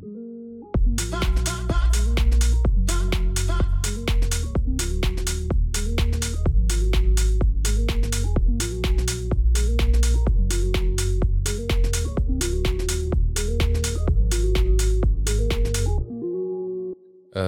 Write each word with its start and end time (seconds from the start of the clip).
E, 0.00 0.06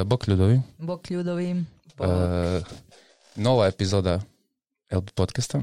Bok 0.04 0.28
ljudovi. 0.28 0.60
Bok 0.78 1.10
ljudovi. 1.10 1.50
E, 1.50 2.62
nova 3.36 3.66
epizoda 3.66 4.20
LB 4.90 5.10
podcasta. 5.14 5.62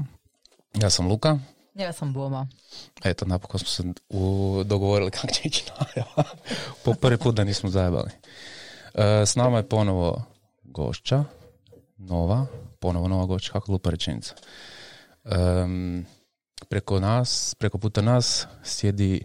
Ja 0.82 0.90
sam 0.90 1.08
Luka. 1.08 1.38
Ja 1.80 1.92
sam 1.92 2.12
Boma. 2.12 2.48
Eto, 3.04 3.24
napokon 3.24 3.58
smo 3.58 3.68
se 3.68 3.82
u, 4.08 4.62
dogovorili 4.66 5.10
kako 5.10 5.26
će 5.26 5.40
ići 5.44 5.64
najava. 5.80 6.24
po 6.84 6.94
prvi 6.94 7.18
put 7.18 7.34
da 7.34 7.44
nismo 7.44 7.70
zajebali. 7.70 8.10
E, 8.94 9.26
s 9.26 9.36
nama 9.36 9.56
je 9.56 9.68
ponovo 9.68 10.22
gošća. 10.62 11.24
Nova. 11.96 12.46
Ponovo 12.78 13.08
nova 13.08 13.26
gošća. 13.26 13.52
Kako 13.52 13.66
glupa 13.66 13.90
rečenica. 13.90 14.34
Em, 15.24 16.06
preko 16.68 17.00
nas, 17.00 17.54
preko 17.58 17.78
puta 17.78 18.02
nas 18.02 18.46
sjedi 18.62 19.24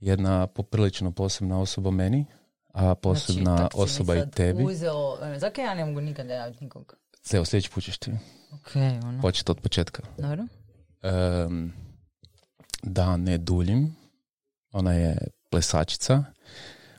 jedna 0.00 0.46
poprilično 0.46 1.12
posebna 1.12 1.60
osoba 1.60 1.90
meni, 1.90 2.24
a 2.72 2.94
posebna 2.94 3.56
Znači, 3.56 3.76
osoba 3.78 4.16
i 4.16 4.30
tebi. 4.30 4.64
Uzeo, 4.64 5.18
e, 5.34 5.38
zakaj 5.38 5.64
ja 5.64 5.74
ne 5.74 5.84
mogu 5.84 6.00
nikad 6.00 6.26
javiti 6.28 6.64
nikog? 6.64 6.96
Evo, 7.32 7.44
sljedeći 7.44 7.70
put 7.70 7.84
ćeš 7.84 7.98
ti 7.98 8.10
Ok, 8.52 8.76
ono. 9.04 9.22
početi 9.22 9.50
od 9.50 9.60
početka. 9.60 10.02
Dobro. 10.18 10.44
Em, 11.02 11.72
da 12.86 13.16
ne 13.16 13.38
duljim, 13.38 13.96
ona 14.72 14.92
je 14.92 15.18
plesačica, 15.50 16.24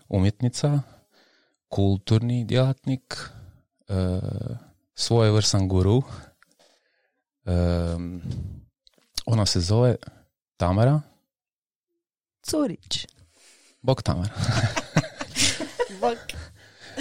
umjetnica, 0.10 0.80
kulturni 1.68 2.46
djelatnik, 2.46 3.30
e, 3.88 4.20
svojevrstan 4.96 5.68
guru. 5.68 6.04
Em, 7.46 8.22
ona 9.26 9.46
se 9.46 9.60
zove 9.60 9.96
Tamara. 10.58 11.02
Curić. 12.44 13.08
Bog 13.82 14.02
Tamara. 14.02 14.30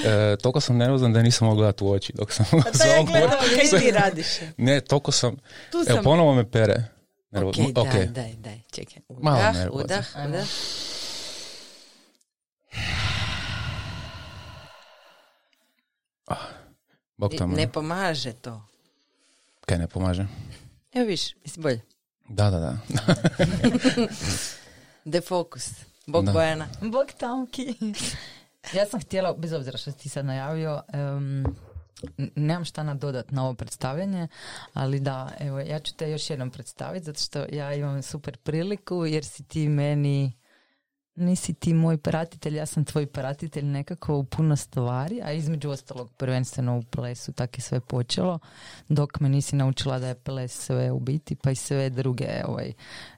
E, 0.05 0.37
toliko 0.37 0.61
sam 0.61 0.77
nervozan 0.77 1.13
da 1.13 1.23
nisam 1.23 1.49
mogao 1.49 1.57
gledati 1.57 1.85
u 1.85 1.91
oči 1.91 2.13
dok 2.13 2.33
sam 2.33 2.47
Pa 2.51 2.71
to 2.71 2.87
ja 2.87 3.07
kaj 3.71 3.81
ti 3.81 3.91
radiš? 3.91 4.27
Ne, 4.57 4.81
toliko 4.81 5.13
sam... 5.13 5.37
Tu 5.71 5.77
Evo, 5.77 5.85
sam. 5.85 6.05
ponovo 6.05 6.35
me 6.35 6.51
pere. 6.51 6.96
Nervo... 7.37 7.51
Ok, 7.51 7.57
ok. 7.77 7.87
daj, 7.87 8.09
daj, 8.09 8.35
daj, 8.37 8.61
čekaj. 8.71 9.03
Malo 9.13 9.37
Udah, 9.37 9.55
nervozan. 9.55 9.85
udah, 9.85 10.17
Ajmo. 10.17 10.29
udah. 10.31 10.49
Bog 17.17 17.33
Ne, 17.33 17.35
Tamara. 17.35 17.57
ne 17.57 17.67
pomaže 17.67 18.35
to. 18.35 18.63
Kaj 19.63 19.79
ne 19.79 19.87
pomaže? 19.87 20.27
Evo 20.93 21.07
viš, 21.07 21.37
misli 21.37 21.63
bolje. 21.63 21.81
Da, 22.29 22.51
da, 22.51 22.59
da. 22.59 22.79
Defokus. 25.07 25.71
Bog 26.07 26.25
Da. 26.25 26.33
Bojana. 26.33 26.69
Bog 26.83 27.13
tamki. 27.13 27.75
ja 28.73 28.87
sam 28.87 29.01
htjela, 29.01 29.35
bez 29.35 29.53
obzira 29.53 29.79
što 29.79 29.93
si 29.93 29.99
ti 29.99 30.09
sad 30.09 30.25
najavio, 30.25 30.83
n- 30.89 31.45
nemam 32.37 32.65
šta 32.65 32.83
nadodat 32.83 33.31
na 33.31 33.45
ovo 33.45 33.55
predstavljanje, 33.55 34.29
ali 34.73 35.01
da, 35.01 35.33
evo, 35.41 35.61
ja 35.61 35.79
ću 35.79 35.95
te 35.95 36.11
još 36.11 36.31
jednom 36.31 36.51
predstaviti, 36.51 37.05
zato 37.05 37.21
što 37.21 37.45
ja 37.53 37.75
imam 37.75 38.03
super 38.03 38.37
priliku, 38.37 39.07
jer 39.07 39.25
si 39.25 39.43
ti 39.43 39.69
meni, 39.69 40.33
nisi 41.15 41.55
ti 41.55 41.75
moj 41.75 41.99
pratitelj, 41.99 42.57
ja 42.57 42.67
sam 42.67 42.85
tvoj 42.85 43.07
pratitelj 43.07 43.65
nekako 43.65 44.17
u 44.17 44.25
puno 44.25 44.57
stvari, 44.57 45.21
a 45.23 45.33
između 45.33 45.71
ostalog 45.71 46.11
prvenstveno 46.17 46.79
u 46.79 46.83
plesu, 46.83 47.33
tako 47.33 47.53
je 47.57 47.63
sve 47.63 47.81
počelo, 47.81 48.39
dok 48.89 49.21
me 49.21 49.29
nisi 49.29 49.57
naučila 49.57 49.99
da 49.99 50.09
je 50.09 50.15
ples 50.15 50.53
sve 50.53 50.91
u 50.91 51.01
biti, 51.01 51.37
pa 51.37 51.51
i 51.51 51.55
sve 51.57 51.91
druge, 51.91 52.43
ovaj, 52.47 52.73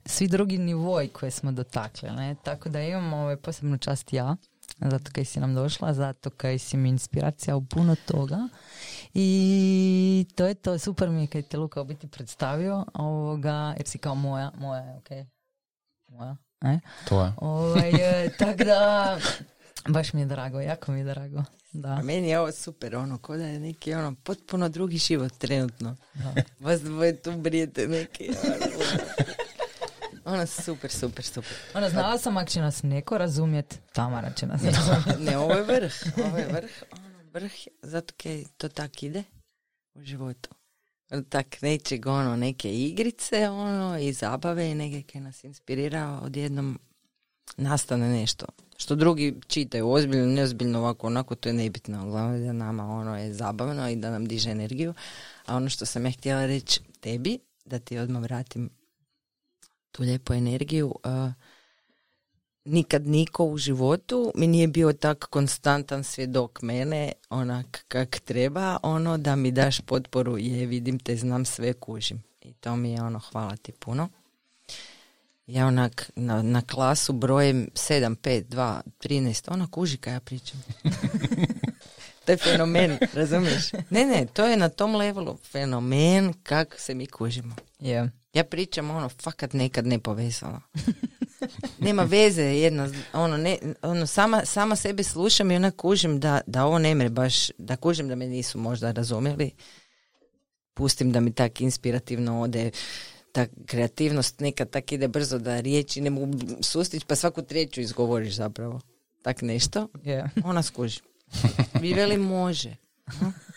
svi 0.07 0.29
drugi 0.29 0.59
nivoi 0.59 1.09
koje 1.09 1.31
smo 1.31 1.53
dotakli, 1.53 2.11
ne? 2.11 2.37
tako 2.43 2.69
da 2.69 2.81
imam 2.81 3.13
ovaj, 3.13 3.37
posebnu 3.37 3.79
čast 3.79 4.13
ja, 4.13 4.37
zato 4.81 5.11
kaj 5.13 5.25
si 5.25 5.41
nam 5.41 5.55
došla, 5.55 5.95
zato 5.95 6.31
kaj 6.31 6.59
si 6.59 6.77
mi 6.77 6.89
inspiracija 6.89 7.57
u 7.57 7.65
puno 7.65 7.97
toga 8.07 8.49
i 9.15 10.27
to 10.35 10.47
je 10.47 10.55
to, 10.55 10.79
super 10.79 11.09
mi 11.09 11.21
je 11.21 11.27
kaj 11.27 11.43
te 11.43 11.57
Luka 11.57 11.81
u 11.81 11.85
biti 11.85 12.09
predstavio, 12.09 12.85
ovoga, 12.95 13.75
jer 13.77 13.87
si 13.87 13.99
kao 13.99 14.15
moja, 14.15 14.51
moja 14.59 14.81
je, 14.81 14.97
ok, 14.97 15.11
moja, 16.09 16.37
ne? 16.61 16.81
To 17.09 17.25
je. 17.25 17.33
Ovaj, 17.41 17.91
e, 17.91 18.31
tak 18.39 18.57
da, 18.57 19.19
baš 19.89 20.13
mi 20.13 20.21
je 20.21 20.27
drago, 20.27 20.61
jako 20.61 20.93
mi 20.93 20.99
je 20.99 21.05
drago. 21.05 21.43
Da. 21.73 21.89
A 21.89 22.03
meni 22.03 22.29
je 22.29 22.41
ovo 22.41 22.53
super, 22.53 22.97
ono, 22.97 23.19
ko 23.19 23.37
da 23.37 23.45
je 23.45 23.61
neki, 23.61 23.95
ono, 23.95 24.15
potpuno 24.25 24.69
drugi 24.69 24.99
život 24.99 25.33
trenutno. 25.39 25.97
Da. 26.15 26.35
Vas 26.61 26.81
dvoje 26.81 27.17
tu 27.23 27.33
brijete 27.33 27.89
neki, 27.89 28.29
ono, 30.29 30.47
super, 30.47 30.91
super, 30.91 31.25
super. 31.25 31.53
Ono, 31.75 31.89
znala 31.89 32.19
sam 32.19 32.37
ako 32.37 32.51
će 32.51 32.61
nas 32.61 32.83
neko 32.83 33.19
razumjet, 33.19 33.79
Tamara 33.93 34.33
će 34.33 34.47
nas 34.47 34.63
razumjet. 34.77 35.21
Ne, 35.21 35.39
ovo 35.39 35.55
je 35.55 35.63
vrh, 35.63 35.93
ovo 36.27 36.39
je 36.39 36.47
vrh, 36.47 36.71
ono, 36.93 37.31
vrh, 37.33 37.53
zato 37.83 38.15
kaj 38.17 38.45
to 38.57 38.69
tak 38.69 39.03
ide 39.03 39.25
u 39.95 40.03
životu. 40.03 40.51
Tak 41.29 41.63
nečeg, 41.63 42.07
ono, 42.07 42.37
neke 42.37 42.73
igrice, 42.73 43.49
ono, 43.49 43.99
i 43.99 44.13
zabave 44.13 44.71
i 44.71 44.75
neke 44.75 45.13
kaj 45.13 45.21
nas 45.21 45.45
inspirira, 45.45 46.21
odjednom 46.23 46.79
nastane 47.57 48.09
nešto. 48.09 48.47
Što 48.77 48.95
drugi 48.95 49.41
čitaju, 49.47 49.91
ozbiljno, 49.91 50.27
neozbiljno, 50.27 50.79
ovako, 50.79 51.07
onako, 51.07 51.35
to 51.35 51.49
je 51.49 51.53
nebitno. 51.53 52.11
Glavno 52.11 52.37
je 52.37 52.47
da 52.47 52.53
nama 52.53 52.85
ono 52.85 53.19
je 53.19 53.35
zabavno 53.35 53.91
i 53.91 53.97
da 53.97 54.11
nam 54.11 54.27
diže 54.27 54.51
energiju. 54.51 54.95
A 55.47 55.57
ono 55.57 55.69
što 55.69 55.87
sam 55.87 56.07
ja 56.07 56.13
htjela 56.13 56.47
reći 56.47 56.81
tebi, 57.01 57.39
da 57.65 57.79
ti 57.79 57.99
odmah 57.99 58.23
vratim 58.23 58.71
tu 59.93 60.03
lijepu 60.03 60.33
energiju, 60.33 60.95
nikad 62.69 63.07
niko 63.07 63.45
u 63.45 63.59
životu 63.59 64.33
mi 64.35 64.47
nije 64.47 64.69
bio 64.69 64.93
tak 64.93 65.25
konstantan 65.25 66.05
svjedok 66.05 66.63
mene, 66.63 67.13
onak 67.31 67.85
kak 67.89 68.21
treba, 68.21 68.79
ono 68.83 69.19
da 69.19 69.37
mi 69.37 69.51
daš 69.51 69.81
potporu, 69.81 70.39
je 70.39 70.67
vidim 70.67 70.99
te, 70.99 71.17
znam 71.17 71.45
sve, 71.45 71.73
kužim. 71.73 72.23
I 72.41 72.53
to 72.53 72.77
mi 72.77 72.93
je 72.93 73.03
ono, 73.03 73.19
hvala 73.19 73.57
ti 73.57 73.73
puno. 73.73 74.09
Ja 75.47 75.67
onak 75.67 76.11
na, 76.17 76.43
na 76.43 76.63
klasu 76.63 77.13
brojem 77.13 77.69
7, 77.75 78.17
5, 78.17 78.45
2, 78.45 78.81
13, 79.01 79.53
ona 79.53 79.67
kuži 79.71 79.97
kaj 79.97 80.13
ja 80.13 80.21
pričam. 80.21 80.63
to 82.25 82.33
je 82.33 82.37
fenomen, 82.37 82.99
razumiješ? 83.15 83.73
Ne, 83.91 84.07
ne, 84.07 84.27
to 84.33 84.45
je 84.45 84.57
na 84.57 84.69
tom 84.69 84.95
levelu 84.95 85.37
fenomen 85.37 86.33
kako 86.43 86.79
se 86.79 86.95
mi 86.95 87.07
kužimo. 87.07 87.55
Je. 87.79 88.11
Ja 88.39 88.45
pričam 88.45 88.91
ono 88.91 89.09
fakat 89.09 89.53
nekad 89.53 89.87
nepovezano. 89.87 90.61
Nema 91.87 92.03
veze 92.03 92.43
jedna, 92.43 92.89
ono, 93.13 93.37
ne, 93.37 93.59
ono 93.83 94.07
sama, 94.07 94.45
sama 94.45 94.77
sebe 94.77 95.03
slušam 95.03 95.51
i 95.51 95.57
ona 95.57 95.71
kužim 95.71 96.21
da, 96.21 96.41
da 96.47 96.65
ovo 96.65 96.79
ne 96.79 96.95
mre 96.95 97.09
baš, 97.09 97.51
da 97.59 97.77
kužim 97.77 98.09
da 98.09 98.15
me 98.15 98.27
nisu 98.27 98.59
možda 98.59 98.91
razumjeli. 98.93 99.51
Pustim 100.75 101.13
da 101.13 101.21
mi 101.21 101.33
tak 101.33 101.61
inspirativno 101.61 102.41
ode 102.41 102.71
ta 103.33 103.47
kreativnost 103.67 104.41
nekad 104.41 104.71
tak 104.71 104.93
ide 104.93 105.09
brzo 105.09 105.39
da 105.39 105.61
riječi 105.61 106.01
ne 106.01 106.11
mogu 106.11 106.33
sustići 106.61 107.07
pa 107.07 107.15
svaku 107.15 107.43
treću 107.43 107.81
izgovoriš 107.81 108.35
zapravo. 108.35 108.81
Tak 109.23 109.43
nešto. 109.43 109.89
Je. 110.05 110.31
Ona 110.45 110.63
skuži. 110.63 111.01
Vi 111.81 111.93
veli 111.93 112.19
može. 112.19 112.77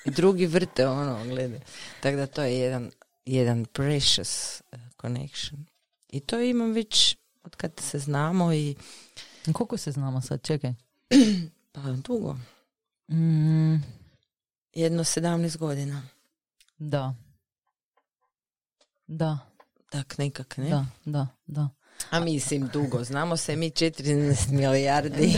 I 0.05 0.11
drugi 0.11 0.45
vrte 0.45 0.87
ono, 0.87 1.25
gledaj. 1.25 1.59
Tako 2.01 2.17
da 2.17 2.27
to 2.27 2.41
je 2.41 2.59
jedan, 2.59 2.91
jedan 3.25 3.65
precious 3.65 4.61
uh, 4.71 4.79
connection. 5.01 5.65
I 6.09 6.19
to 6.19 6.39
imam 6.41 6.71
već 6.71 7.17
od 7.43 7.55
kad 7.55 7.71
se 7.79 7.99
znamo 7.99 8.53
i 8.53 8.75
Koliko 9.53 9.77
se 9.77 9.91
znamo 9.91 10.21
sad, 10.21 10.43
čekaj. 10.43 10.73
pa 11.71 11.81
dugo. 11.81 12.37
Mm, 13.11 13.75
Jedno 14.73 15.03
17 15.03 15.57
godina. 15.57 16.03
da. 16.78 17.13
Da, 19.07 19.37
Tak 19.90 20.17
nekak, 20.17 20.57
ne? 20.57 20.69
da, 20.69 20.85
da, 21.05 21.28
da. 21.47 21.69
A 22.09 22.19
mislim 22.19 22.67
dugo. 22.67 23.03
Znamo 23.03 23.37
se 23.37 23.55
mi 23.55 23.69
14 23.69 24.51
milijardi 24.51 25.37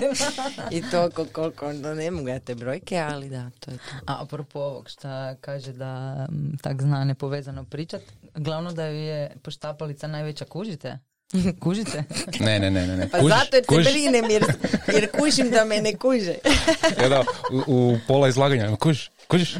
i 0.76 0.82
toliko 0.90 1.24
koliko, 1.32 1.68
onda 1.68 1.94
ne 1.94 2.10
mogu 2.10 2.28
ja 2.28 2.38
te 2.38 2.54
brojke, 2.54 2.98
ali 2.98 3.28
da, 3.28 3.50
to 3.60 3.70
je 3.70 3.76
to. 3.76 3.94
A 4.06 4.22
apropo 4.22 4.60
ovog 4.60 4.88
šta 4.88 5.34
kaže 5.34 5.72
da 5.72 6.26
tak 6.62 6.82
zna 6.82 7.04
nepovezano 7.04 7.64
pričat, 7.64 8.02
glavno 8.34 8.72
da 8.72 8.86
ju 8.86 8.98
je 8.98 9.36
poštapalica 9.42 10.06
najveća, 10.06 10.44
kužite? 10.44 10.98
Kužite? 11.60 12.04
Ne, 12.40 12.58
ne, 12.58 12.70
ne, 12.70 12.86
ne. 12.86 12.96
ne. 12.96 13.08
Pa 13.08 13.18
Kužiš- 13.18 13.28
zato 13.30 13.56
jer 13.56 13.64
kužiš- 13.66 13.84
se 13.84 13.92
brinem, 13.92 14.30
jer, 14.30 14.44
jer 14.88 15.10
kužim 15.12 15.50
da 15.50 15.64
me 15.64 15.80
ne 15.80 15.96
kuže. 15.96 16.34
Ja, 17.02 17.08
da, 17.08 17.24
u, 17.52 17.62
u 17.68 17.98
pola 18.06 18.28
izlaganja. 18.28 18.76
Kužiš? 18.76 19.10
Kužiš? 19.28 19.54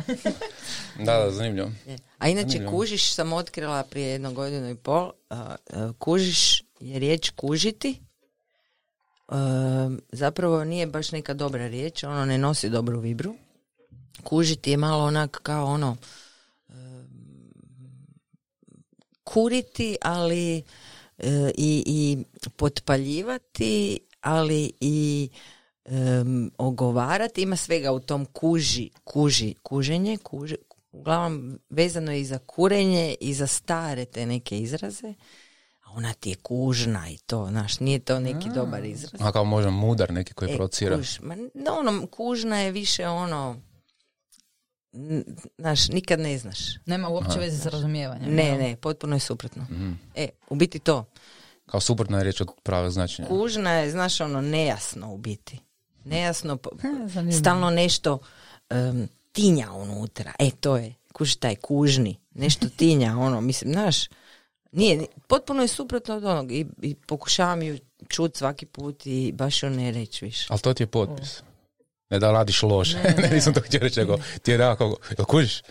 Da, 0.99 1.13
da, 1.15 1.31
zanimljivo. 1.31 1.71
Je. 1.87 1.99
A 2.19 2.29
inače 2.29 2.49
Zanimljivo. 2.49 2.71
kužiš 2.73 3.13
sam 3.13 3.33
otkrila 3.33 3.83
prije 3.83 4.09
jednu 4.09 4.33
godinu 4.33 4.71
i 4.71 4.75
pol. 4.75 5.13
a, 5.31 5.57
kužiš 5.93 6.63
je 6.81 6.99
riječ 6.99 7.31
kužiti. 7.31 8.01
zapravo 10.13 10.65
nije 10.65 10.87
baš 10.87 11.13
neka 11.13 11.35
dobra 11.35 11.69
riječ, 11.69 12.05
ono 12.05 12.25
ne 12.25 12.39
nosi 12.39 12.69
dobru 12.69 13.01
vibru. 13.01 13.35
Kužiti 14.23 14.71
je 14.71 14.77
malo 14.77 15.05
onak 15.05 15.41
kao 15.43 15.67
ono 15.67 15.97
kuriti, 19.25 19.97
ali 20.03 20.59
e, 20.59 20.63
i, 21.57 21.83
i 21.87 22.25
potpaljivati, 22.57 23.99
ali 24.21 24.73
i 24.81 25.29
ogovarati. 26.59 27.43
Ima 27.43 27.57
svega 27.57 27.93
u 27.93 28.01
tom 28.01 28.25
kuži, 28.25 28.91
kuži, 29.05 29.55
kuženje, 29.63 30.19
kuži, 30.19 30.57
uglavnom 30.93 31.59
vezano 31.71 32.13
je 32.13 32.21
i 32.21 32.25
za 32.25 32.39
kurenje 32.39 33.15
i 33.21 33.35
za 33.35 33.47
stare 33.47 34.05
te 34.05 34.27
neke 34.27 34.59
izraze 34.59 35.15
ona 35.97 36.13
ti 36.13 36.31
je 36.31 36.35
kužna 36.35 37.11
i 37.11 37.19
to, 37.19 37.47
znaš, 37.51 37.81
nije 37.81 37.99
to 37.99 38.21
neki 38.21 38.49
dobar 38.55 38.85
izraz. 38.85 39.21
A 39.21 39.33
kao 39.33 39.45
možda 39.45 39.71
mudar 39.71 40.13
neki 40.13 40.35
koji 40.35 40.53
e, 40.53 40.57
procira. 40.57 40.97
Kuž, 40.97 41.19
ma, 41.21 41.35
ono, 41.79 42.07
kužna 42.07 42.61
je 42.61 42.73
više 42.73 43.09
ono, 43.09 43.57
znaš, 45.59 45.89
nikad 45.89 46.21
ne 46.21 46.39
znaš. 46.39 46.59
Nema 46.87 47.09
uopće 47.09 47.39
veze 47.39 47.59
sa 47.59 47.69
razumijevanjem. 47.69 48.35
Ne, 48.35 48.59
ne, 48.59 48.77
potpuno 48.77 49.17
je 49.17 49.21
suprotno. 49.21 49.63
mm 49.63 49.99
E, 50.15 50.29
u 50.51 50.55
biti 50.55 50.79
to. 50.79 51.05
Kao 51.67 51.81
suprotna 51.81 52.19
je 52.19 52.25
riječ 52.25 52.41
od 52.41 52.49
prave 52.63 52.91
značenja. 52.91 53.29
Kužna 53.29 53.73
je, 53.73 53.91
znaš, 53.91 54.21
ono, 54.21 54.41
nejasno 54.41 55.13
u 55.13 55.19
biti. 55.19 55.59
Nejasno, 56.05 56.59
stalno 57.41 57.71
nešto 57.71 58.19
um, 58.71 59.09
tinja 59.33 59.73
unutra. 59.73 60.33
E, 60.39 60.51
to 60.61 60.77
je, 60.77 60.95
kuži 61.13 61.39
taj 61.39 61.57
kužni, 61.57 62.19
nešto 62.35 62.69
tinja, 62.79 63.19
ono, 63.19 63.41
mislim, 63.41 63.73
znaš, 63.73 64.09
nije, 64.73 65.07
potpuno 65.27 65.63
je 65.63 65.69
suprotno 65.69 66.17
od 66.17 66.25
onog 66.25 66.53
i, 66.53 66.67
i 66.83 66.95
pokušavam 66.95 67.63
ju 67.63 67.79
čut 68.09 68.37
svaki 68.37 68.67
put 68.67 69.07
i 69.07 69.33
baš 69.33 69.63
ju 69.63 69.71
ne 69.71 69.91
reći 69.91 70.25
više. 70.25 70.47
Ali 70.51 70.61
to 70.61 70.75
ti 70.75 70.83
je 70.83 70.87
potpis. 70.87 71.43
Ne 72.13 72.19
da 72.19 72.33
radiš 72.33 72.63
loše, 72.63 72.97
ne, 73.19 73.29
nisam 73.35 73.55
to 73.55 73.61
htio 73.61 73.81
reći, 73.81 74.01
nego 74.01 74.19
ti 74.43 74.51
je 74.51 74.57
rekao, 74.57 74.97
jel 75.19 75.25
kužiš? 75.25 75.63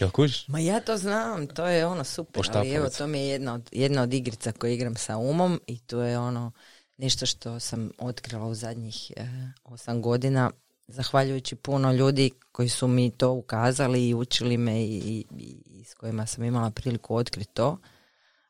Jel 0.00 0.10
kužiš? 0.10 0.48
Ma 0.48 0.58
ja 0.58 0.80
to 0.80 0.96
znam, 0.96 1.46
to 1.46 1.66
je 1.66 1.86
ono 1.86 2.04
super, 2.04 2.42
ali 2.52 2.72
evo 2.72 2.88
to 2.88 3.06
mi 3.06 3.18
je 3.18 3.28
jedna 3.28 3.54
od, 3.54 3.68
jedna 3.72 4.02
od 4.02 4.14
igrica 4.14 4.52
koju 4.52 4.72
igram 4.72 4.96
sa 4.96 5.16
umom 5.16 5.60
i 5.66 5.78
to 5.78 6.02
je 6.02 6.18
ono 6.18 6.52
nešto 6.96 7.26
što 7.26 7.60
sam 7.60 7.90
otkrila 7.98 8.46
u 8.46 8.54
zadnjih 8.54 9.12
eh, 9.16 9.26
osam 9.64 10.02
godina, 10.02 10.50
zahvaljujući 10.88 11.56
puno 11.56 11.92
ljudi 11.92 12.30
koji 12.52 12.68
su 12.68 12.88
mi 12.88 13.10
to 13.10 13.30
ukazali 13.30 14.08
i 14.08 14.14
učili 14.14 14.56
me 14.56 14.82
i, 14.82 15.24
i, 15.38 15.56
i 15.66 15.84
s 15.84 15.94
kojima 15.94 16.26
sam 16.26 16.44
imala 16.44 16.70
priliku 16.70 17.16
otkriti 17.16 17.54
to 17.54 17.78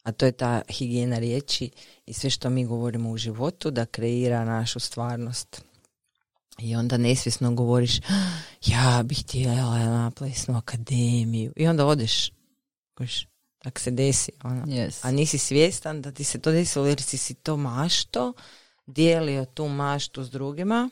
a 0.07 0.13
to 0.13 0.27
je 0.27 0.33
ta 0.33 0.63
higijena 0.69 1.19
riječi 1.19 1.71
i 2.07 2.13
sve 2.13 2.31
što 2.31 2.51
mi 2.51 2.67
govorimo 2.67 3.11
u 3.11 3.17
životu 3.17 3.71
da 3.71 3.87
kreira 3.87 4.45
našu 4.45 4.81
stvarnost. 4.81 5.63
I 6.59 6.77
onda 6.77 6.97
nesvjesno 6.97 7.55
govoriš 7.55 8.01
ja 8.67 9.03
bih 9.05 9.23
htjela 9.23 9.79
na 9.79 10.11
plesnu 10.11 10.57
akademiju 10.57 11.53
i 11.57 11.67
onda 11.67 11.87
odeš 11.87 12.31
koš, 12.95 13.27
tak 13.59 13.81
se 13.81 13.91
desi 13.91 14.33
ono. 14.43 14.63
Yes. 14.63 14.99
a 15.03 15.11
nisi 15.11 15.39
svjestan 15.39 16.03
da 16.03 16.13
ti 16.13 16.25
se 16.25 16.41
to 16.41 16.53
desilo 16.53 16.87
jer 16.87 17.03
si 17.03 17.19
si 17.19 17.35
to 17.35 17.57
mašto 17.57 18.33
dijelio 18.87 19.45
tu 19.45 19.69
maštu 19.69 20.25
s 20.25 20.31
drugima 20.31 20.91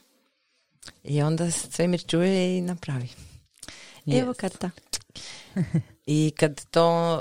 i 1.04 1.22
onda 1.22 1.50
svemir 1.50 2.06
čuje 2.06 2.58
i 2.58 2.60
napravi. 2.60 3.08
Yes. 4.06 4.20
Evo 4.22 4.34
ta. 4.34 4.70
I 6.06 6.32
kad 6.36 6.64
to 6.70 7.20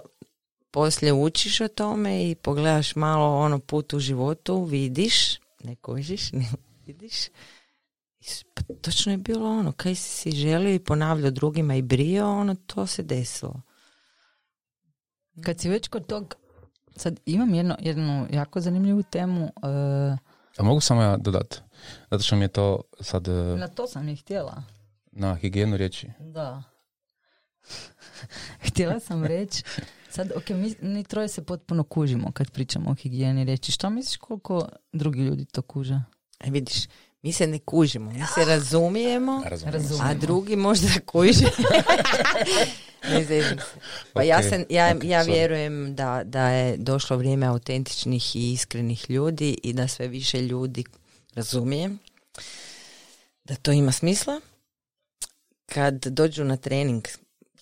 poslije 0.71 1.13
učiš 1.13 1.61
o 1.61 1.67
tome 1.67 2.29
i 2.29 2.35
pogledaš 2.35 2.95
malo 2.95 3.37
ono 3.37 3.59
put 3.59 3.93
u 3.93 3.99
životu, 3.99 4.63
vidiš, 4.63 5.39
ne 5.63 5.75
kožiš, 5.75 6.31
ne 6.39 6.45
vidiš. 6.85 7.13
Pa 8.53 8.61
točno 8.81 9.11
je 9.11 9.17
bilo 9.17 9.49
ono, 9.49 9.71
kaj 9.71 9.95
si 9.95 10.09
si 10.09 10.31
želio 10.31 10.73
i 10.73 10.79
ponavljao 10.79 11.31
drugima 11.31 11.75
i 11.75 11.81
brio, 11.81 12.31
ono, 12.31 12.55
to 12.55 12.87
se 12.87 13.03
desilo. 13.03 13.61
Kad 15.43 15.59
si 15.59 15.69
već 15.69 15.87
kod 15.87 16.07
tog, 16.07 16.35
sad 16.95 17.19
imam 17.25 17.53
jedno, 17.53 17.77
jednu 17.79 18.27
jako 18.31 18.61
zanimljivu 18.61 19.03
temu. 19.03 19.43
Uh, 19.43 20.17
A 20.57 20.63
mogu 20.63 20.79
samo 20.79 21.01
ja 21.01 21.17
dodati? 21.17 21.59
Zato 22.11 22.23
što 22.23 22.35
mi 22.35 22.43
je 22.43 22.47
to 22.47 22.81
sad... 23.01 23.27
Uh, 23.27 23.59
na 23.59 23.67
to 23.67 23.87
sam 23.87 24.07
je 24.07 24.15
htjela. 24.15 24.63
Na 25.11 25.35
higijenu 25.35 25.77
riječi? 25.77 26.07
Da. 26.19 26.63
htjela 28.67 28.99
sam 28.99 29.23
reći 29.23 29.63
Sad, 30.13 30.31
ok, 30.35 30.49
mi, 30.49 30.75
mi 30.81 31.03
troje 31.03 31.27
se 31.27 31.45
potpuno 31.45 31.83
kužimo 31.83 32.31
kad 32.31 32.51
pričamo 32.51 32.91
o 32.91 32.95
higijeni 32.95 33.45
reći. 33.45 33.71
Što 33.71 33.89
misliš 33.89 34.17
koliko 34.17 34.67
drugi 34.91 35.19
ljudi 35.19 35.45
to 35.45 35.61
kuže? 35.61 36.01
E 36.39 36.49
vidiš, 36.49 36.87
mi 37.23 37.33
se 37.33 37.47
ne 37.47 37.59
kužimo, 37.59 38.11
mi 38.11 38.25
se 38.35 38.45
razumijemo, 38.45 39.43
a 40.01 40.13
drugi 40.13 40.55
možda 40.55 40.89
kuže. 41.05 41.45
ne 43.09 43.57
Pa 44.13 44.23
ja, 44.23 44.43
se, 44.43 44.65
ja, 44.69 44.95
ja 45.03 45.21
vjerujem 45.21 45.95
da, 45.95 46.21
da 46.25 46.49
je 46.49 46.77
došlo 46.77 47.17
vrijeme 47.17 47.45
autentičnih 47.45 48.35
i 48.35 48.53
iskrenih 48.53 49.09
ljudi 49.09 49.57
i 49.63 49.73
da 49.73 49.87
sve 49.87 50.07
više 50.07 50.41
ljudi 50.41 50.83
razumijem 51.35 51.99
da 53.43 53.55
to 53.55 53.71
ima 53.71 53.91
smisla. 53.91 54.41
Kad 55.65 56.05
dođu 56.05 56.43
na 56.43 56.57
trening 56.57 57.07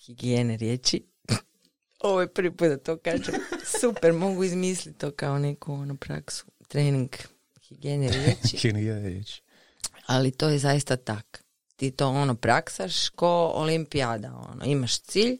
higijene 0.06 0.56
riječi, 0.56 1.02
ovo 2.00 2.20
je 2.20 2.28
prvi 2.28 2.56
put 2.56 2.68
da 2.68 2.78
to 2.78 2.96
kažem. 2.96 3.34
Super, 3.80 4.12
mogu 4.12 4.44
izmisliti 4.44 4.98
to 4.98 5.10
kao 5.10 5.38
neku 5.38 5.72
ono 5.72 5.96
praksu. 5.96 6.46
Trening 6.68 7.10
higijene 7.68 8.08
riječi. 8.08 8.56
Ali 10.06 10.30
to 10.30 10.48
je 10.48 10.58
zaista 10.58 10.96
tak. 10.96 11.44
Ti 11.76 11.90
to 11.90 12.08
ono 12.08 12.34
praksaš 12.34 13.08
ko 13.08 13.52
olimpijada. 13.54 14.34
Ono. 14.52 14.64
Imaš 14.64 15.00
cilj 15.00 15.38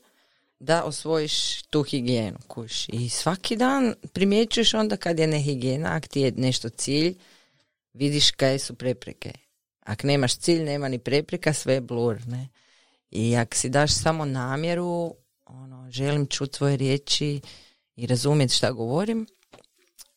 da 0.59 0.85
osvojiš 0.85 1.62
tu 1.62 1.82
higijenu. 1.82 2.38
Kuš. 2.49 2.88
I 2.88 3.09
svaki 3.09 3.56
dan 3.56 3.94
primjećuješ 4.12 4.75
onda 4.75 4.97
kad 4.97 5.19
je 5.19 5.26
nehigijena, 5.26 5.97
ako 5.97 6.09
ti 6.09 6.20
je 6.20 6.32
nešto 6.37 6.69
cilj, 6.69 7.14
vidiš 7.93 8.31
kaj 8.31 8.59
su 8.59 8.75
prepreke. 8.75 9.32
Ako 9.81 10.06
nemaš 10.06 10.37
cilj, 10.37 10.62
nema 10.62 10.88
ni 10.88 10.99
prepreka, 10.99 11.53
sve 11.53 11.75
je 11.75 11.81
blur. 11.81 12.26
Ne? 12.26 12.49
I 13.11 13.37
ako 13.37 13.56
si 13.56 13.69
daš 13.69 13.94
samo 13.94 14.25
namjeru, 14.25 15.14
ono, 15.44 15.91
želim 15.91 16.26
čuti 16.26 16.56
svoje 16.56 16.76
riječi 16.76 17.41
i 17.97 18.06
razumjeti 18.06 18.55
šta 18.55 18.70
govorim, 18.70 19.26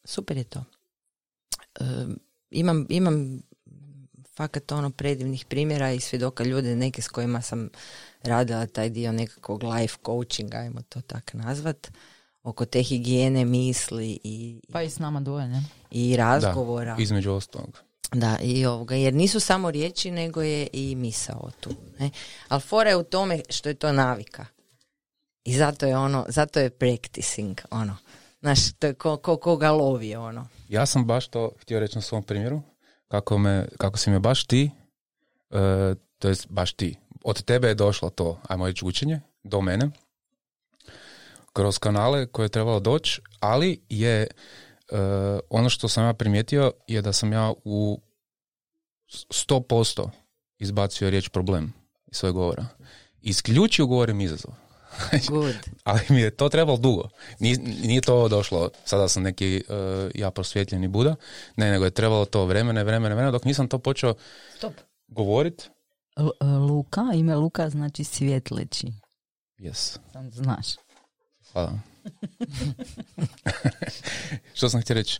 super 0.03 0.38
je 0.38 0.44
to. 0.44 0.63
imam, 2.50 2.86
imam 2.89 3.42
fakat 4.37 4.71
ono 4.71 4.89
predivnih 4.89 5.45
primjera 5.45 5.91
i 5.91 5.99
svjedoka 5.99 6.43
ljude 6.43 6.75
neke 6.75 7.01
s 7.01 7.07
kojima 7.07 7.42
sam 7.42 7.69
radila 8.23 8.65
taj 8.65 8.89
dio 8.89 9.11
nekakvog 9.11 9.63
life 9.63 9.97
coachinga, 10.06 10.57
ajmo 10.57 10.81
to 10.89 11.01
tak 11.01 11.33
nazvat, 11.33 11.92
oko 12.44 12.65
te 12.65 12.81
higijene 12.81 13.45
misli 13.45 14.19
i... 14.23 14.61
Pa 14.71 14.81
i 14.81 14.89
s 14.89 14.99
nama 14.99 15.19
dvoje, 15.19 15.47
ne? 15.47 15.63
I 15.92 16.18
razgovora. 16.18 16.95
Da, 16.95 17.01
između 17.01 17.31
ostalog. 17.31 17.80
Da, 18.11 18.37
i 18.42 18.65
ovoga, 18.65 18.95
jer 18.95 19.13
nisu 19.13 19.39
samo 19.39 19.71
riječi, 19.71 20.11
nego 20.11 20.42
je 20.42 20.68
i 20.73 20.95
misao 20.95 21.51
tu. 21.59 21.69
Ne? 21.99 22.09
Ali 22.47 22.61
fora 22.61 22.89
je 22.89 22.95
u 22.95 23.04
tome 23.04 23.42
što 23.49 23.69
je 23.69 23.75
to 23.75 23.92
navika. 23.92 24.45
I 25.44 25.54
zato 25.54 25.85
je 25.85 25.97
ono, 25.97 26.25
zato 26.30 26.59
je 26.59 26.69
practicing, 26.69 27.61
ono. 27.71 27.97
Znaš, 28.39 28.73
to 28.73 28.87
je 28.87 28.94
ko, 28.94 29.18
ko, 29.18 29.37
ko 29.37 29.57
ga 29.57 29.71
lovi, 29.71 30.15
ono. 30.15 30.47
Ja 30.69 30.85
sam 30.85 31.06
baš 31.06 31.27
to 31.27 31.51
htio 31.59 31.80
reći 31.80 31.95
na 31.95 32.01
svom 32.01 32.23
primjeru, 32.23 32.61
kako, 33.16 33.38
me, 33.38 33.68
kako 33.78 33.98
si 33.98 34.10
me 34.10 34.19
baš 34.19 34.44
ti, 34.44 34.72
uh, 35.50 35.60
to 36.19 36.28
jest 36.28 36.48
baš 36.50 36.74
ti, 36.74 36.95
od 37.24 37.44
tebe 37.44 37.68
je 37.68 37.76
došlo 37.76 38.10
to, 38.10 38.40
ajmo 38.48 38.68
reći, 38.68 38.86
učenje, 38.86 39.22
do 39.44 39.62
mene, 39.62 39.90
kroz 41.54 41.80
kanale 41.80 42.26
koje 42.26 42.45
je 42.45 42.50
trebalo 42.50 42.80
doći, 42.80 43.22
ali 43.40 43.81
je 43.90 44.28
uh, 44.28 44.98
ono 45.50 45.69
što 45.69 45.88
sam 45.88 46.04
ja 46.04 46.14
primijetio 46.14 46.72
je 46.88 47.02
da 47.02 47.14
sam 47.14 47.34
ja 47.34 47.54
u 47.64 48.02
100% 49.10 50.10
izbacio 50.60 51.10
riječ 51.10 51.30
problem 51.30 51.74
iz 52.07 52.18
svojeg 52.18 52.36
govora. 52.36 52.66
Isključio 53.22 53.86
govorim 53.86 54.22
izazov. 54.22 54.54
Good. 55.30 55.56
Ali 55.83 55.99
mi 56.09 56.21
je 56.21 56.30
to 56.31 56.49
trebalo 56.49 56.78
dugo. 56.78 57.09
Nije, 57.40 57.57
nije 57.57 58.02
to 58.02 58.28
došlo, 58.28 58.69
sada 58.85 59.07
sam 59.07 59.23
neki 59.23 59.64
uh, 59.69 59.75
ja 60.16 60.31
prosvjetljeni 60.31 60.87
Buda, 60.87 61.16
ne, 61.56 61.71
nego 61.71 61.85
je 61.85 61.92
trebalo 61.92 62.25
to 62.25 62.45
vremena, 62.45 62.83
vremena, 62.83 63.16
vremena, 63.16 63.31
dok 63.31 63.45
nisam 63.45 63.68
to 63.68 63.80
počeo 63.80 64.14
Stop. 64.57 64.73
govorit. 65.07 65.69
E, 66.18 66.45
Luka, 66.45 67.02
ime 67.16 67.35
Luka 67.35 67.69
znači 67.69 68.04
svjetleći. 68.04 68.87
Yes. 69.59 69.97
Sam 70.14 70.31
znaš. 70.31 70.68
Hvala. 71.52 71.73
Što 74.54 74.69
sam 74.69 74.81
htio 74.81 74.94
reći, 74.94 75.19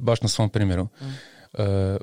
baš 0.00 0.22
na 0.22 0.28
svom 0.28 0.50
primjeru. 0.50 0.84
Mm. 0.84 1.06
Uh, 1.52 1.96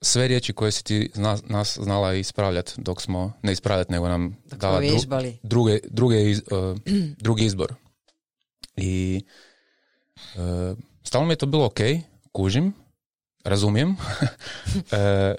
sve 0.00 0.28
riječi 0.28 0.52
koje 0.52 0.72
si 0.72 0.84
ti 0.84 1.10
zna, 1.14 1.38
nas 1.46 1.78
znala 1.82 2.14
ispravljati 2.14 2.72
dok 2.76 3.02
smo, 3.02 3.32
ne 3.42 3.52
ispravljati, 3.52 3.92
nego 3.92 4.08
nam 4.08 4.36
dala 4.44 4.80
dru, 4.80 4.98
druge, 5.42 5.78
druge 5.90 6.30
iz, 6.30 6.42
uh, 6.50 6.78
drugi 7.24 7.44
izbor. 7.44 7.74
I 8.76 9.24
uh, 10.34 10.78
stalno 11.02 11.26
mi 11.26 11.32
je 11.32 11.36
to 11.36 11.46
bilo 11.46 11.64
ok, 11.64 11.78
kužim, 12.32 12.66
uh, 12.66 12.72
razumijem, 13.44 13.90
e, 14.92 15.34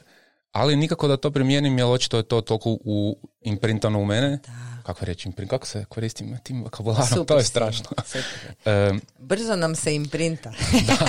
ali 0.51 0.75
nikako 0.75 1.08
da 1.08 1.18
to 1.18 1.32
primijenim, 1.32 1.78
jer 1.78 1.88
očito 1.88 2.18
je 2.18 2.24
to 2.24 2.42
toliko 2.42 2.70
u, 2.70 3.18
imprintano 3.42 4.00
u 4.00 4.06
mene. 4.06 4.39
Kako 4.84 5.06
reći 5.06 5.28
imprint, 5.28 5.50
kako 5.50 5.68
se 5.68 5.86
koristim 5.89 6.38
tim 6.44 6.63
vokabularom, 6.63 7.08
to 7.08 7.16
Super 7.16 7.38
je 7.38 7.44
si, 7.44 7.50
strašno. 7.50 7.86
super. 8.06 9.00
Brzo 9.30 9.56
nam 9.56 9.75
se 9.75 9.96
imprinta. 9.96 10.54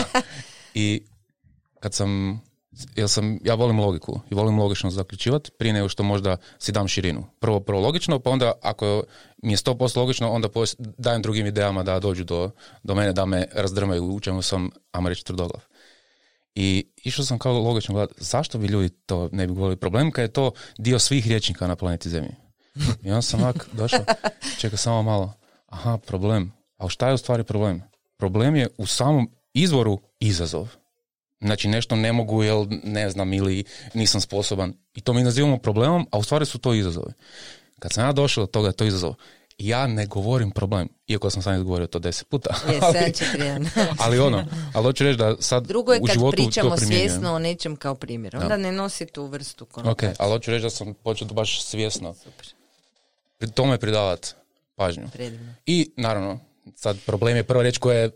I 0.74 1.02
kad 1.80 1.94
sam, 1.94 2.40
jer 2.96 3.08
sam, 3.08 3.38
ja 3.44 3.54
volim 3.54 3.80
logiku 3.80 4.20
i 4.30 4.34
volim 4.34 4.58
logično 4.58 4.90
zaključivati 4.90 5.50
prije 5.58 5.72
nego 5.72 5.88
što 5.88 6.02
možda 6.02 6.36
si 6.58 6.72
dam 6.72 6.88
širinu. 6.88 7.26
Prvo, 7.40 7.60
prvo 7.60 7.80
logično, 7.80 8.18
pa 8.18 8.30
onda 8.30 8.52
ako 8.62 9.02
mi 9.42 9.52
je 9.52 9.56
100% 9.56 9.96
logično, 9.96 10.30
onda 10.30 10.48
dajem 10.78 11.22
drugim 11.22 11.46
idejama 11.46 11.82
da 11.82 12.00
dođu 12.00 12.24
do, 12.24 12.50
do 12.82 12.94
mene, 12.94 13.12
da 13.12 13.24
me 13.24 13.46
razdrmaju 13.54 14.04
u 14.04 14.20
čemu 14.20 14.42
sam, 14.42 14.70
ajmo 14.92 15.08
reći, 15.08 15.24
tvrdoglav. 15.24 15.62
I 16.54 16.86
išao 16.96 17.24
sam 17.24 17.38
kao 17.38 17.58
logično 17.58 17.94
gledati, 17.94 18.24
zašto 18.24 18.58
bi 18.58 18.66
ljudi 18.66 18.88
to 19.06 19.28
ne 19.32 19.46
bi 19.46 19.52
govorili 19.52 19.76
problem 19.76 20.10
kad 20.10 20.22
je 20.22 20.32
to 20.32 20.52
dio 20.78 20.98
svih 20.98 21.26
riječnika 21.26 21.66
na 21.66 21.76
planeti 21.76 22.10
Zemlji. 22.10 22.34
I 23.04 23.08
onda 23.08 23.22
sam 23.22 23.42
ovak 23.42 23.68
došao, 23.72 24.04
čekaj 24.60 24.76
samo 24.76 25.02
malo, 25.02 25.32
aha, 25.66 25.98
problem. 26.06 26.52
A 26.76 26.88
šta 26.88 27.08
je 27.08 27.14
u 27.14 27.18
stvari 27.18 27.44
problem? 27.44 27.82
Problem 28.16 28.56
je 28.56 28.68
u 28.78 28.86
samom 28.86 29.30
izvoru 29.54 30.00
izazov. 30.20 30.79
Znači 31.40 31.68
nešto 31.68 31.96
ne 31.96 32.12
mogu, 32.12 32.42
jel 32.42 32.66
ne 32.84 33.10
znam, 33.10 33.32
ili 33.32 33.64
nisam 33.94 34.20
sposoban. 34.20 34.74
I 34.94 35.00
to 35.00 35.12
mi 35.12 35.22
nazivamo 35.22 35.58
problemom, 35.58 36.06
a 36.12 36.18
u 36.18 36.22
stvari 36.22 36.46
su 36.46 36.58
to 36.58 36.74
izazovi. 36.74 37.12
Kad 37.78 37.92
sam 37.92 38.04
ja 38.04 38.12
došao 38.12 38.42
do 38.42 38.46
toga, 38.46 38.68
je 38.68 38.72
to 38.72 38.84
izazov. 38.84 39.14
Ja 39.58 39.86
ne 39.86 40.06
govorim 40.06 40.50
problem, 40.50 40.88
iako 41.06 41.30
sam 41.30 41.42
sam 41.42 41.54
izgovorio 41.56 41.86
to 41.86 41.98
deset 41.98 42.28
puta. 42.28 42.54
Ali, 42.82 42.94
741. 42.96 43.68
ali 44.04 44.18
ono, 44.18 44.44
ali 44.74 44.84
hoću 44.84 45.04
reći 45.04 45.18
da 45.18 45.36
sad 45.40 45.66
Drugo 45.66 45.92
je 45.92 46.00
u 46.00 46.04
kad 46.06 46.14
životu 46.14 46.36
pričamo 46.36 46.70
to 46.70 46.76
svjesno 46.76 47.32
o 47.34 47.38
nečem 47.38 47.76
kao 47.76 47.94
primjer. 47.94 48.36
Onda 48.36 48.56
ne 48.56 48.72
nosi 48.72 49.06
tu 49.06 49.26
vrstu 49.26 49.64
Ok, 49.64 49.70
konotacije. 49.72 50.14
ali 50.18 50.30
hoću 50.32 50.50
reći 50.50 50.62
da 50.62 50.70
sam 50.70 50.94
počeo 50.94 51.28
to 51.28 51.34
baš 51.34 51.62
svjesno 51.62 52.14
Super, 52.14 52.46
pri 53.38 53.50
tome 53.50 53.78
pridavati 53.78 54.28
pažnju. 54.74 55.08
predivno. 55.12 55.54
I 55.66 55.90
naravno, 55.96 56.38
sad 56.76 56.96
problem 57.06 57.36
je 57.36 57.44
prva 57.44 57.62
riječ 57.62 57.78
koja 57.78 57.98
je 57.98 58.10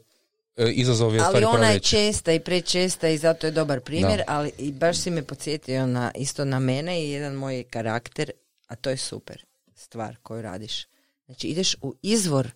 izazov 0.56 1.14
je 1.14 1.20
Ali 1.20 1.44
ona 1.44 1.70
je 1.70 1.80
česta 1.80 2.32
i 2.32 2.40
prečesta 2.40 3.08
i 3.08 3.18
zato 3.18 3.46
je 3.46 3.50
dobar 3.50 3.80
primjer, 3.80 4.16
Da. 4.16 4.24
ali 4.26 4.52
i 4.58 4.72
baš 4.72 4.98
si 4.98 5.10
me 5.10 5.22
podsjetio 5.22 5.86
na, 5.86 6.10
isto 6.14 6.44
na 6.44 6.58
mene 6.58 7.04
i 7.04 7.10
jedan 7.10 7.34
moj 7.34 7.64
karakter, 7.70 8.30
a 8.66 8.76
to 8.76 8.90
je 8.90 8.96
super 8.96 9.44
stvar 9.74 10.16
koju 10.22 10.42
radiš. 10.42 10.86
Znači 11.26 11.46
ideš 11.46 11.76
u 11.82 11.94
izvor 12.02 12.50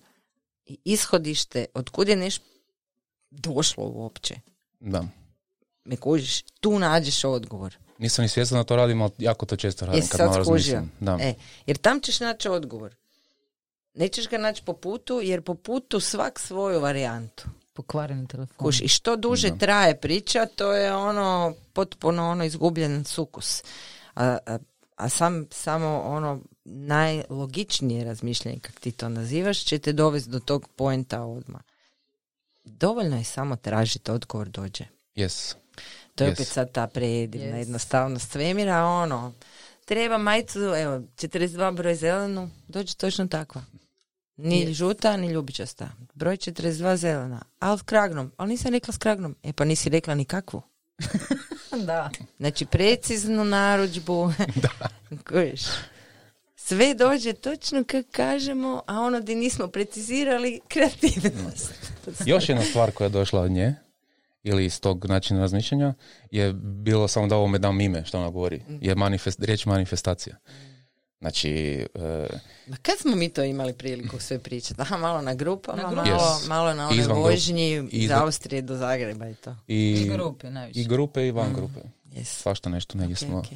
i 0.67 0.79
ishodište, 0.85 1.67
otkud 1.75 2.09
je 2.09 2.17
nešto 2.17 2.45
došlo 3.31 3.85
uopće. 3.85 4.35
Da. 4.81 5.05
Me 5.85 5.97
kužiš, 5.97 6.43
tu 6.43 6.79
nađeš 6.79 7.25
odgovor. 7.25 7.77
Nisam 7.99 8.23
ni 8.23 8.29
svjestan 8.29 8.59
da 8.59 8.65
to 8.65 8.77
radim, 8.77 9.03
ali 9.03 9.13
jako 9.19 9.47
to 9.47 9.57
često 9.57 9.87
radim. 9.87 9.99
Jesi 9.99 10.11
kad 10.11 10.19
sad 10.19 10.31
malo 10.31 10.45
skužio? 10.45 10.75
razmislim. 10.75 10.93
Da. 11.01 11.19
E, 11.21 11.35
jer 11.67 11.77
tam 11.77 12.01
ćeš 12.01 12.21
naći 12.21 12.49
odgovor. 12.49 12.95
Nećeš 13.95 14.29
ga 14.29 14.39
naći 14.39 14.63
po 14.65 14.73
putu, 14.73 15.21
jer 15.23 15.43
po 15.43 15.55
putu 15.55 16.01
svak 16.01 16.39
svoju 16.39 16.81
varijantu. 16.81 17.45
Pokvareni 17.79 18.27
telefon. 18.27 18.57
Kuš, 18.57 18.81
i 18.81 18.89
što 18.89 19.17
duže 19.17 19.59
traje 19.59 20.01
priča, 20.01 20.47
to 20.47 20.73
je 20.73 20.95
ono 20.95 21.55
potpuno 21.73 22.31
ono 22.31 22.45
izgubljen 22.45 23.05
sukus. 23.05 23.63
A, 24.15 24.39
a, 24.47 24.59
a 24.97 25.09
sam, 25.09 25.47
samo 25.51 26.03
ono 26.05 26.41
najlogičnije 26.65 28.05
razmišljanje, 28.05 28.59
kak 28.59 28.81
ti 28.81 28.93
to 28.93 29.09
nazivaš, 29.09 29.65
će 29.65 29.79
te 29.79 29.93
dovesti 29.93 30.31
do 30.31 30.41
tog 30.41 30.69
poenta 30.77 31.23
odmah. 31.23 31.61
Dovoljno 32.65 33.17
je 33.17 33.25
samo 33.25 33.57
tražiti, 33.57 34.11
odgovor 34.11 34.49
dođe. 34.49 34.85
Yes. 35.17 35.55
To 36.15 36.25
je 36.25 36.31
Yes. 36.31 36.33
opet 36.33 36.47
sad 36.49 36.73
ta 36.73 36.87
predivna 36.87 37.57
Yes. 37.57 37.59
jednostavnost 37.59 38.31
svemira, 38.33 38.85
ono, 38.85 39.33
treba 39.85 40.19
majicu, 40.19 40.59
evo, 40.59 41.03
42 41.17 41.75
broj 41.75 41.95
zelenu, 41.95 42.51
dođe 42.69 42.95
točno 42.95 43.27
takva. 43.27 43.63
Ni 44.39 44.67
Yes. 44.67 44.73
žuta, 44.73 45.17
ni 45.17 45.27
ljubičasta. 45.27 45.89
Broj 46.15 46.37
42 46.37 46.97
zelena, 46.97 47.43
ali 47.59 47.79
s 47.79 47.83
kragnom. 47.83 48.33
Ali 48.37 48.49
nisam 48.51 48.73
rekla 48.73 48.95
s 48.95 48.99
kragnom. 48.99 49.37
E 49.43 49.53
pa 49.53 49.65
nisi 49.65 49.89
rekla 49.89 50.15
ni 50.15 50.25
kakvu. 50.25 50.63
da. 51.87 52.11
Znači, 52.39 52.67
preciznu 52.67 53.45
narudžbu. 53.45 54.33
Kužiš? 55.29 55.63
Sve 56.57 56.95
dođe 56.95 57.33
točno 57.33 57.85
kako 57.85 58.09
kažemo, 58.13 58.83
a 58.87 59.01
ono 59.01 59.21
gdje 59.21 59.35
nismo 59.35 59.69
precizirali, 59.69 60.61
kreativnost. 60.69 61.75
Još 62.27 62.49
jedna 62.49 62.65
stvar 62.65 62.91
koja 62.91 63.07
je 63.07 63.11
došla 63.11 63.41
od 63.41 63.51
nje, 63.51 63.75
ili 64.43 64.65
iz 64.65 64.81
tog 64.81 65.07
načina 65.07 65.41
razmišljanja, 65.41 65.95
je 66.31 66.53
bilo 66.53 67.09
samo 67.09 67.27
da 67.27 67.37
ovome 67.37 67.59
dam 67.59 67.81
ime, 67.81 68.05
što 68.05 68.19
ona 68.19 68.31
govori. 68.31 68.63
Mm. 68.69 68.79
Je 68.81 68.95
manifest, 68.95 69.43
riječ 69.43 69.67
manifestacija. 69.67 70.37
Znači, 71.21 71.87
Ma 72.67 72.77
kad 72.77 72.99
smo 72.99 73.17
mi 73.17 73.29
to 73.29 73.43
imali 73.43 73.73
priliku 73.73 74.19
sve 74.19 74.39
pričati? 74.39 74.81
Aha, 74.81 74.97
malo 74.97 75.23
na 75.23 75.35
grupama, 75.35 75.83
Na 75.83 75.91
malo, 75.91 76.03
Yes. 76.09 76.49
malo 76.49 76.75
na 76.75 76.91
I 76.91 77.01
onoj 77.03 77.21
vožnji 77.23 77.71
iz 77.83 78.05
izvan- 78.05 78.19
Austrije 78.19 78.63
do 78.63 78.77
Zagreba 78.77 79.29
i 79.29 79.35
to. 79.35 79.57
i, 79.67 80.09
Grupe 80.09 80.51
najviše. 80.51 80.81
i 80.81 80.85
grupe 80.85 81.29
i 81.29 81.33
Mm. 81.33 81.37
van 81.37 81.55
grupe. 81.55 81.81
Yes. 82.07 82.25
Svašta 82.25 82.71
nešto 82.71 82.99
negdje 82.99 83.15
Ok, 83.15 83.19
smo 83.21 83.39
ok. 83.39 83.47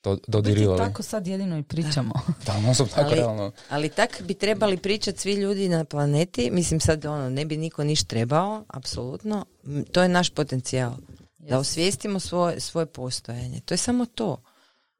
to 0.00 0.14
Biti 0.14 0.30
dodirivali. 0.30 0.78
tako 0.78 1.02
sad 1.02 1.26
jedino 1.26 1.58
i 1.58 1.62
pričamo. 1.62 2.12
Da, 2.46 2.60
non 2.60 2.74
stop 2.74 2.88
tako 2.88 3.00
Ali- 3.02 3.16
realno. 3.16 3.52
Ali 3.68 3.88
tak 3.88 4.22
bi 4.22 4.34
trebali 4.34 4.76
pričati 4.76 5.18
svi 5.18 5.34
ljudi 5.34 5.68
na 5.68 5.84
planeti. 5.84 6.50
Mislim 6.50 6.80
sad 6.80 7.04
ono, 7.04 7.30
ne 7.30 7.44
bi 7.44 7.56
niko 7.56 7.84
niš 7.84 8.04
trebao, 8.04 8.64
apsolutno. 8.68 9.46
To 9.92 10.02
je 10.02 10.08
naš 10.08 10.30
potencijal. 10.30 10.92
Da 11.38 11.58
osvijestimo 11.58 12.20
svoje, 12.20 12.60
svoje 12.60 12.86
postojanje. 12.86 13.60
To 13.60 13.74
je 13.74 13.78
samo 13.78 14.06
to. 14.06 14.42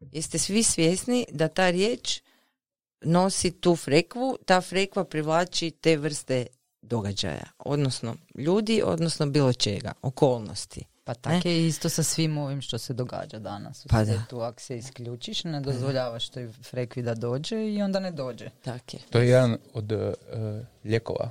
Jeste 0.02 0.38
svi 0.38 0.62
svjesni 0.62 1.26
da 1.30 1.48
ta 1.48 1.70
riječ 1.70 2.20
nosi 3.00 3.50
tu 3.50 3.76
frekvu, 3.76 4.38
ta 4.46 4.60
frekva 4.60 5.04
privlači 5.04 5.70
te 5.70 5.96
vrste 5.96 6.46
događaja. 6.82 7.44
Odnosno 7.58 8.16
ljudi, 8.34 8.82
odnosno 8.84 9.26
bilo 9.26 9.52
čega, 9.52 9.92
okolnosti. 10.02 10.84
Pa 11.04 11.14
tako 11.14 11.48
je 11.48 11.66
isto 11.66 11.88
sa 11.88 12.02
svim 12.02 12.38
ovim 12.38 12.60
što 12.60 12.78
se 12.78 12.92
događa 12.94 13.38
danas. 13.38 13.84
U 13.84 13.88
Pa 13.88 13.98
da. 13.98 14.04
svijetu, 14.04 14.40
ako 14.40 14.60
se 14.60 14.78
isključiš, 14.78 15.44
ne 15.44 15.60
dozvoljavaš 15.60 16.28
toj 16.28 16.52
frekvi 16.62 17.02
da 17.02 17.14
dođe 17.14 17.56
i 17.64 17.82
onda 17.82 18.00
ne 18.00 18.10
dođe. 18.10 18.50
Tak 18.62 18.94
je. 18.94 19.00
To 19.10 19.18
je 19.18 19.28
jedan 19.28 19.58
od 19.74 19.92
e, 19.92 20.12
lijekova. 20.84 21.30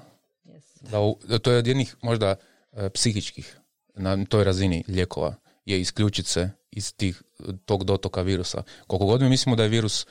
Da, 0.81 0.99
u- 1.01 1.17
da 1.23 1.39
to 1.39 1.51
je 1.51 1.57
od 1.57 1.67
jednih 1.67 1.95
možda 2.01 2.35
e, 2.73 2.89
psihičkih 2.89 3.57
na 3.95 4.25
toj 4.25 4.43
razini 4.43 4.83
lijekova 4.87 5.35
je 5.67 5.81
isključiti 5.81 6.29
se 6.29 6.49
iz 6.71 6.93
tih, 6.93 7.21
tog 7.65 7.83
dotoka 7.83 8.21
virusa. 8.21 8.63
Koliko 8.87 9.05
god 9.05 9.21
mi 9.21 9.29
mislimo 9.29 9.55
da 9.55 9.63
je 9.63 9.69
virus 9.69 10.05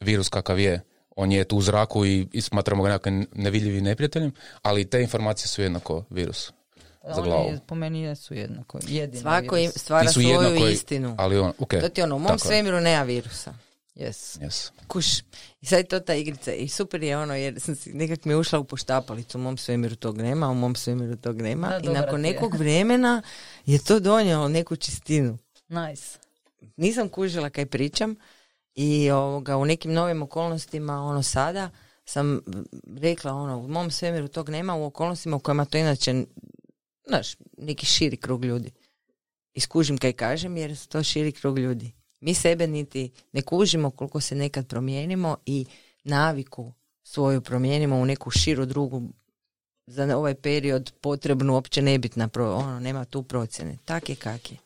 virus 0.00 0.28
kakav 0.28 0.58
je, 0.58 0.80
on 1.16 1.32
je 1.32 1.44
tu 1.44 1.56
u 1.56 1.62
zraku 1.62 2.06
i, 2.06 2.28
i 2.32 2.40
smatramo 2.40 2.82
ga 2.82 2.88
nekakvim 2.88 3.26
nevidljivim 3.34 3.84
neprijateljem, 3.84 4.32
ali 4.62 4.84
te 4.84 5.02
informacije 5.02 5.48
su 5.48 5.62
jednako 5.62 6.04
virus 6.10 6.52
za 7.14 7.22
glavu. 7.22 7.48
Oni 7.48 7.58
po 7.66 7.74
meni 7.74 8.00
jesu 8.00 8.34
jednako. 8.34 8.78
Jedino 8.88 9.22
Svako 9.22 9.56
im 9.56 9.62
virus. 9.62 9.82
stvara 9.82 10.08
su 10.08 10.20
svoju 10.20 10.28
jednako 10.28 10.66
istinu. 10.66 11.14
Ali 11.18 11.38
on, 11.38 11.52
ok. 11.58 11.70
To 11.80 11.88
ti 11.88 12.02
ono, 12.02 12.16
u 12.16 12.18
mom 12.18 12.28
tako 12.28 12.38
svemiru 12.38 12.80
nema 12.80 13.02
virusa. 13.02 13.54
Yes. 13.98 14.38
Yes. 14.40 14.70
Kuš. 14.86 15.18
I 15.60 15.66
sad 15.66 15.78
je 15.78 15.84
to 15.84 16.00
ta 16.00 16.14
igrica. 16.14 16.52
I 16.52 16.68
super 16.68 17.02
je 17.02 17.18
ono, 17.18 17.34
jer 17.34 17.60
sam 17.60 17.76
si, 17.76 17.92
nekak 17.92 18.24
mi 18.24 18.32
je 18.32 18.36
ušla 18.36 18.58
u 18.58 18.64
poštapalicu. 18.64 19.38
U 19.38 19.40
mom 19.40 19.56
svemiru 19.56 19.96
tog 19.96 20.16
nema, 20.18 20.48
u 20.48 20.54
mom 20.54 20.74
svemiru 20.74 21.16
tog 21.16 21.42
nema. 21.42 21.68
Da, 21.68 21.90
I 21.90 21.94
nakon 21.94 22.22
ti 22.22 22.28
je. 22.28 22.32
nekog 22.32 22.54
vremena 22.54 23.22
je 23.66 23.78
to 23.78 24.00
donijelo 24.00 24.48
neku 24.48 24.76
čistinu. 24.76 25.38
Nice. 25.68 26.18
Nisam 26.76 27.08
kužila 27.08 27.50
kaj 27.50 27.66
pričam 27.66 28.16
i 28.74 29.10
ovoga, 29.10 29.56
u 29.56 29.64
nekim 29.64 29.92
novim 29.92 30.22
okolnostima, 30.22 31.02
ono 31.02 31.22
sada, 31.22 31.70
sam 32.04 32.40
rekla, 33.00 33.32
ono, 33.32 33.58
u 33.58 33.68
mom 33.68 33.90
svemiru 33.90 34.28
tog 34.28 34.48
nema, 34.48 34.74
u 34.74 34.84
okolnostima 34.84 35.36
u 35.36 35.40
kojima 35.40 35.64
to 35.64 35.78
inače, 35.78 36.24
znaš, 37.06 37.36
neki 37.58 37.86
širi 37.86 38.16
krug 38.16 38.44
ljudi. 38.44 38.70
I 39.54 39.60
skužim 39.60 39.98
kaj 39.98 40.12
kažem, 40.12 40.56
jer 40.56 40.76
su 40.76 40.88
to 40.88 41.02
širi 41.02 41.32
krug 41.32 41.58
ljudi. 41.58 41.97
Mi 42.20 42.34
sebe 42.34 42.66
niti 42.66 43.10
ne 43.32 43.42
kužimo 43.42 43.90
koliko 43.90 44.20
se 44.20 44.34
nekad 44.34 44.66
promijenimo 44.66 45.36
i 45.46 45.66
naviku 46.04 46.72
svoju 47.02 47.40
promijenimo 47.40 47.96
u 47.96 48.04
neku 48.04 48.30
širu 48.30 48.66
drugu 48.66 49.02
za 49.86 50.16
ovaj 50.16 50.34
period 50.34 50.92
potrebnu 51.00 51.54
uopće 51.54 51.82
nebitna, 51.82 52.28
ono, 52.34 52.80
nema 52.80 53.04
tu 53.04 53.22
procjene. 53.22 53.78
Tak 53.84 54.08
je 54.08 54.16
kak 54.16 54.52
je. 54.52 54.58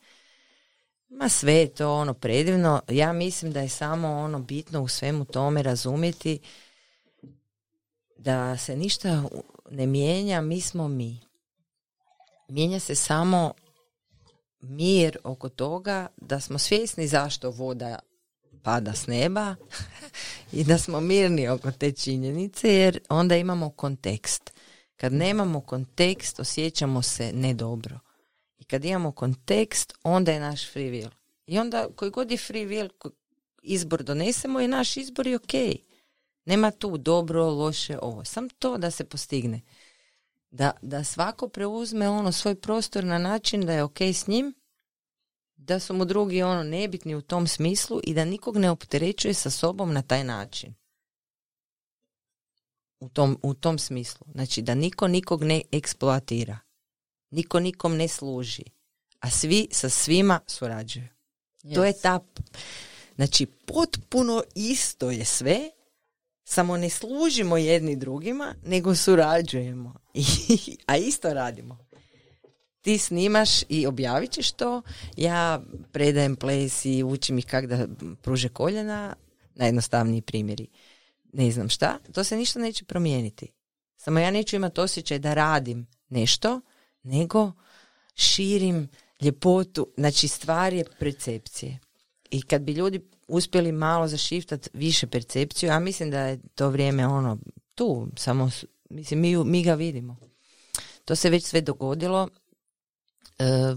Ma 1.09 1.29
sve 1.29 1.53
je 1.53 1.73
to 1.73 1.93
ono 1.93 2.13
predivno. 2.13 2.81
Ja 2.89 3.13
mislim 3.13 3.51
da 3.51 3.61
je 3.61 3.69
samo 3.69 4.07
ono 4.07 4.39
bitno 4.39 4.81
u 4.81 4.87
svemu 4.87 5.25
tome 5.25 5.63
razumjeti 5.63 6.39
da 8.17 8.57
se 8.57 8.75
ništa 8.75 9.23
ne 9.71 9.87
mijenja, 9.87 10.41
mi 10.41 10.61
smo 10.61 10.87
mi. 10.87 11.19
Mijenja 12.47 12.79
se 12.79 12.95
samo 12.95 13.53
mir 14.63 15.17
oko 15.23 15.49
toga 15.49 16.07
da 16.17 16.39
smo 16.39 16.57
svjesni 16.57 17.07
zašto 17.07 17.51
voda 17.51 17.99
pada 18.63 18.93
s 18.93 19.07
neba 19.07 19.55
i 20.51 20.63
da 20.63 20.77
smo 20.77 20.99
mirni 20.99 21.47
oko 21.47 21.71
te 21.71 21.91
činjenice 21.91 22.73
jer 22.73 22.99
onda 23.09 23.35
imamo 23.35 23.69
kontekst. 23.69 24.53
Kad 24.95 25.13
nemamo 25.13 25.61
kontekst 25.61 26.39
osjećamo 26.39 27.01
se 27.01 27.31
nedobro. 27.33 27.99
I 28.57 28.63
kad 28.63 28.85
imamo 28.85 29.11
kontekst, 29.11 29.93
onda 30.03 30.31
je 30.31 30.39
naš 30.39 30.71
free 30.71 30.91
will. 30.91 31.09
I 31.45 31.59
onda 31.59 31.87
koji 31.95 32.11
god 32.11 32.31
je 32.31 32.37
free 32.37 32.65
will, 32.65 32.89
izbor 33.61 34.03
donesemo 34.03 34.59
i 34.59 34.67
naš 34.67 34.97
izbor 34.97 35.27
je 35.27 35.35
ok. 35.35 35.53
Nema 36.45 36.71
tu 36.71 36.97
dobro, 36.97 37.49
loše, 37.49 37.97
ovo. 38.01 38.25
Sam 38.25 38.49
to 38.49 38.77
da 38.77 38.91
se 38.91 39.03
postigne. 39.03 39.61
Da, 40.53 40.71
da 40.81 41.03
svako 41.03 41.47
preuzme 41.47 42.09
ono 42.09 42.31
svoj 42.31 42.55
prostor 42.55 43.03
na 43.03 43.17
način 43.17 43.65
da 43.65 43.73
je 43.73 43.83
ok 43.83 44.01
s 44.01 44.27
njim, 44.27 44.53
da 45.55 45.79
su 45.79 45.93
mu 45.93 46.05
drugi 46.05 46.41
ono 46.41 46.63
nebitni 46.63 47.15
u 47.15 47.21
tom 47.21 47.47
smislu 47.47 47.99
i 48.03 48.13
da 48.13 48.25
nikog 48.25 48.57
ne 48.57 48.69
opterećuje 48.69 49.33
sa 49.33 49.49
sobom 49.49 49.93
na 49.93 50.01
taj 50.01 50.23
način. 50.23 50.73
U 52.99 53.09
tom, 53.09 53.39
u 53.43 53.53
tom 53.53 53.79
smislu. 53.79 54.27
Znači 54.31 54.61
da 54.61 54.75
niko 54.75 55.07
nikog 55.07 55.43
ne 55.43 55.61
eksploatira. 55.71 56.59
Niko 57.31 57.59
nikom 57.59 57.97
ne 57.97 58.07
služi. 58.07 58.63
A 59.19 59.29
svi 59.29 59.67
sa 59.71 59.89
svima 59.89 60.39
surađuju. 60.47 61.07
To 61.75 61.85
je 61.85 61.93
ta... 62.01 62.19
Znači 63.15 63.45
potpuno 63.45 64.43
isto 64.55 65.11
je 65.11 65.25
sve, 65.25 65.69
samo 66.43 66.77
ne 66.77 66.89
služimo 66.89 67.57
jedni 67.57 67.95
drugima, 67.95 68.55
nego 68.65 68.95
surađujemo. 68.95 69.93
a 70.87 70.97
isto 70.97 71.33
radimo. 71.33 71.77
Ti 72.81 72.97
snimaš 72.97 73.49
i 73.69 73.87
objavit 73.87 74.31
ćeš 74.31 74.51
to, 74.51 74.81
ja 75.17 75.61
predajem 75.91 76.35
ples 76.35 76.85
i 76.85 77.03
učim 77.03 77.37
ih 77.37 77.45
kak 77.45 77.65
da 77.65 77.87
pruže 78.21 78.49
koljena, 78.49 79.15
najjednostavniji 79.55 80.21
primjeri. 80.21 80.67
Ne 81.33 81.51
znam 81.51 81.69
šta, 81.69 81.99
to 82.13 82.23
se 82.23 82.37
ništa 82.37 82.59
neće 82.59 82.85
promijeniti. 82.85 83.47
Samo 83.97 84.19
ja 84.19 84.31
neću 84.31 84.55
imati 84.55 84.81
osjećaj 84.81 85.19
da 85.19 85.33
radim 85.33 85.87
nešto, 86.09 86.61
nego 87.03 87.51
širim 88.15 88.89
ljepotu, 89.21 89.87
znači 89.97 90.27
stvar 90.27 90.73
je 90.73 90.85
percepcije. 90.99 91.79
I 92.29 92.41
kad 92.41 92.61
bi 92.61 92.71
ljudi 92.71 93.01
uspjeli 93.27 93.71
malo 93.71 94.07
zašiftat 94.07 94.69
više 94.73 95.07
percepciju, 95.07 95.67
ja 95.67 95.79
mislim 95.79 96.11
da 96.11 96.19
je 96.19 96.39
to 96.55 96.69
vrijeme 96.69 97.07
ono 97.07 97.37
tu, 97.75 98.07
samo 98.17 98.49
mislim 98.89 99.19
mi, 99.19 99.43
mi 99.43 99.63
ga 99.63 99.73
vidimo. 99.73 100.17
To 101.05 101.15
se 101.15 101.29
već 101.29 101.45
sve 101.45 101.61
dogodilo. 101.61 102.29
E, 103.39 103.75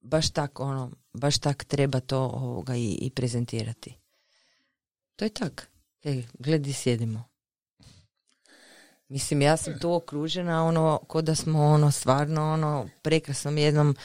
baš 0.00 0.30
tak 0.30 0.60
ono, 0.60 0.90
baš 1.12 1.38
tak 1.38 1.64
treba 1.64 2.00
to 2.00 2.18
ovoga 2.18 2.76
i, 2.76 2.98
i 3.00 3.10
prezentirati. 3.10 3.94
To 5.16 5.24
je 5.24 5.28
tak. 5.28 5.70
E, 6.04 6.22
gledi 6.38 6.72
sjedimo. 6.72 7.24
Mislim, 9.08 9.42
ja 9.42 9.56
sam 9.56 9.78
tu 9.78 9.92
okružena, 9.92 10.64
ono, 10.64 11.00
ko 11.08 11.22
da 11.22 11.34
smo, 11.34 11.64
ono, 11.64 11.90
stvarno, 11.90 12.52
ono, 12.52 12.88
prekrasnom 13.02 13.58
jednom, 13.58 13.96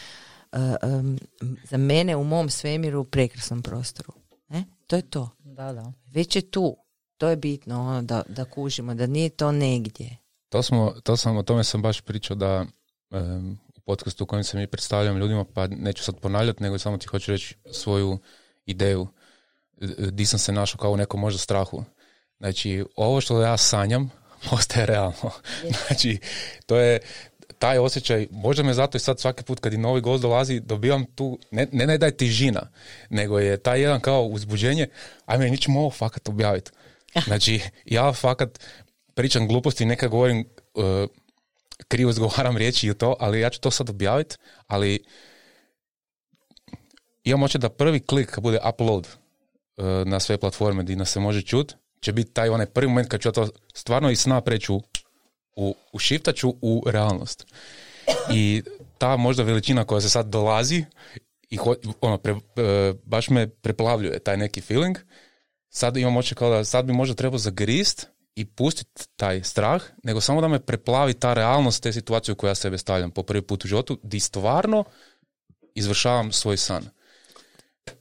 uh, 0.52 0.60
um, 0.84 1.20
za 1.64 1.78
mene 1.78 2.16
u 2.16 2.24
mom 2.24 2.50
svemiru 2.50 3.04
prekrasnom 3.04 3.62
prostoru. 3.62 4.14
E? 4.50 4.64
To 4.88 4.96
je 4.96 5.02
to. 5.02 5.30
Da, 5.40 5.74
da. 5.74 5.94
Već 6.06 6.36
je 6.36 6.52
tu. 6.52 6.78
To 7.18 7.30
je 7.30 7.36
bitno, 7.36 7.82
ono, 7.82 8.02
da, 8.02 8.24
da 8.28 8.46
kužimo, 8.46 8.96
da 8.96 9.08
nije 9.08 9.30
to 9.30 9.52
negdje. 9.52 10.18
To, 10.50 10.64
smo, 10.64 10.94
to 11.04 11.18
sam, 11.18 11.38
o 11.38 11.44
tome 11.44 11.64
sam 11.64 11.82
baš 11.82 12.02
pričao 12.02 12.36
da 12.36 12.66
um, 13.10 13.60
u 13.78 13.80
podcastu 13.80 14.24
u 14.24 14.28
kojem 14.28 14.44
se 14.44 14.58
mi 14.58 14.68
predstavljam 14.68 15.18
ljudima, 15.18 15.46
pa 15.54 15.68
neću 15.68 16.04
sad 16.04 16.20
ponavljati, 16.20 16.64
nego 16.64 16.78
samo 16.78 16.98
ti 16.98 17.08
hoću 17.08 17.32
reći 17.32 17.56
svoju 17.72 18.20
ideju. 18.66 19.08
Di 20.12 20.26
sam 20.26 20.40
se 20.40 20.52
našao 20.52 20.80
kao 20.80 20.92
u 20.92 20.98
nekom 20.98 21.20
možda 21.20 21.40
strahu. 21.40 21.84
Znači, 22.38 22.86
ovo 22.96 23.22
što 23.22 23.42
ja 23.42 23.58
sanjam, 23.58 24.12
postaje 24.50 24.86
realno. 24.86 25.32
Znači, 25.88 26.20
to 26.66 26.78
je 26.78 27.00
taj 27.60 27.78
osjećaj, 27.78 28.28
možda 28.32 28.64
me 28.64 28.74
zato 28.74 28.98
i 28.98 29.00
sad 29.00 29.20
svaki 29.20 29.44
put 29.44 29.60
kad 29.60 29.74
i 29.74 29.78
novi 29.78 30.02
gost 30.02 30.22
dolazi, 30.22 30.60
dobivam 30.60 31.06
tu, 31.06 31.40
ne, 31.52 31.68
ne, 31.72 31.98
da 31.98 32.06
je 32.06 32.18
tižina, 32.18 32.72
nego 33.10 33.40
je 33.40 33.58
taj 33.58 33.82
jedan 33.82 34.00
kao 34.00 34.24
uzbuđenje, 34.24 34.88
ajme, 35.26 35.50
mi 35.50 35.58
ćemo 35.58 35.80
ovo 35.80 35.90
fakat 35.90 36.30
objaviti. 36.30 36.72
Znači, 37.28 37.62
ja 37.86 38.14
fakat 38.14 38.60
pričam 39.14 39.48
gluposti, 39.48 39.86
neka 39.86 40.08
govorim, 40.08 40.46
uh, 40.74 40.84
krivo 41.88 42.10
izgovaram 42.10 42.58
riječi 42.58 42.88
i 42.88 42.94
to, 42.94 43.16
ali 43.20 43.40
ja 43.40 43.50
ću 43.50 43.60
to 43.60 43.72
sad 43.72 43.90
objaviti, 43.90 44.36
ali 44.68 45.04
imam 47.24 47.44
oče 47.44 47.58
da 47.58 47.70
prvi 47.70 48.00
klik 48.00 48.30
kad 48.30 48.44
bude 48.44 48.60
upload 48.70 49.08
uh, 49.08 49.86
na 50.06 50.20
sve 50.20 50.38
platforme 50.38 50.84
gdje 50.84 50.96
nas 50.96 51.12
se 51.12 51.20
može 51.20 51.42
čut, 51.42 51.76
će 52.00 52.14
biti 52.14 52.34
taj 52.34 52.50
onaj 52.50 52.66
prvi 52.66 52.88
moment 52.88 53.10
kad 53.10 53.22
ću 53.22 53.32
to 53.32 53.48
stvarno 53.74 54.12
i 54.12 54.16
sna 54.16 54.42
preću 54.42 54.82
u, 55.56 55.76
u 55.94 56.00
šiftaću 56.00 56.56
u 56.62 56.84
realnost. 56.86 57.46
I 58.32 58.64
ta 58.98 59.18
možda 59.18 59.44
veličina 59.44 59.86
koja 59.86 60.02
se 60.02 60.10
sad 60.10 60.26
dolazi 60.26 60.86
i 61.50 61.58
ono, 62.02 62.18
pre, 62.18 62.32
e, 62.32 62.94
baš 63.04 63.30
me 63.30 63.48
preplavljuje 63.48 64.20
taj 64.20 64.38
neki 64.38 64.62
feeling. 64.62 64.98
Sad 65.70 65.98
imam 65.98 66.18
oče 66.18 66.36
kao 66.36 66.50
da 66.50 66.64
sad 66.66 66.86
bi 66.86 66.94
možda 66.94 67.16
trebao 67.16 67.38
zagrist 67.38 68.08
i 68.36 68.46
pustiti 68.46 69.08
taj 69.16 69.44
strah, 69.44 69.84
nego 70.04 70.22
samo 70.22 70.42
da 70.42 70.48
me 70.48 70.60
preplavi 70.60 71.14
ta 71.14 71.34
realnost 71.34 71.84
te 71.84 71.94
situacije 71.94 72.34
u 72.34 72.36
kojoj 72.36 72.52
ja 72.52 72.56
sebe 72.56 72.78
stavljam 72.78 73.12
po 73.12 73.24
prvi 73.24 73.42
put 73.42 73.66
u 73.66 73.68
životu, 73.68 74.00
di 74.04 74.20
stvarno 74.20 74.84
izvršavam 75.76 76.32
svoj 76.32 76.58
san 76.58 76.90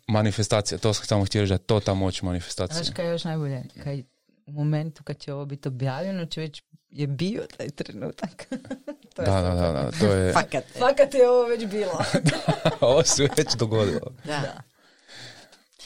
manifestacija, 0.08 0.78
to 0.78 0.94
sam 0.94 1.06
samo 1.06 1.24
htio 1.24 1.40
reći 1.40 1.48
da 1.48 1.54
je 1.54 1.58
to 1.58 1.80
ta 1.80 1.94
moć 1.94 2.22
manifestacije. 2.22 2.84
Znaš 2.84 2.96
kaj 2.96 3.06
je 3.06 3.10
još 3.10 3.24
najbolje? 3.24 3.62
Kaj 3.84 4.02
u 4.46 4.52
momentu 4.52 5.04
kad 5.04 5.18
će 5.18 5.32
ovo 5.32 5.44
biti 5.44 5.68
objavljeno 5.68 6.26
će 6.26 6.40
već 6.40 6.62
je 6.92 7.06
bio 7.06 7.42
taj 7.56 7.68
trenutak. 7.70 8.46
to 9.14 9.22
da, 9.22 9.40
da, 9.40 9.54
da, 9.54 9.72
da, 9.72 9.90
to 10.00 10.06
je... 10.06 10.32
Fakat. 10.40 10.64
Fakat 10.78 11.14
je 11.14 11.30
ovo 11.30 11.48
već 11.48 11.66
bilo. 11.66 12.04
ovo 12.80 13.02
se 13.02 13.28
već 13.36 13.54
dogodilo. 13.54 14.12
Da. 14.24 14.62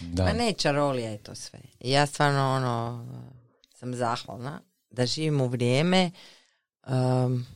da. 0.00 0.24
Ma 0.24 0.32
ne, 0.32 0.52
čarolija 0.52 1.10
je 1.10 1.18
to 1.18 1.34
sve. 1.34 1.58
Ja 1.80 2.06
stvarno 2.06 2.54
ono, 2.54 3.06
sam 3.74 3.94
zahvalna 3.94 4.60
da 4.90 5.06
živim 5.06 5.40
u 5.40 5.48
vrijeme 5.48 6.10
um, 6.86 7.46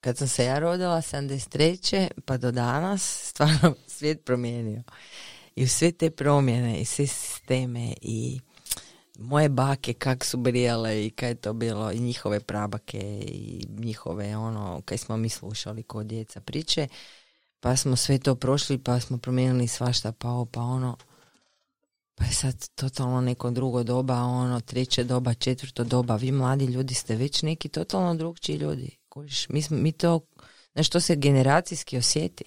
kad 0.00 0.18
sam 0.18 0.28
se 0.28 0.44
ja 0.44 0.58
rodila 0.58 0.96
73. 0.96 2.08
pa 2.24 2.36
do 2.36 2.50
danas 2.50 3.28
stvarno 3.28 3.74
svijet 3.86 4.24
promijenio. 4.24 4.82
I 5.56 5.64
u 5.64 5.68
sve 5.68 5.92
te 5.92 6.10
promjene 6.10 6.80
i 6.80 6.84
sve 6.84 7.06
sisteme 7.06 7.94
i 8.00 8.40
moje 9.18 9.48
bake 9.48 9.92
kak 9.92 10.24
su 10.24 10.36
brijale 10.36 11.06
i 11.06 11.10
kaj 11.10 11.28
je 11.28 11.34
to 11.34 11.52
bilo 11.52 11.92
i 11.92 12.00
njihove 12.00 12.40
prabake 12.40 13.00
i 13.26 13.66
njihove 13.68 14.36
ono 14.36 14.82
kaj 14.84 14.98
smo 14.98 15.16
mi 15.16 15.28
slušali 15.28 15.82
kod 15.82 16.06
djeca 16.06 16.40
priče 16.40 16.88
pa 17.64 17.76
smo 17.76 17.96
sve 17.96 18.18
to 18.18 18.34
prošli 18.34 18.78
pa 18.78 19.00
smo 19.00 19.18
promijenili 19.18 19.68
svašta 19.68 20.12
pa 20.12 20.28
ovo 20.28 20.44
pa 20.44 20.60
ono. 20.60 20.96
Pa 22.14 22.24
je 22.24 22.32
sad 22.32 22.68
totalno 22.74 23.20
neko 23.20 23.50
drugo 23.50 23.82
doba 23.82 24.14
ono 24.14 24.60
treće 24.60 25.04
doba 25.04 25.34
četvrto 25.34 25.84
doba. 25.84 26.16
Vi 26.16 26.32
mladi 26.32 26.64
ljudi 26.64 26.94
ste 26.94 27.16
već 27.16 27.42
neki 27.42 27.68
totalno 27.68 28.14
drugčiji 28.14 28.56
ljudi. 28.56 28.98
Mi, 29.48 29.62
smo, 29.62 29.76
mi 29.76 29.92
to 29.92 30.20
nešto 30.74 31.00
se 31.00 31.16
generacijski 31.16 31.98
osjeti. 31.98 32.44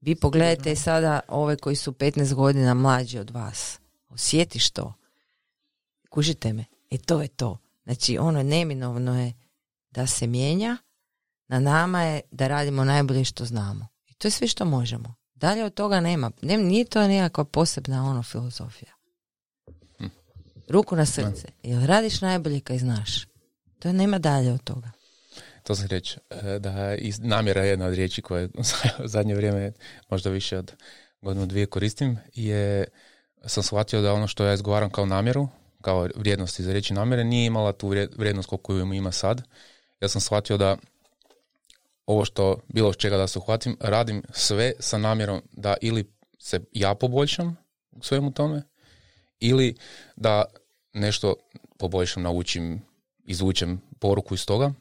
Vi 0.00 0.14
pogledajte 0.14 0.76
sada 0.76 1.20
ove 1.28 1.56
koji 1.56 1.76
su 1.76 1.92
15 1.92 2.34
godina 2.34 2.74
mlađi 2.74 3.18
od 3.18 3.30
vas. 3.30 3.78
Osjetiš 4.08 4.70
to 4.70 4.94
Kužite 6.12 6.52
me? 6.52 6.64
E 6.90 6.98
to 6.98 7.22
je 7.22 7.28
to. 7.28 7.58
Znači 7.84 8.18
ono 8.18 8.42
neminovno 8.42 9.20
je 9.22 9.32
da 9.90 10.06
se 10.06 10.26
mijenja, 10.26 10.76
na 11.48 11.60
nama 11.60 12.02
je 12.02 12.20
da 12.30 12.48
radimo 12.48 12.84
najbolje 12.84 13.24
što 13.24 13.44
znamo. 13.44 13.86
I 14.08 14.14
to 14.14 14.28
je 14.28 14.32
sve 14.32 14.48
što 14.48 14.64
možemo. 14.64 15.14
Dalje 15.34 15.64
od 15.64 15.74
toga 15.74 16.00
nema. 16.00 16.30
Ne, 16.42 16.56
nije 16.56 16.84
to 16.84 17.08
nekakva 17.08 17.44
posebna 17.44 18.04
ono 18.10 18.22
filozofija. 18.22 18.92
Hm. 19.98 20.06
Ruku 20.68 20.96
na 20.96 21.06
srce. 21.06 21.48
Jel 21.62 21.86
radiš 21.86 22.20
najbolje 22.20 22.60
kaj 22.60 22.78
znaš? 22.78 23.26
To 23.78 23.92
nema 23.92 24.18
dalje 24.18 24.52
od 24.52 24.64
toga. 24.64 24.90
To 25.62 25.74
sam 25.74 25.86
reći, 25.86 26.18
e, 26.30 26.58
da 26.58 26.96
namjera 27.18 27.64
jedna 27.64 27.86
od 27.86 27.94
riječi 27.94 28.22
koje 28.22 28.46
u 28.46 28.62
zadnje 29.14 29.34
vrijeme 29.34 29.72
možda 30.08 30.30
više 30.30 30.58
od 30.58 30.72
godinu 31.20 31.46
dvije 31.46 31.66
koristim 31.66 32.18
je 32.34 32.84
sam 33.46 33.62
shvatio 33.62 34.00
da 34.00 34.12
ono 34.12 34.26
što 34.26 34.44
ja 34.44 34.54
izgovaram 34.54 34.90
kao 34.90 35.06
namjeru 35.06 35.48
kao 35.82 36.08
vrijednosti 36.16 36.62
za 36.62 36.72
reći 36.72 36.94
namjere 36.94 37.24
nije 37.24 37.46
imala 37.46 37.72
tu 37.72 37.88
vrijednost 37.88 38.48
koju 38.62 38.92
ima 38.94 39.12
sad. 39.12 39.42
Ja 40.00 40.08
sam 40.08 40.20
shvatio 40.20 40.56
da 40.56 40.76
ovo 42.06 42.24
što 42.24 42.56
bilo 42.68 42.94
čega 42.94 43.16
da 43.16 43.26
se 43.26 43.38
uhvatim, 43.38 43.76
radim 43.80 44.22
sve 44.32 44.72
sa 44.78 44.98
namjerom 44.98 45.42
da 45.52 45.74
ili 45.80 46.12
se 46.38 46.60
ja 46.72 46.94
poboljšam 46.94 47.56
u 47.90 48.02
svemu 48.02 48.32
tome 48.32 48.62
ili 49.40 49.76
da 50.16 50.44
nešto 50.92 51.34
poboljšam, 51.78 52.22
naučim, 52.22 52.82
izvučem 53.24 53.80
poruku 53.98 54.34
iz 54.34 54.46
toga, 54.46 54.72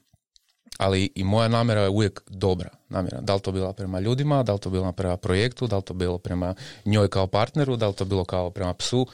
ali 0.77 1.11
i 1.15 1.23
moja 1.23 1.47
namjera 1.47 1.81
je 1.81 1.89
uvijek 1.89 2.21
dobra 2.27 2.69
namjera. 2.89 3.21
Da 3.21 3.35
li 3.35 3.41
to 3.41 3.51
bila 3.51 3.73
prema 3.73 3.99
ljudima, 3.99 4.43
da 4.43 4.53
li 4.53 4.59
to 4.59 4.69
bila 4.69 4.91
prema 4.91 5.17
projektu, 5.17 5.67
da 5.67 5.77
li 5.77 5.83
to 5.83 5.93
bilo 5.93 6.17
prema 6.17 6.55
njoj 6.85 7.07
kao 7.07 7.27
partneru, 7.27 7.75
da 7.75 7.87
li 7.87 7.93
to 7.93 8.05
bilo 8.05 8.25
kao 8.25 8.49
prema 8.49 8.73
psu, 8.73 9.07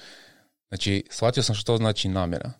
Znači, 0.67 1.03
shvatio 1.09 1.43
sam 1.43 1.55
što 1.55 1.77
znači 1.77 2.09
namjera. 2.09 2.51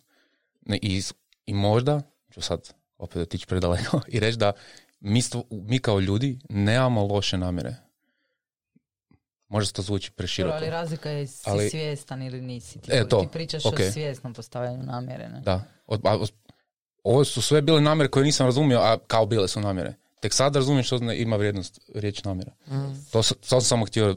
I, 0.72 1.02
I 1.46 1.54
možda, 1.54 2.00
ću 2.30 2.40
sad 2.40 2.60
opet 2.98 3.16
otići 3.16 3.46
predaleko 3.46 4.00
i 4.08 4.20
reći 4.20 4.38
da 4.38 4.52
mi, 5.00 5.22
stvo- 5.22 5.44
mi 5.50 5.78
kao 5.78 6.00
ljudi 6.00 6.38
nemamo 6.48 7.06
loše 7.06 7.38
namjere. 7.38 7.74
Možda 9.48 9.72
to 9.72 9.82
zvuči 9.82 10.10
preširoko. 10.10 10.56
ali 10.56 10.70
razlika 10.70 11.10
je 11.10 11.26
si 11.26 11.42
Ali- 11.44 11.70
svjestan 11.70 12.22
ili 12.22 12.40
nisi. 12.40 12.78
Ti, 12.80 12.90
E, 12.92 13.08
to, 13.08 13.20
ti 13.20 13.28
pričaš 13.28 13.66
ok. 13.66 13.74
o 13.74 13.92
svjesnom 13.92 14.34
postavljanju 14.34 14.82
namjere. 14.82 15.28
Ne? 15.28 15.40
Da. 15.40 15.64
Od- 15.86 16.00
a, 16.04 16.18
ovo 17.04 17.24
su 17.24 17.42
sve 17.42 17.62
bile 17.62 17.80
namjere 17.80 18.10
koje 18.10 18.24
nisam 18.24 18.46
razumio, 18.46 18.78
a 18.78 18.98
kao 18.98 19.26
bile 19.26 19.48
su 19.48 19.60
namjere. 19.60 19.94
Tek 20.20 20.34
sad 20.34 20.56
razumijem 20.56 20.82
što 20.82 21.12
ima 21.12 21.36
vrijednost 21.36 21.80
riječ 21.94 22.24
namjera. 22.24 22.52
To, 23.10 23.22
s- 23.22 23.32
to 23.40 23.46
sam 23.50 23.60
samo 23.60 23.86
htio 23.86 24.16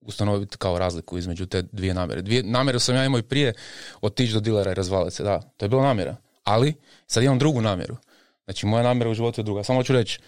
ustanoviti 0.00 0.56
kao 0.56 0.78
razliku 0.78 1.18
između 1.18 1.46
te 1.46 1.62
dvije 1.62 1.94
namjere. 1.94 2.22
Dvije 2.22 2.42
namjere 2.42 2.80
sam 2.80 2.94
ja 2.94 3.04
imao 3.04 3.18
i 3.18 3.22
prije 3.22 3.52
otići 4.00 4.32
do 4.32 4.40
dilera 4.40 4.70
i 4.70 4.74
razvaliti 4.74 5.16
se, 5.16 5.22
da. 5.22 5.40
To 5.56 5.64
je 5.64 5.68
bila 5.68 5.82
namjera. 5.82 6.16
Ali 6.44 6.74
sad 7.06 7.22
imam 7.22 7.38
drugu 7.38 7.60
namjeru. 7.60 7.96
Znači 8.44 8.66
moja 8.66 8.82
namjera 8.82 9.10
u 9.10 9.14
životu 9.14 9.40
je 9.40 9.44
druga. 9.44 9.64
Samo 9.64 9.82
ću 9.82 9.92
reći, 9.92 10.20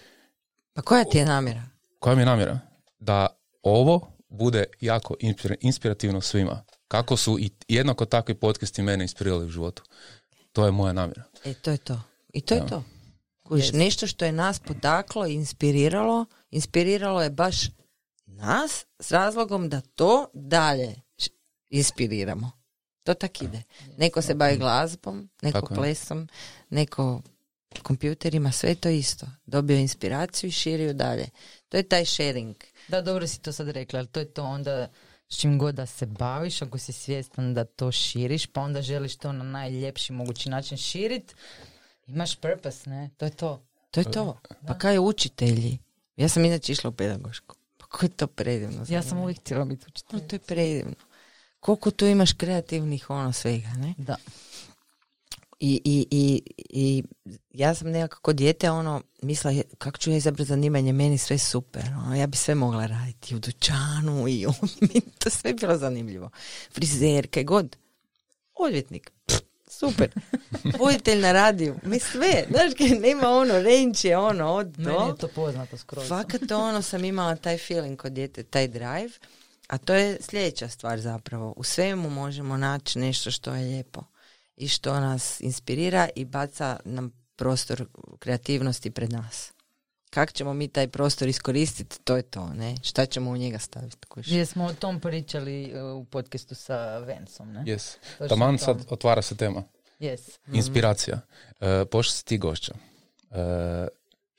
Pa 0.73 0.81
koja 0.81 1.03
ti 1.03 1.17
je 1.17 1.25
namjera? 1.25 1.63
koja 1.99 2.15
mi 2.15 2.21
je 2.21 2.25
namjera? 2.25 2.59
Da 2.99 3.27
ovo 3.63 4.07
bude 4.29 4.63
jako 4.81 5.15
inspira- 5.21 5.55
inspirativno 5.61 6.21
svima. 6.21 6.63
Kako 6.87 7.17
su 7.17 7.39
i 7.39 7.49
jednako 7.67 8.05
takvi 8.05 8.33
podcasti 8.35 8.81
mene 8.81 9.03
inspirirali 9.03 9.45
u 9.45 9.49
životu. 9.49 9.83
To 10.51 10.65
je 10.65 10.71
moja 10.71 10.93
namjera. 10.93 11.23
E, 11.43 11.53
to 11.53 11.71
je 11.71 11.77
to. 11.77 12.01
I 12.33 12.41
to 12.41 12.53
je 12.53 12.59
Da. 12.61 12.67
to. 12.67 12.83
Kužiš, 13.43 13.71
nešto 13.71 14.07
što 14.07 14.25
je 14.25 14.31
nas 14.31 14.59
potaklo, 14.59 15.25
inspiriralo, 15.27 16.25
inspiriralo 16.51 17.21
je 17.23 17.29
baš 17.29 17.57
nas 18.41 18.85
s 18.99 19.11
razlogom 19.11 19.69
da 19.69 19.81
to 19.81 20.25
dalje 20.33 20.95
inspiriramo. 21.69 22.51
To 23.03 23.13
tak 23.13 23.41
ide. 23.41 23.63
Neko 23.97 24.21
se 24.21 24.35
bavi 24.35 24.57
glazbom, 24.57 25.29
neko 25.41 25.61
Tako 25.61 25.73
je. 25.73 25.75
plesom, 25.75 26.27
neko 26.69 27.21
kompjuterima, 27.83 28.51
sve 28.51 28.69
je 28.69 28.75
to 28.75 28.89
isto. 28.89 29.27
Dobio 29.45 29.77
inspiraciju 29.77 30.47
i 30.47 30.51
širi 30.51 30.83
ju 30.83 30.93
dalje. 30.93 31.29
To 31.69 31.77
je 31.77 31.83
taj 31.83 32.05
sharing. 32.05 32.55
Da, 32.87 33.01
dobro 33.01 33.27
si 33.27 33.41
to 33.41 33.53
sad 33.53 33.69
rekla, 33.69 33.99
ali 33.99 34.07
to 34.07 34.19
je 34.19 34.33
to 34.33 34.43
onda 34.43 34.87
s 35.29 35.37
čim 35.37 35.59
god 35.59 35.75
da 35.75 35.85
se 35.85 36.05
baviš, 36.05 36.61
ako 36.61 36.77
si 36.77 36.91
svjestan 36.93 37.53
da 37.53 37.65
to 37.65 37.91
širiš, 37.91 38.45
pa 38.45 38.61
onda 38.61 38.81
želiš 38.81 39.15
to 39.15 39.31
na 39.31 39.43
najljepši 39.43 40.13
mogući 40.13 40.49
način 40.49 40.77
širit, 40.77 41.35
imaš 42.07 42.35
purpose, 42.35 42.89
ne? 42.89 43.09
To 43.17 43.25
je 43.25 43.31
to. 43.31 43.65
To 43.91 43.99
je 43.99 44.11
to. 44.11 44.39
Pa 44.67 44.77
kaj 44.77 44.99
učitelji? 44.99 45.77
Ja 46.15 46.29
sam 46.29 46.45
inače 46.45 46.71
išla 46.71 46.89
u 46.89 46.93
pedagošku. 46.93 47.55
Kako 47.91 48.05
je 48.05 48.09
to 48.09 48.27
predivno. 48.27 48.85
Ja 48.89 49.03
sam 49.03 49.17
uvijek 49.17 49.39
htjela 49.39 49.65
biti 49.65 49.85
učitelj. 49.87 50.19
No, 50.19 50.27
to 50.27 50.35
je 50.35 50.39
predivno. 50.39 50.93
Koliko 51.59 51.91
tu 51.91 52.05
imaš 52.05 52.33
kreativnih 52.33 53.09
ono 53.09 53.33
svega, 53.33 53.67
ne? 53.67 53.93
Da. 53.97 54.15
I, 55.59 55.81
i, 55.85 56.07
i, 56.11 56.41
i 56.69 57.03
ja 57.53 57.75
sam 57.75 57.89
nekako 57.89 58.33
dijete 58.33 58.71
ono 58.71 59.01
mislila 59.21 59.51
je, 59.51 59.63
kako 59.77 59.97
ću 59.97 60.11
ja 60.11 60.17
izabrati 60.17 60.47
zanimanje, 60.47 60.93
meni 60.93 61.17
sve 61.17 61.37
super. 61.37 61.83
Ono, 62.05 62.15
ja 62.15 62.27
bi 62.27 62.37
sve 62.37 62.55
mogla 62.55 62.85
raditi 62.85 63.35
u 63.35 63.39
dućanu 63.39 64.27
i 64.27 64.45
meni 64.81 65.01
to 65.19 65.29
sve 65.29 65.49
je 65.49 65.53
bilo 65.53 65.77
zanimljivo. 65.77 66.29
Frizer, 66.71 67.27
kaj 67.31 67.43
god. 67.43 67.77
Odvjetnik. 68.55 69.11
Super. 69.71 70.09
Voditelj 70.79 71.21
na 71.21 71.31
radiju. 71.31 71.75
Mi 71.83 71.99
sve. 71.99 72.45
Znaš, 72.49 72.73
kaj 72.77 72.87
nema 72.87 73.29
ono, 73.29 73.53
range 73.53 73.99
je 74.03 74.17
ono 74.17 74.53
od 74.53 74.79
Meni 74.79 74.99
do. 74.99 75.05
je 75.07 75.17
to 75.17 75.27
poznato 75.27 75.77
skroz. 75.77 76.07
Fakat 76.07 76.51
ono 76.51 76.81
sam 76.81 77.05
imala 77.05 77.35
taj 77.35 77.57
feeling 77.57 77.97
kod 77.97 78.11
djete, 78.11 78.43
taj 78.43 78.67
drive, 78.67 79.11
a 79.67 79.77
to 79.77 79.93
je 79.93 80.17
sljedeća 80.21 80.67
stvar 80.67 80.99
zapravo. 80.99 81.53
U 81.57 81.63
svemu 81.63 82.09
možemo 82.09 82.57
naći 82.57 82.99
nešto 82.99 83.31
što 83.31 83.53
je 83.53 83.65
lijepo 83.65 84.03
i 84.55 84.67
što 84.67 84.99
nas 84.99 85.39
inspirira 85.39 86.09
i 86.15 86.25
baca 86.25 86.79
nam 86.85 87.11
prostor 87.35 87.85
kreativnosti 88.19 88.91
pred 88.91 89.11
nas. 89.11 89.51
Kako 90.13 90.31
ćemo 90.31 90.53
mi 90.53 90.67
taj 90.67 90.87
prostor 90.87 91.27
iskoristiti, 91.27 91.99
to 92.03 92.15
je 92.15 92.21
to, 92.21 92.49
ne? 92.53 92.75
Šta 92.83 93.05
ćemo 93.05 93.31
u 93.31 93.37
njega 93.37 93.59
staviti? 93.59 94.07
kužiš? 94.07 94.31
Gdje 94.31 94.45
smo 94.45 94.65
o 94.65 94.73
tom 94.73 94.99
pričali 94.99 95.73
uh, 95.73 96.01
u 96.01 96.05
podcastu 96.05 96.55
sa 96.55 96.97
Vensom, 96.97 97.51
ne? 97.51 97.59
Yes. 97.59 97.97
Taman 98.29 98.57
sad 98.57 98.85
otvara 98.89 99.21
se 99.21 99.37
tema. 99.37 99.63
Yes. 99.99 100.37
Inspiracija. 100.53 101.19
E, 101.59 101.85
pošto 101.85 102.13
si 102.13 102.25
ti 102.25 102.37
gošća, 102.37 102.73
e, 103.31 103.87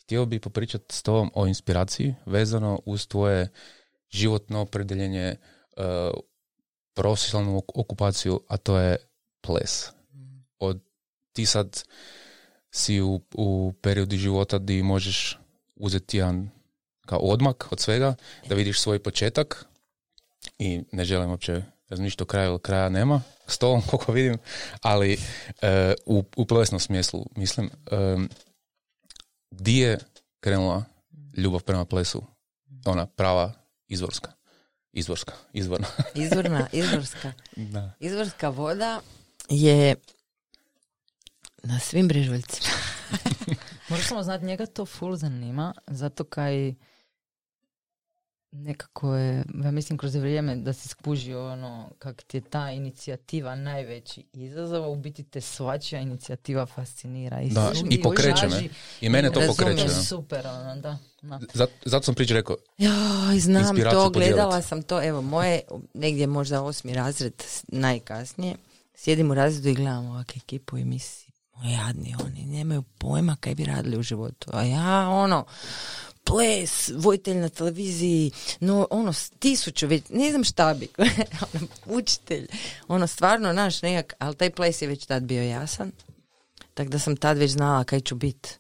htio 0.02 0.26
bi 0.26 0.40
popričati 0.40 0.94
s 0.94 1.02
tobom 1.02 1.30
o 1.34 1.46
inspiraciji 1.46 2.14
vezano 2.26 2.80
uz 2.86 3.06
tvoje 3.06 3.48
životno 4.10 4.60
opredjeljenje, 4.60 5.26
e, 5.26 5.36
profesionalnu 6.94 7.58
ok- 7.58 7.72
okupaciju, 7.74 8.40
a 8.48 8.56
to 8.56 8.78
je 8.78 8.96
ples. 9.40 9.90
Od, 10.58 10.80
ti 11.32 11.46
sad 11.46 11.82
si 12.70 13.00
u, 13.00 13.20
u 13.34 13.72
periodu 13.82 14.16
života 14.16 14.58
di 14.58 14.82
možeš 14.82 15.38
uzeti 15.82 16.16
jedan 16.16 16.50
kao 17.06 17.18
odmak 17.18 17.72
od 17.72 17.80
svega, 17.80 18.14
da 18.48 18.54
vidiš 18.54 18.80
svoj 18.80 18.98
početak 18.98 19.64
i 20.58 20.82
ne 20.92 21.04
želim 21.04 21.30
uopće 21.30 21.62
razmišljati 21.88 22.22
o 22.22 22.26
kraju, 22.26 22.58
kraja 22.58 22.88
nema 22.88 23.22
s 23.46 23.58
tobom 23.58 23.82
koliko 23.90 24.12
vidim, 24.12 24.38
ali 24.80 25.18
e, 25.62 25.94
u, 26.06 26.24
u 26.36 26.46
plesnom 26.46 26.80
smislu 26.80 27.26
mislim, 27.36 27.70
e, 27.90 28.16
di 29.50 29.78
je 29.78 29.98
krenula 30.40 30.84
ljubav 31.36 31.62
prema 31.62 31.84
plesu? 31.84 32.22
Ona 32.84 33.06
prava 33.06 33.52
izvorska. 33.88 34.32
Izvorska, 34.92 35.32
izvorna. 35.52 35.86
Izvorna, 36.14 36.68
izvorska. 36.72 37.32
Da. 37.56 37.92
Izvorska 38.00 38.48
voda 38.48 39.00
je 39.48 39.96
na 41.62 41.78
svim 41.80 42.08
brežuljcima. 42.08 42.68
Možeš 43.92 44.06
samo 44.06 44.22
znati, 44.22 44.44
njega 44.44 44.66
to 44.66 44.86
full 44.86 45.16
zanima, 45.16 45.74
zato 45.86 46.24
kaj 46.24 46.74
nekako 48.52 49.14
je, 49.16 49.44
ja 49.64 49.70
mislim 49.70 49.98
kroz 49.98 50.14
vrijeme 50.14 50.56
da 50.56 50.72
si 50.72 50.88
skužio 50.88 51.46
ono 51.46 51.90
kak 51.98 52.22
ti 52.22 52.36
je 52.36 52.40
ta 52.40 52.70
inicijativa 52.70 53.54
najveći 53.54 54.24
izazov, 54.32 54.92
u 54.92 54.96
biti 54.96 55.22
te 55.22 55.40
svačija 55.40 56.00
inicijativa 56.00 56.66
fascinira. 56.66 57.40
I, 57.40 57.50
Da, 57.50 57.74
su- 57.74 57.86
i 57.90 58.02
pokreće 58.02 58.48
me. 58.48 58.68
I 59.00 59.08
mene 59.08 59.32
to 59.32 59.40
pokreće. 59.46 59.88
Super, 59.88 60.46
ono, 60.46 60.76
da. 60.76 60.98
da. 61.22 61.40
Zato, 61.54 61.72
zato 61.84 62.02
sam 62.02 62.14
priče 62.14 62.34
rekao, 62.34 62.56
Joj, 62.78 63.38
znam 63.38 63.76
to, 63.90 64.10
gledala 64.10 64.62
sam 64.62 64.82
to, 64.82 65.02
evo, 65.02 65.22
moje, 65.22 65.60
negdje 65.94 66.26
možda 66.26 66.62
osmi 66.62 66.94
razred 66.94 67.42
najkasnije, 67.68 68.56
sjedim 68.94 69.30
u 69.30 69.34
razredu 69.34 69.68
i 69.68 69.74
gledam 69.74 70.06
ovak 70.06 70.36
ekipu 70.36 70.78
i 70.78 70.84
mislim, 70.84 71.21
jadni 71.64 72.14
oni, 72.24 72.44
nemaju 72.46 72.82
pojma 72.82 73.36
kaj 73.40 73.54
bi 73.54 73.64
radili 73.64 73.98
u 73.98 74.02
životu, 74.02 74.50
a 74.52 74.62
ja, 74.62 75.08
ono, 75.08 75.44
ples, 76.24 76.90
vojitelj 76.96 77.36
na 77.36 77.48
televiziji, 77.48 78.30
no, 78.60 78.86
ono, 78.90 79.12
tisuću 79.38 79.86
već, 79.86 80.04
ne 80.10 80.30
znam 80.30 80.44
šta 80.44 80.74
bi, 80.74 80.88
ono, 81.54 81.66
učitelj, 81.86 82.46
ono, 82.88 83.06
stvarno, 83.06 83.52
naš 83.52 83.82
nekak, 83.82 84.14
ali 84.18 84.36
taj 84.36 84.50
ples 84.50 84.82
je 84.82 84.88
već 84.88 85.06
tad 85.06 85.22
bio 85.22 85.42
jasan, 85.42 85.92
tako 86.74 86.90
da 86.90 86.98
sam 86.98 87.16
tad 87.16 87.38
već 87.38 87.50
znala 87.50 87.84
kaj 87.84 88.00
ću 88.00 88.14
bit. 88.14 88.58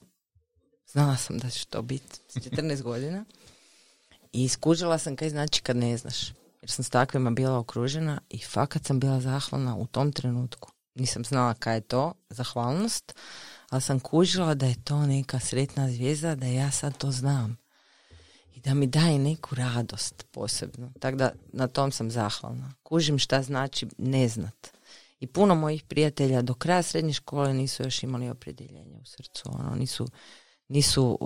Znala 0.92 1.16
sam 1.16 1.38
da 1.38 1.50
ću 1.50 1.66
to 1.66 1.82
biti 1.82 2.18
s 2.28 2.36
14 2.46 2.82
godina. 2.82 3.24
I 4.32 4.44
iskužila 4.44 4.98
sam 4.98 5.16
kaj 5.16 5.30
znači 5.30 5.62
kad 5.62 5.76
ne 5.76 5.96
znaš. 5.96 6.28
Jer 6.62 6.70
sam 6.70 6.84
s 6.84 6.90
takvima 6.90 7.30
bila 7.30 7.58
okružena 7.58 8.20
i 8.30 8.38
fakat 8.38 8.84
sam 8.84 9.00
bila 9.00 9.20
zahvalna 9.20 9.76
u 9.76 9.86
tom 9.86 10.12
trenutku. 10.12 10.71
Nisam 10.94 11.24
znala 11.24 11.54
kaj 11.54 11.76
je 11.76 11.80
to, 11.80 12.12
zahvalnost, 12.30 13.14
ali 13.70 13.82
sam 13.82 14.00
kužila 14.00 14.54
da 14.54 14.66
je 14.66 14.82
to 14.84 15.06
neka 15.06 15.40
sretna 15.40 15.90
zvijezda, 15.90 16.34
da 16.34 16.46
ja 16.46 16.70
sad 16.70 16.98
to 16.98 17.10
znam. 17.10 17.56
I 18.54 18.60
da 18.60 18.74
mi 18.74 18.86
daje 18.86 19.18
neku 19.18 19.54
radost 19.54 20.26
posebno. 20.30 20.92
Tako 21.00 21.16
da 21.16 21.32
na 21.52 21.68
tom 21.68 21.92
sam 21.92 22.10
zahvalna. 22.10 22.74
Kužim 22.82 23.18
šta 23.18 23.42
znači 23.42 23.86
ne 23.98 24.28
znat. 24.28 24.68
I 25.20 25.26
puno 25.26 25.54
mojih 25.54 25.82
prijatelja 25.82 26.42
do 26.42 26.54
kraja 26.54 26.82
srednje 26.82 27.12
škole 27.12 27.54
nisu 27.54 27.82
još 27.82 28.02
imali 28.02 28.30
opredjeljenje 28.30 28.98
u 29.02 29.06
srcu. 29.06 29.42
Ono, 29.44 29.74
nisu, 29.74 30.08
nisu, 30.68 31.18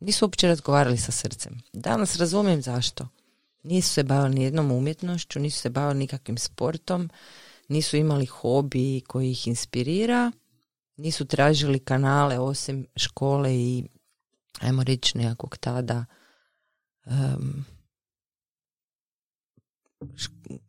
nisu 0.00 0.24
uopće 0.24 0.48
razgovarali 0.48 0.96
sa 0.96 1.12
srcem. 1.12 1.62
Danas 1.72 2.16
razumijem 2.16 2.62
zašto. 2.62 3.08
Nisu 3.62 3.88
se 3.88 4.02
bavili 4.02 4.34
nijednom 4.34 4.72
umjetnošću, 4.72 5.40
nisu 5.40 5.58
se 5.58 5.70
bavili 5.70 5.98
nikakvim 5.98 6.38
sportom, 6.38 7.10
nisu 7.68 7.96
imali 7.96 8.26
hobi 8.26 9.00
koji 9.00 9.30
ih 9.30 9.48
inspirira, 9.48 10.32
nisu 10.96 11.24
tražili 11.24 11.78
kanale 11.78 12.38
osim 12.38 12.86
škole 12.96 13.54
i 13.54 13.84
ajmo 14.60 14.82
reći 14.84 15.18
nekakvog 15.18 15.56
tada 15.56 16.04
um, 17.06 17.64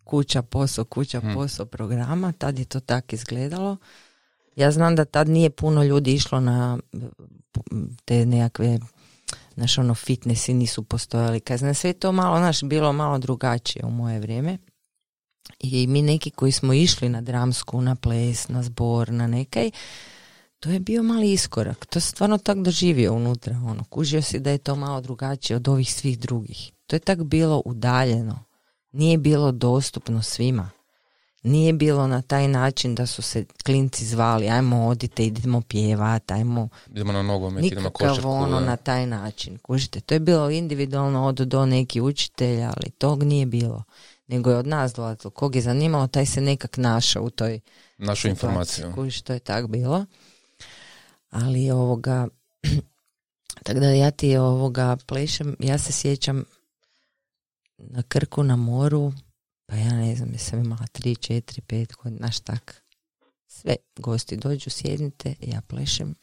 kuća, 0.03 0.41
posao, 0.41 0.86
kuća, 0.86 1.19
Hmm. 1.19 1.34
posao 1.34 1.65
programa, 1.65 2.31
tad 2.31 2.60
je 2.60 2.65
to 2.65 2.79
tako 2.79 3.15
izgledalo. 3.15 3.77
Ja 4.55 4.71
znam 4.71 4.95
da 4.95 5.05
tad 5.05 5.29
nije 5.29 5.49
puno 5.49 5.84
ljudi 5.84 6.13
išlo 6.13 6.39
na 6.39 6.79
te 8.05 8.25
nekakve 8.25 8.79
znaš 9.55 9.77
ono 9.77 9.95
fitnessi 9.95 10.53
nisu 10.53 10.84
postojali. 10.84 11.39
Kad 11.39 11.60
znam, 11.60 11.73
sve 11.73 11.93
to 11.93 12.12
malo, 12.12 12.38
znaš, 12.38 12.63
bilo 12.63 12.93
malo 12.93 13.17
drugačije 13.17 13.86
u 13.86 13.89
moje 13.89 14.19
vrijeme. 14.19 14.58
I 15.60 15.88
mi 15.88 16.01
neki 16.01 16.29
koji 16.29 16.51
smo 16.51 16.73
išli 16.73 17.10
na 17.10 17.21
dramsku, 17.21 17.81
na 17.81 17.95
ples, 17.95 18.47
na 18.47 18.63
zbor, 18.63 19.12
na 19.12 19.27
nekaj, 19.27 19.71
to 20.60 20.69
je 20.69 20.79
bio 20.79 21.03
mali 21.03 21.31
iskorak. 21.31 21.86
To 21.86 21.99
se 21.99 22.08
stvarno 22.08 22.38
tak 22.38 22.58
doživio 22.58 23.13
unutra. 23.13 23.62
Ono, 23.65 23.84
kužio 23.84 24.21
si 24.21 24.39
da 24.39 24.51
je 24.51 24.58
to 24.58 24.75
malo 24.75 25.01
drugačije 25.01 25.58
od 25.58 25.67
ovih 25.67 25.93
svih 25.93 26.19
drugih. 26.19 26.71
To 26.88 26.95
je 26.95 26.99
tak 26.99 27.23
bilo 27.23 27.62
udaljeno. 27.65 28.39
Nije 28.91 29.17
bilo 29.17 29.51
dostupno 29.51 30.21
svima. 30.21 30.69
Nije 31.43 31.73
bilo 31.73 32.08
na 32.08 32.21
taj 32.21 32.47
način 32.47 32.95
da 32.95 33.05
su 33.05 33.21
se 33.21 33.45
klinci 33.65 34.05
zvali, 34.05 34.49
ajmo 34.49 34.88
odite, 34.88 35.25
idemo 35.25 35.62
pjevat, 35.62 36.31
ajmo... 36.31 36.69
Idemo 36.91 37.13
na 37.13 37.23
nogomet, 37.23 37.65
idemo 37.65 37.81
na 37.81 37.89
košarku. 37.89 38.29
ono 38.29 38.60
na 38.60 38.75
taj 38.75 39.08
način. 39.08 39.58
Kužite, 39.58 39.99
to 39.99 40.13
je 40.13 40.19
bilo 40.19 40.49
individualno 40.49 41.25
od 41.25 41.36
do 41.36 41.65
neki 41.65 42.01
učitelja, 42.01 42.73
ali 42.77 42.89
tog 42.89 43.23
nije 43.23 43.45
bilo. 43.45 43.84
Nego 44.27 44.49
je 44.49 44.57
od 44.57 44.67
nas 44.67 44.93
dolazilo. 44.93 45.31
Kog 45.31 45.55
je 45.55 45.61
zanimalo, 45.61 46.07
taj 46.07 46.25
se 46.25 46.41
nekak 46.41 46.77
našao 46.77 47.23
u 47.23 47.29
toj 47.29 47.59
Našu 47.97 48.27
informaciju. 48.27 48.91
Kužiš, 48.95 49.21
to 49.21 49.33
je 49.33 49.39
tak 49.39 49.67
bilo. 49.67 50.05
Ali 51.29 51.71
ovoga, 51.71 52.27
tako 53.63 53.79
da 53.79 53.89
ja 53.89 54.11
ti 54.11 54.38
ovoga 54.38 54.97
plešem, 55.07 55.55
ja 55.59 55.77
se 55.77 55.91
sjećam 55.91 56.43
na 57.77 58.03
Krku 58.03 58.43
na 58.43 58.55
moru, 58.55 59.13
pa 59.65 59.75
ja 59.75 59.93
ne 59.93 60.15
znam, 60.15 60.38
sam 60.38 60.59
imala 60.59 60.85
3, 60.93 61.33
4, 61.33 61.61
5 61.61 61.95
godina, 61.95 62.17
znaš 62.17 62.39
tak. 62.39 62.83
Sve 63.47 63.75
gosti 63.95 64.38
dođu, 64.38 64.69
sjednite, 64.69 65.35
ja 65.41 65.61
plešem. 65.61 66.15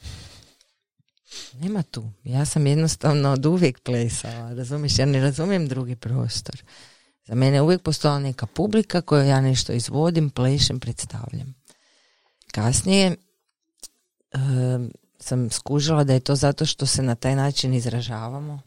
Nema 1.53 1.83
tu. 1.83 2.11
Ja 2.25 2.45
sam 2.45 2.67
jednostavno 2.67 3.33
od 3.33 3.47
uvijek 3.47 3.81
plesala, 3.81 4.55
razumiješ? 4.55 4.99
Ja 4.99 5.07
ne 5.07 5.21
razumijem 5.21 5.69
drugi 5.69 5.97
prostor. 5.97 6.63
Za 7.25 7.35
mene 7.35 7.57
je 7.57 7.63
uvijek 7.63 7.83
postojala 7.83 8.19
neka 8.19 8.47
publika 8.47 9.01
koju 9.01 9.27
ja 9.27 9.41
nešto 9.41 9.73
izvodim, 9.73 10.31
plešem, 10.31 10.81
predstavljam. 10.81 11.55
Kasnije 12.53 13.17
sam 15.19 15.51
skužila 15.51 16.05
da 16.05 16.13
je 16.13 16.21
to 16.21 16.35
zato 16.35 16.67
što 16.67 16.87
se 16.87 17.03
na 17.03 17.15
taj 17.15 17.37
način 17.37 17.75
izražavamo. 17.75 18.61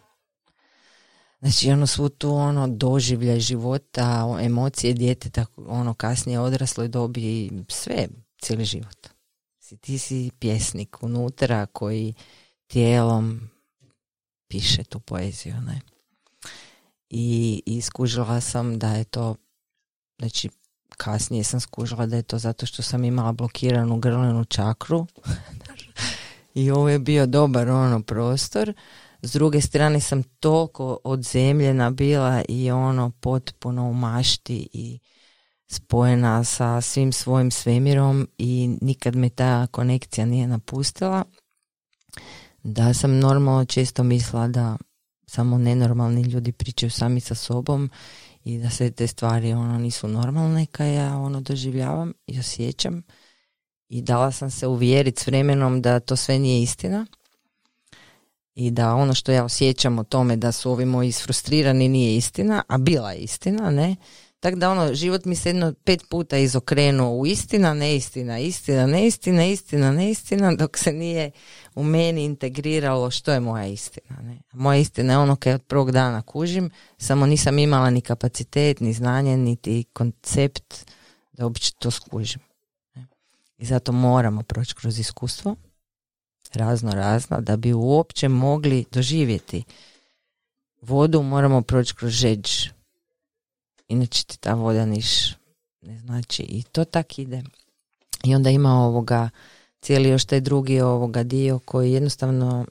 Znači 1.40 1.72
ono 1.72 1.88
svu 1.88 2.10
tu 2.10 2.32
ono 2.32 2.68
doživljaj 2.68 3.40
života, 3.40 4.38
emocije 4.42 4.94
djeteta, 4.94 5.46
ono 5.56 5.94
kasnije 5.94 6.40
odrasloj 6.40 6.88
dobi 6.88 7.52
sve, 7.70 8.08
cijeli 8.42 8.66
život. 8.66 9.08
Ti 9.82 9.98
si 9.98 10.32
pjesnik 10.40 11.04
unutra 11.04 11.66
koji 11.66 12.14
tijelom 12.68 13.50
piše 14.48 14.84
tu 14.84 15.00
poeziju, 15.00 15.56
ne? 15.62 15.82
I, 17.10 17.64
I 17.66 17.82
skužila 17.82 18.42
sam 18.42 18.80
da 18.80 18.92
je 18.94 19.04
to, 19.04 19.36
znači 20.20 20.50
kasnije 20.98 21.44
sam 21.44 21.60
skužila 21.60 22.06
da 22.06 22.16
je 22.16 22.24
to 22.24 22.38
zato 22.38 22.66
što 22.66 22.82
sam 22.82 23.04
imala 23.04 23.32
blokiranu 23.32 24.00
grlenu 24.00 24.46
čakru 24.46 25.08
i 26.54 26.72
ovo 26.72 26.90
je 26.90 27.00
bio 27.00 27.26
dobar 27.26 27.70
ono 27.70 28.02
prostor. 28.02 28.74
S 29.22 29.34
druge 29.34 29.62
strane 29.62 30.00
sam 30.00 30.24
toliko 30.24 30.98
odzemljena 31.04 31.92
bila 31.92 32.42
i 32.50 32.72
ono 32.72 33.10
potpuno 33.10 33.90
u 33.90 33.94
mašti 33.94 34.68
i 34.74 35.00
spojena 35.68 36.44
sa 36.44 36.82
svim 36.82 37.12
svojim 37.12 37.52
svemirom 37.52 38.28
i 38.38 38.78
nikad 38.82 39.16
me 39.16 39.30
ta 39.30 39.68
konekcija 39.68 40.26
nije 40.26 40.48
napustila. 40.48 41.24
Da 42.64 42.94
sam 42.94 43.20
normalno 43.20 43.66
često 43.66 44.04
mislila 44.04 44.48
da 44.48 44.78
samo 45.36 45.58
nenormalni 45.58 46.22
ljudi 46.22 46.52
pričaju 46.52 46.90
sami 46.90 47.20
sa 47.20 47.36
sobom 47.36 47.90
i 48.44 48.58
da 48.58 48.70
sve 48.70 48.92
te 48.92 49.08
stvari 49.08 49.54
ono 49.54 49.78
nisu 49.78 50.08
normalne 50.08 50.66
kad 50.66 50.88
ja 50.88 51.18
ono 51.18 51.42
doživljavam 51.42 52.14
i 52.28 52.40
osjećam 52.40 53.04
i 53.90 54.02
dala 54.02 54.32
sam 54.32 54.52
se 54.52 54.68
uvjeriti 54.68 55.22
s 55.22 55.28
vremenom 55.28 55.82
da 55.82 56.00
to 56.00 56.16
sve 56.16 56.40
nije 56.40 56.62
istina 56.62 57.06
i 58.56 58.72
da 58.72 58.96
ono 58.96 59.14
što 59.14 59.32
ja 59.32 59.46
osjećam 59.46 60.00
o 60.00 60.04
tome 60.04 60.36
da 60.36 60.52
su 60.52 60.72
ovi 60.72 60.86
moji 60.86 61.08
isfrustrirani 61.08 61.90
nije 61.90 62.18
istina, 62.18 62.64
a 62.68 62.78
bila 62.78 63.12
je 63.12 63.20
istina, 63.20 63.72
ne? 63.72 63.96
Tako 64.46 64.58
da 64.58 64.72
ono, 64.72 64.94
život 64.94 65.26
mi 65.26 65.36
se 65.36 65.50
jedno 65.50 65.74
pet 65.84 66.10
puta 66.10 66.38
izokrenuo 66.38 67.12
u 67.12 67.26
istina, 67.26 67.74
neistina, 67.74 68.40
istina, 68.40 68.88
neistina, 68.88 69.46
istina, 69.46 69.92
neistina, 69.92 70.56
dok 70.56 70.78
se 70.78 70.94
nije 70.94 71.32
u 71.76 71.84
meni 71.84 72.24
integriralo 72.24 73.12
što 73.12 73.32
je 73.32 73.40
moja 73.40 73.66
istina. 73.66 74.22
Ne? 74.22 74.38
Moja 74.54 74.78
istina 74.78 75.14
je 75.14 75.18
ono 75.18 75.36
kad 75.36 75.56
od 75.56 75.64
prvog 75.64 75.92
dana 75.92 76.22
kužim, 76.22 76.70
samo 76.98 77.26
nisam 77.26 77.60
imala 77.60 77.90
ni 77.90 78.02
kapacitet, 78.02 78.80
ni 78.80 78.94
znanje, 78.94 79.38
niti 79.38 79.86
koncept 79.94 80.92
da 81.34 81.46
uopće 81.46 81.72
to 81.80 81.92
skužim. 81.92 82.42
Ne? 82.96 83.08
I 83.58 83.66
zato 83.66 83.92
moramo 83.92 84.44
proći 84.44 84.76
kroz 84.76 85.00
iskustvo, 85.00 85.56
razno 86.54 86.92
razno, 86.92 87.42
da 87.42 87.58
bi 87.58 87.74
uopće 87.74 88.28
mogli 88.28 88.86
doživjeti 88.92 89.64
vodu 90.82 91.22
moramo 91.22 91.62
proći 91.62 91.96
kroz 91.96 92.12
žeđ 92.12 92.75
inače 93.88 94.24
ti 94.24 94.40
ta 94.40 94.54
voda 94.54 94.86
niš 94.86 95.36
ne 95.82 96.00
znači 96.00 96.44
i 96.44 96.64
to 96.64 96.86
tak 96.86 97.20
ide. 97.20 97.44
I 98.24 98.36
onda 98.36 98.50
ima 98.50 98.74
ovoga 98.74 99.30
cijeli 99.82 100.10
još 100.10 100.26
taj 100.26 100.42
drugi 100.42 100.82
ovoga 100.82 101.24
dio 101.24 101.60
koji 101.60 101.92
jednostavno 101.92 102.66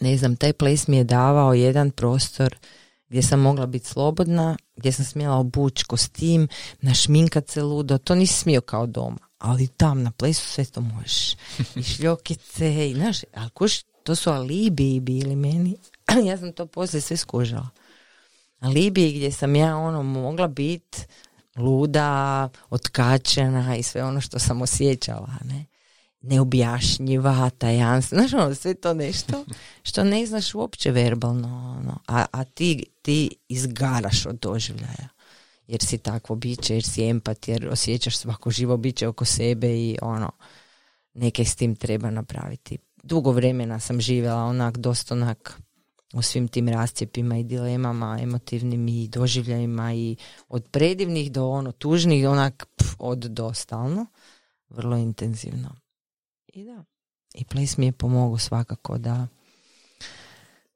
ne 0.00 0.16
znam, 0.16 0.36
taj 0.36 0.52
ples 0.52 0.86
mi 0.86 0.96
je 0.96 1.04
davao 1.04 1.54
jedan 1.54 1.90
prostor 1.90 2.56
gdje 3.08 3.22
sam 3.22 3.40
mogla 3.40 3.66
biti 3.66 3.86
slobodna, 3.86 4.56
gdje 4.76 4.92
sam 4.92 5.04
smjela 5.04 5.36
obući 5.36 5.84
kostim, 5.84 6.48
našminkat 6.80 7.48
se 7.48 7.62
ludo, 7.62 7.98
to 7.98 8.14
nisi 8.14 8.34
smio 8.34 8.60
kao 8.60 8.86
doma, 8.86 9.18
ali 9.38 9.66
tam 9.66 10.02
na 10.02 10.10
plesu 10.10 10.48
sve 10.48 10.64
to 10.64 10.80
možeš. 10.80 11.32
I 11.76 11.82
šljokice, 11.92 12.90
i 12.90 12.94
znaš, 12.94 13.18
ali 13.34 13.50
kuš, 13.50 13.82
to 13.82 14.14
su 14.14 14.30
alibi 14.30 15.00
bili 15.00 15.36
meni, 15.36 15.76
ja 16.28 16.38
sam 16.38 16.52
to 16.52 16.66
poslije 16.66 17.00
sve 17.00 17.16
skužala. 17.16 17.68
Libiji 18.68 19.12
gdje 19.12 19.32
sam 19.32 19.56
ja 19.56 19.76
ono 19.76 20.02
mogla 20.02 20.48
biti 20.48 20.98
luda, 21.56 22.48
otkačena 22.70 23.76
i 23.76 23.82
sve 23.82 24.04
ono 24.04 24.20
što 24.20 24.38
sam 24.38 24.62
osjećala, 24.62 25.34
ne? 25.44 25.64
neobjašnjiva, 26.22 27.50
tajanstva, 27.58 28.18
znaš 28.18 28.32
ono, 28.32 28.54
sve 28.54 28.74
to 28.74 28.94
nešto 28.94 29.44
što 29.88 30.04
ne 30.04 30.26
znaš 30.26 30.54
uopće 30.54 30.90
verbalno, 30.90 31.76
ono. 31.78 31.98
a, 32.06 32.26
a 32.32 32.44
ti, 32.44 32.84
ti 33.02 33.30
izgaraš 33.48 34.26
od 34.26 34.38
doživljaja 34.40 35.08
jer 35.70 35.80
si 35.82 35.98
takvo 35.98 36.36
biće, 36.36 36.74
jer 36.74 36.84
si 36.84 37.04
empat, 37.04 37.48
jer 37.48 37.68
osjećaš 37.68 38.16
svako 38.16 38.50
živo 38.50 38.76
biće 38.76 39.08
oko 39.08 39.24
sebe 39.24 39.68
i 39.68 39.98
ono, 40.02 40.30
neke 41.14 41.44
s 41.44 41.56
tim 41.56 41.76
treba 41.76 42.10
napraviti. 42.10 42.78
Dugo 43.02 43.30
vremena 43.32 43.80
sam 43.80 44.00
živjela 44.00 44.44
onak, 44.44 44.78
dosta 44.78 45.14
onak, 45.14 45.60
u 46.14 46.22
svim 46.22 46.48
tim 46.48 46.68
rascijepima 46.68 47.38
i 47.38 47.44
dilemama, 47.44 48.18
emotivnim 48.22 48.88
i 48.88 49.08
doživljajima 49.08 49.94
i 49.94 50.16
od 50.48 50.68
predivnih 50.70 51.32
do 51.32 51.48
ono 51.48 51.72
tužnih, 51.72 52.28
onak 52.28 52.66
od 52.98 53.18
do 53.18 53.54
stalno, 53.54 54.06
vrlo 54.68 54.96
intenzivno. 54.96 55.76
I 56.46 56.64
da, 56.64 56.84
i 57.34 57.44
ples 57.44 57.76
mi 57.76 57.86
je 57.86 57.92
pomogao 57.92 58.38
svakako 58.38 58.98
da 58.98 59.26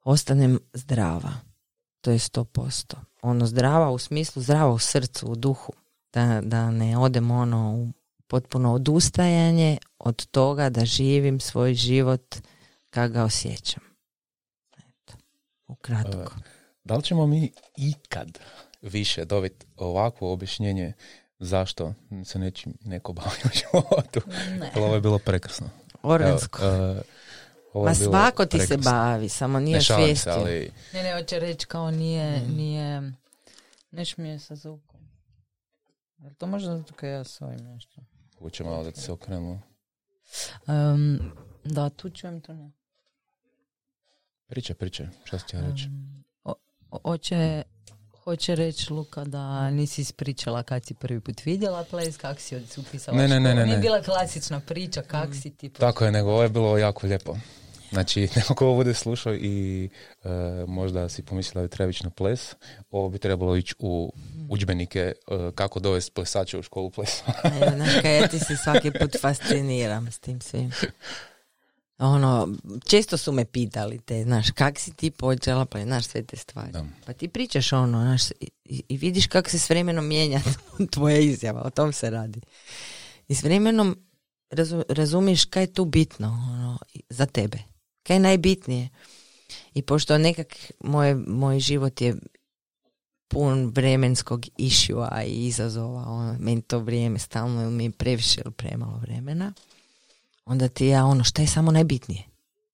ostanem 0.05 0.59
zdrava. 0.73 1.33
To 2.01 2.11
je 2.11 2.19
sto 2.19 2.45
posto. 2.45 2.97
Ono 3.23 3.47
zdrava 3.47 3.91
u 3.91 3.99
smislu 3.99 4.43
zdrava 4.43 4.73
u 4.73 4.79
srcu, 4.79 5.27
u 5.27 5.37
duhu. 5.37 5.73
Da, 6.13 6.41
da 6.45 6.71
ne 6.71 6.99
odem 6.99 7.31
ono 7.31 7.75
u 7.75 7.93
potpuno 8.27 8.75
odustajanje 8.75 9.79
od 9.99 10.27
toga 10.27 10.71
da 10.71 10.85
živim 10.85 11.41
svoj 11.41 11.75
život 11.75 12.37
kako 12.91 13.13
ga 13.13 13.25
osjećam 13.25 13.94
ukratko. 15.67 16.19
Uh, 16.19 16.43
da 16.85 16.97
li 16.97 17.03
ćemo 17.03 17.27
mi 17.27 17.53
ikad 17.77 18.39
više 18.83 19.25
dobiti 19.25 19.67
ovakvo 19.77 20.33
objašnjenje 20.33 20.93
zašto 21.39 21.95
se 22.25 22.39
nečim 22.39 22.75
neko 22.85 23.13
bavi 23.13 23.39
u 23.45 23.49
životu? 23.59 24.21
Ne. 24.61 24.73
Ovo 24.77 24.95
je 24.95 25.01
bilo 25.01 25.19
prekrasno. 25.19 25.71
Organsko. 26.03 26.63
Uh, 27.75 27.85
Ma 27.85 27.95
svako 27.95 28.47
ti 28.47 28.59
se 28.59 28.77
bavi, 28.77 29.29
samo 29.29 29.61
nije 29.61 29.83
svijestio. 29.83 30.33
Ali... 30.33 30.73
Ne, 30.93 31.03
ne, 31.03 31.15
hoće 31.21 31.39
reći 31.39 31.67
kao 31.67 31.91
nije, 31.91 32.41
mm. 32.41 32.57
nije, 32.57 33.13
neš 33.91 34.17
mi 34.17 34.29
je 34.29 34.39
sa 34.39 34.57
zvukom. 34.57 35.01
Je 36.19 36.35
to 36.35 36.47
možda 36.47 36.77
zato 36.77 36.95
kad 36.95 37.11
ja 37.11 37.25
s 37.25 37.41
ovim 37.41 37.65
nešto? 37.65 38.01
Hoće 38.39 38.65
malo 38.65 38.85
da 38.85 38.93
se 38.93 39.13
okrenemo. 39.13 39.61
Um, 40.67 41.33
da, 41.65 41.91
tu 41.91 42.11
čujem 42.11 42.41
to 42.41 42.53
ne. 42.53 42.71
Priča, 44.47 44.75
priča, 44.75 45.05
šta 45.25 45.39
si 45.39 45.47
reći? 45.53 45.89
Hoće 47.03 47.63
Hoće 48.25 48.55
reći 48.55 48.93
Luka 48.93 49.25
da 49.25 49.71
nisi 49.71 50.01
ispričala 50.01 50.63
kad 50.63 50.87
si 50.87 50.95
prvi 50.95 51.21
put 51.21 51.45
vidjela 51.45 51.85
ples, 51.85 52.17
kak 52.17 52.41
si 52.41 52.57
upisala 52.77 53.19
ne, 53.19 53.29
ne, 53.29 53.41
ne, 53.41 53.55
ne, 53.55 53.67
Nije 53.67 53.79
bila 53.79 54.03
klasična 54.03 54.61
priča, 54.61 55.03
kak 55.03 55.29
si 55.43 55.51
ti... 55.51 55.69
Tako 55.69 56.05
je, 56.05 56.13
nego 56.13 56.31
ovo 56.31 56.43
je 56.43 56.49
bilo 56.49 56.79
jako 56.79 57.07
lijepo. 57.07 57.37
Znači, 57.93 58.21
neko 58.37 58.67
ovo 58.67 58.75
bude 58.75 58.95
slušao 58.95 59.35
i 59.35 59.89
e, 60.25 60.29
možda 60.67 61.09
si 61.09 61.23
pomislila 61.23 61.63
da 61.63 61.69
treba 61.69 61.91
ići 61.91 62.05
na 62.05 62.11
ples, 62.11 62.55
ovo 62.91 63.09
bi 63.09 63.19
trebalo 63.19 63.57
ići 63.57 63.75
u 63.79 64.13
udžbenike 64.49 65.01
e, 65.01 65.15
kako 65.55 65.81
dovesti 65.81 66.13
plesače 66.13 66.59
u 66.59 66.63
školu 66.63 66.91
plesa. 66.91 67.25
Kaj, 68.03 68.17
ja 68.17 68.29
ti 68.29 68.39
se 68.39 68.57
svaki 68.57 68.91
put 69.01 69.21
fasciniram 69.21 70.13
s 70.13 70.19
tim 70.19 70.41
svim. 70.41 70.73
Ono, 71.99 72.55
često 72.87 73.17
su 73.17 73.33
me 73.33 73.45
pitali 73.45 73.99
te, 73.99 74.23
znaš, 74.25 74.51
kak 74.51 74.79
si 74.79 74.95
ti 74.95 75.11
počela, 75.11 75.65
pa 75.65 75.83
znaš 75.83 76.05
sve 76.05 76.23
te 76.23 76.37
stvari. 76.37 76.73
Da. 76.73 76.85
Pa 77.07 77.13
ti 77.13 77.29
pričaš 77.29 77.73
ono, 77.73 78.01
znaš, 78.01 78.31
i, 78.41 78.83
i 78.89 78.97
vidiš 78.97 79.27
kako 79.27 79.51
se 79.51 79.59
s 79.59 79.71
vremenom 79.71 80.07
mijenja 80.07 80.41
tvoja 80.93 81.19
izjava, 81.19 81.63
o 81.63 81.71
tom 81.71 81.93
se 81.93 82.11
radi. 82.11 82.41
I 83.29 83.35
s 83.35 83.43
vremenom 83.43 83.97
razu- 84.51 84.85
razumiješ 84.89 85.45
kaj 85.45 85.63
je 85.63 85.73
tu 85.73 85.85
bitno 85.85 86.29
ono, 86.29 86.79
za 87.09 87.27
tebe. 87.27 87.59
Kaj 88.03 88.17
je 88.17 88.21
najbitnije. 88.21 88.89
I 89.75 89.83
pošto 89.83 90.19
nekak 90.19 90.57
moj, 90.81 91.15
moj 91.15 91.61
život 91.61 92.01
je 92.01 92.17
pun 93.29 93.73
vremenskog 93.75 94.47
išua 94.57 95.23
i 95.27 95.47
izazova, 95.47 96.05
ono, 96.07 96.37
meni 96.41 96.63
to 96.63 96.79
vrijeme 96.79 97.19
stalno 97.19 97.71
mi 97.71 97.85
je 97.85 97.91
previše 97.91 98.41
ili 98.45 98.53
premalo 98.53 98.99
vremena, 98.99 99.53
onda 100.45 100.69
ti 100.69 100.87
ja 100.87 101.05
ono, 101.05 101.25
šta 101.25 101.43
je 101.43 101.49
samo 101.49 101.71
najbitnije? 101.71 102.23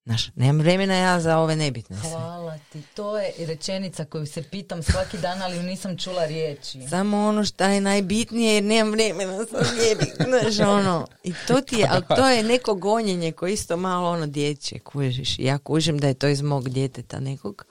Znaš, 0.04 0.30
nemam 0.34 0.58
vremena 0.58 0.94
ja 0.94 1.20
za 1.20 1.38
ove 1.38 1.56
nebitne 1.56 1.96
sve. 1.96 2.10
Hvala 2.10 2.58
ti. 2.72 2.82
To 2.94 3.18
je 3.18 3.32
rečenica 3.38 4.04
koju 4.04 4.26
se 4.26 4.42
pitam 4.42 4.82
svaki 4.82 5.18
dan, 5.18 5.42
ali 5.42 5.56
ju 5.56 5.62
nisam 5.62 5.98
čula 5.98 6.26
riječi. 6.26 6.88
Samo 6.88 7.28
ono 7.28 7.44
šta 7.44 7.68
je 7.68 7.80
najbitnije 7.80 8.54
jer 8.54 8.64
nemam 8.64 8.92
vremena 8.92 9.36
za 9.36 9.46
znaš 10.24 10.68
ono. 10.68 11.06
I 11.24 11.32
to 11.46 11.60
ti 11.60 11.76
je, 11.76 11.88
ali 11.90 12.04
to 12.16 12.28
je 12.28 12.42
neko 12.42 12.74
gonjenje 12.74 13.32
koje 13.32 13.52
isto 13.52 13.76
malo 13.76 14.10
ono 14.10 14.26
dječje, 14.26 14.78
kužiš. 14.78 15.38
Ja 15.38 15.58
kužim 15.58 15.98
da 15.98 16.08
je 16.08 16.14
to 16.14 16.28
iz 16.28 16.42
mog 16.42 16.68
djeteta 16.68 17.20
nekog, 17.20 17.66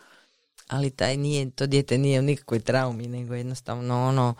ali 0.68 0.90
taj 0.90 1.18
nije, 1.18 1.52
to 1.52 1.68
dijete 1.68 1.98
nije 1.98 2.20
u 2.20 2.24
nikakvoj 2.24 2.60
traumi, 2.60 3.08
nego 3.08 3.36
jednostavno 3.36 4.08
ono, 4.08 4.36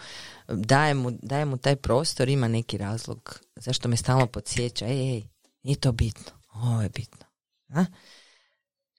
daje 0.48 0.94
mu, 0.94 1.12
daje 1.12 1.46
mu 1.46 1.58
taj 1.58 1.76
prostor, 1.76 2.30
ima 2.30 2.48
neki 2.48 2.78
razlog 2.78 3.40
zašto 3.56 3.90
me 3.90 3.98
stalno 3.98 4.28
podsjeća, 4.28 4.86
ej, 4.86 5.16
ej, 5.16 5.24
nije 5.64 5.80
to 5.80 5.92
bitno, 5.92 6.32
ovo 6.54 6.82
je 6.82 6.90
bitno. 6.90 7.26
A? 7.70 7.86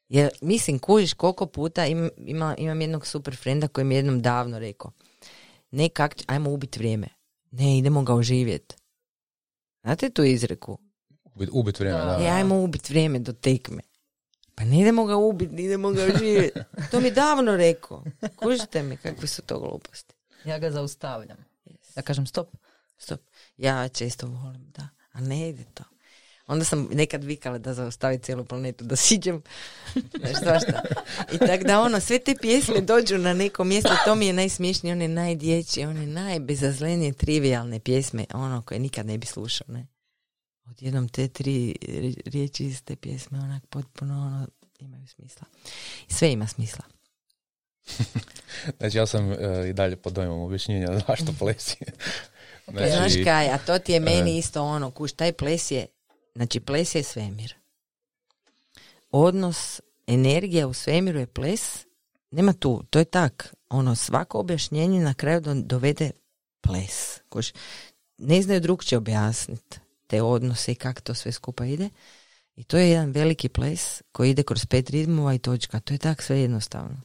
Jer, 0.09 0.31
mislim, 0.41 0.79
kužiš 0.79 1.15
koliko 1.15 1.47
puta 1.47 1.87
im, 1.87 2.11
ima, 2.17 2.55
imam 2.59 2.81
jednog 2.81 3.07
super 3.07 3.37
frenda 3.37 3.69
koji 3.69 3.85
mi 3.85 3.95
je 3.95 3.99
jednom 3.99 4.23
davno 4.23 4.59
rekao, 4.59 4.93
ne 5.71 5.89
kak, 5.89 6.15
ajmo 6.27 6.51
ubiti 6.51 6.79
vrijeme. 6.79 7.09
Ne, 7.51 7.79
idemo 7.79 8.03
ga 8.03 8.15
oživjeti. 8.15 8.75
Znate 9.83 10.11
tu 10.11 10.25
izreku? 10.25 10.79
Ubit, 11.25 11.49
ubit 11.53 11.81
vrijeme, 11.81 11.99
da. 11.99 12.19
E, 12.21 12.29
ajmo 12.29 12.63
ubiti 12.63 12.93
vrijeme 12.93 13.19
do 13.19 13.33
tekme. 13.33 13.83
Pa 14.55 14.65
ne 14.65 14.81
idemo 14.81 15.05
ga 15.05 15.17
ubiti, 15.17 15.65
idemo 15.65 15.91
ga 15.91 16.05
oživjeti. 16.05 16.61
To 16.91 17.01
mi 17.01 17.07
je 17.07 17.11
davno 17.11 17.57
rekao. 17.57 18.05
Kužite 18.37 18.83
mi 18.83 18.97
kakve 18.97 19.29
su 19.29 19.43
to 19.43 19.59
gluposti. 19.61 20.15
Ja 20.45 20.59
ga 20.59 20.71
zaustavljam. 20.71 21.39
Ja 21.97 22.03
kažem 22.03 22.27
stop. 22.27 22.57
Stop. 22.99 23.21
Ja 23.57 23.89
često 23.89 24.27
volim, 24.27 24.71
da. 24.77 24.89
A 25.13 25.21
ne 25.21 25.49
ide 25.49 25.65
to. 25.75 25.85
Onda 26.51 26.65
sam 26.65 26.89
nekad 26.93 27.25
vikala 27.25 27.59
da 27.59 27.75
zaustavi 27.75 28.19
cijelu 28.19 28.45
planetu, 28.45 28.85
da 28.85 28.97
siđem, 28.97 29.43
znaš 30.21 30.37
svašta. 30.43 30.83
I 31.33 31.39
tak 31.39 31.65
da 31.65 31.81
ono, 31.81 32.01
sve 32.01 32.19
te 32.19 32.35
pjesme 32.41 32.81
dođu 32.81 33.19
na 33.19 33.35
neko 33.35 33.65
mjesto, 33.65 33.91
to 34.05 34.15
mi 34.15 34.27
je 34.27 34.33
najsmiješnije, 34.33 34.93
one 34.93 35.09
najdječje, 35.09 35.89
one 35.89 36.07
najbezazlenije, 36.07 37.13
trivialne 37.13 37.81
pjesme, 37.81 38.25
ono 38.35 38.63
koje 38.63 38.81
nikad 38.81 39.07
ne 39.07 39.19
bi 39.19 39.27
slušao, 39.27 39.67
ne. 39.69 39.87
Odjednom 40.71 41.09
te 41.09 41.29
tri 41.29 41.75
ri- 41.83 42.31
riječi 42.31 42.65
iz 42.65 42.83
te 42.83 42.97
pjesme, 42.97 43.39
onak 43.39 43.67
potpuno, 43.67 44.15
ono, 44.15 44.47
imaju 44.79 45.07
smisla. 45.07 45.47
Sve 46.09 46.33
ima 46.33 46.47
smisla. 46.47 46.85
Znači, 48.79 48.97
ja 48.97 49.07
sam 49.07 49.33
e, 49.33 49.69
i 49.69 49.73
dalje 49.73 49.97
pod 49.97 50.13
dojmom 50.13 50.41
objašnjenja 50.41 50.89
zašto 51.07 51.33
plesi. 51.39 51.77
Znači, 52.71 52.91
Znaš 52.91 53.13
kaj, 53.25 53.49
a 53.49 53.59
to 53.59 53.79
ti 53.79 53.93
je 53.93 54.01
meni 54.01 54.35
e. 54.35 54.39
isto 54.39 54.63
ono, 54.63 54.91
kuš, 54.91 55.13
taj 55.13 55.33
ples 55.33 55.71
je, 55.71 55.87
znači 56.35 56.61
ples 56.61 56.95
je 56.95 57.03
svemir. 57.03 57.55
Odnos 59.11 59.81
energija 60.07 60.67
u 60.67 60.73
svemiru 60.73 61.19
je 61.19 61.27
ples, 61.27 61.87
nema 62.31 62.53
tu, 62.53 62.83
to 62.91 62.99
je 62.99 63.05
tak, 63.05 63.55
ono, 63.69 63.95
svako 63.95 64.39
objašnjenje 64.39 65.01
na 65.01 65.15
kraju 65.15 65.41
do- 65.41 65.55
dovede 65.55 66.11
ples. 66.61 67.21
Kuš, 67.29 67.53
ne 68.19 68.43
znaju 68.43 68.61
drugčije 68.61 68.99
objasniti 68.99 69.79
te 70.07 70.23
odnose 70.23 70.73
i 70.73 70.75
kako 70.75 71.01
to 71.01 71.15
sve 71.15 71.33
skupa 71.33 71.67
ide. 71.67 71.89
I 72.57 72.65
to 72.65 72.79
je 72.79 72.91
jedan 72.91 73.11
veliki 73.11 73.49
ples 73.49 74.03
koji 74.13 74.31
ide 74.31 74.43
kroz 74.43 74.67
pet 74.67 74.91
ritmova 74.91 75.35
i 75.35 75.39
točka. 75.39 75.81
To 75.81 75.95
je 75.95 75.99
tak 75.99 76.23
sve 76.23 76.41
jednostavno. 76.41 77.01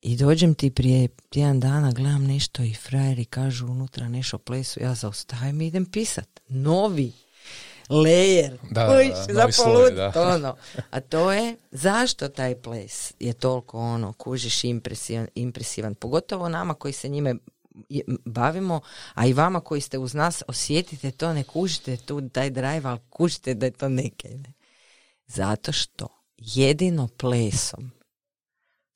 I 0.00 0.16
dođem 0.16 0.54
ti 0.54 0.70
prije 0.70 1.08
tjedan 1.30 1.60
dana, 1.60 1.92
gledam 1.92 2.24
nešto 2.24 2.62
i 2.62 2.74
frajeri 2.74 3.24
kažu 3.24 3.66
unutra 3.66 4.08
nešto 4.08 4.38
plesu, 4.38 4.80
ja 4.82 4.94
zaustavim 4.94 5.60
i 5.60 5.66
idem 5.66 5.86
pisat. 5.86 6.40
Novi 6.48 7.12
layer. 7.92 8.56
Da, 8.70 8.86
da, 8.86 9.34
za 9.34 9.40
novi 9.40 9.52
sloj, 9.52 9.90
da. 9.90 10.12
ono. 10.34 10.56
A 10.90 11.00
to 11.00 11.32
je, 11.32 11.56
zašto 11.70 12.28
taj 12.28 12.54
ples 12.54 13.12
je 13.20 13.32
toliko 13.32 13.78
ono, 13.78 14.12
kužiš 14.12 14.64
impresivan, 14.64 15.26
impresivan. 15.34 15.94
Pogotovo 15.94 16.48
nama 16.48 16.74
koji 16.74 16.92
se 16.92 17.08
njime 17.08 17.34
bavimo, 18.24 18.80
a 19.14 19.26
i 19.26 19.32
vama 19.32 19.60
koji 19.60 19.80
ste 19.80 19.98
uz 19.98 20.14
nas, 20.14 20.42
osjetite 20.48 21.10
to, 21.10 21.32
ne 21.32 21.44
kužite 21.44 21.96
tu 21.96 22.28
taj 22.28 22.50
drive, 22.50 22.82
ali 22.84 23.00
kužite 23.10 23.54
da 23.54 23.66
je 23.66 23.72
to 23.72 23.88
neke. 23.88 24.28
Ne? 24.28 24.52
Zato 25.26 25.72
što 25.72 26.08
jedino 26.36 27.08
plesom 27.16 27.92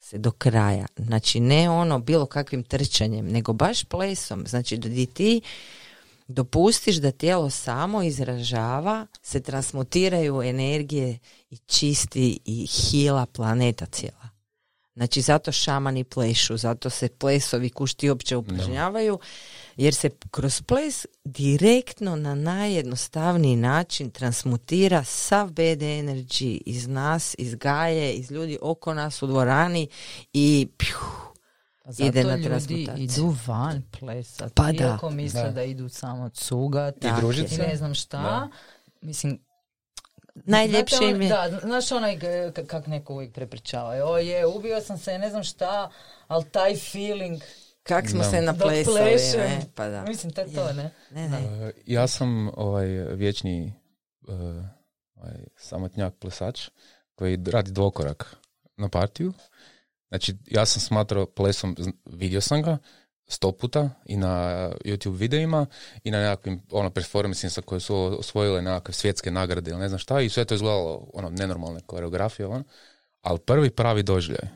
se 0.00 0.18
do 0.18 0.30
kraja, 0.30 0.86
znači 0.96 1.40
ne 1.40 1.70
ono 1.70 1.98
bilo 1.98 2.26
kakvim 2.26 2.62
trčanjem, 2.62 3.26
nego 3.26 3.52
baš 3.52 3.84
plesom, 3.84 4.44
znači 4.46 4.76
da 4.76 4.88
di 4.88 5.06
ti 5.06 5.40
dopustiš 6.28 6.96
da 6.96 7.10
tijelo 7.10 7.50
samo 7.50 8.02
izražava, 8.02 9.06
se 9.22 9.40
transmutiraju 9.40 10.42
energije 10.42 11.18
i 11.50 11.56
čisti 11.56 12.38
i 12.44 12.66
hila 12.66 13.26
planeta 13.26 13.86
cijela. 13.86 14.28
Znači 14.96 15.20
zato 15.20 15.52
šamani 15.52 16.04
plešu, 16.04 16.56
zato 16.56 16.90
se 16.90 17.08
plesovi 17.08 17.70
kušti 17.70 18.10
uopće 18.10 18.36
upražnjavaju, 18.36 19.18
jer 19.76 19.94
se 19.94 20.10
kroz 20.30 20.62
ples 20.62 21.06
direktno 21.24 22.16
na 22.16 22.34
najjednostavniji 22.34 23.56
način 23.56 24.10
transmutira 24.10 25.04
sav 25.04 25.50
BD 25.50 25.82
energy 25.82 26.60
iz 26.66 26.86
nas, 26.88 27.34
iz 27.38 27.54
gaje, 27.54 28.12
iz 28.14 28.30
ljudi 28.30 28.58
oko 28.62 28.94
nas 28.94 29.22
u 29.22 29.26
dvorani 29.26 29.88
i 30.32 30.68
pjuh, 30.78 31.25
zato 31.88 32.08
Ide 32.08 32.24
na 32.24 32.36
ljudi 32.36 32.88
idu 32.96 33.36
van 33.46 33.82
plesat. 33.90 34.52
Pa 34.54 34.72
da. 34.72 34.84
Iako 34.84 35.10
misle 35.10 35.42
Da. 35.42 35.50
da. 35.50 35.62
idu 35.62 35.88
samo 35.88 36.28
cugat. 36.28 36.96
I 36.96 37.08
družit 37.16 37.46
I 37.46 37.54
se. 37.54 37.62
ne 37.62 37.76
znam 37.76 37.94
šta. 37.94 38.18
Da. 38.18 38.48
Mislim, 39.00 39.40
najljepše 40.36 40.96
im 41.02 41.14
on- 41.14 41.22
je. 41.22 41.28
Da, 41.28 41.58
znaš 41.60 41.92
onaj 41.92 42.18
k- 42.18 42.66
kak 42.66 42.86
neko 42.86 43.14
uvijek 43.14 43.32
prepričava. 43.32 44.04
O 44.04 44.18
je, 44.18 44.46
ubio 44.46 44.80
sam 44.80 44.98
se, 44.98 45.18
ne 45.18 45.30
znam 45.30 45.42
šta, 45.42 45.90
ali 46.26 46.44
taj 46.44 46.76
feeling 46.76 47.42
Kak 47.82 48.10
smo 48.10 48.18
Da. 48.18 48.30
se 48.30 48.42
naplesali, 48.42 49.00
ne? 49.36 49.60
Pa 49.74 49.88
da. 49.88 50.02
Mislim, 50.02 50.32
to 50.32 50.40
je 50.40 50.54
to, 50.54 50.72
ne? 50.72 50.90
Ne, 51.10 51.28
ne. 51.28 51.38
E, 51.38 51.72
ja 51.86 52.06
sam 52.06 52.50
ovaj 52.56 52.86
vječni 53.14 53.72
e, 54.28 54.32
ovaj, 55.14 55.34
samotnjak 55.56 56.14
plesač 56.14 56.68
koji 57.14 57.38
radi 57.46 57.72
dvokorak 57.72 58.36
na 58.76 58.88
partiju. 58.88 59.32
Znači, 60.08 60.36
ja 60.46 60.66
sam 60.66 60.80
smatrao 60.80 61.26
plesom, 61.26 61.76
vidio 62.04 62.40
sam 62.40 62.62
ga 62.62 62.78
sto 63.28 63.52
puta 63.52 63.90
i 64.04 64.16
na 64.16 64.30
YouTube 64.84 65.16
videima 65.16 65.66
i 66.04 66.10
na 66.10 66.18
nekakvim 66.18 66.62
ono, 66.70 66.90
performancima 66.90 67.62
koje 67.64 67.80
su 67.80 67.96
osvojile 68.18 68.62
nekakve 68.62 68.94
svjetske 68.94 69.30
nagrade 69.30 69.70
ili 69.70 69.80
ne 69.80 69.88
znam 69.88 69.98
šta 69.98 70.20
i 70.20 70.28
sve 70.28 70.44
to 70.44 70.54
je 70.54 70.56
izgledalo 70.56 71.10
ono, 71.14 71.30
nenormalne 71.30 71.80
koreografije, 71.80 72.46
ono. 72.46 72.64
ali 73.22 73.38
prvi 73.38 73.70
pravi 73.70 74.02
doživljaj 74.02 74.48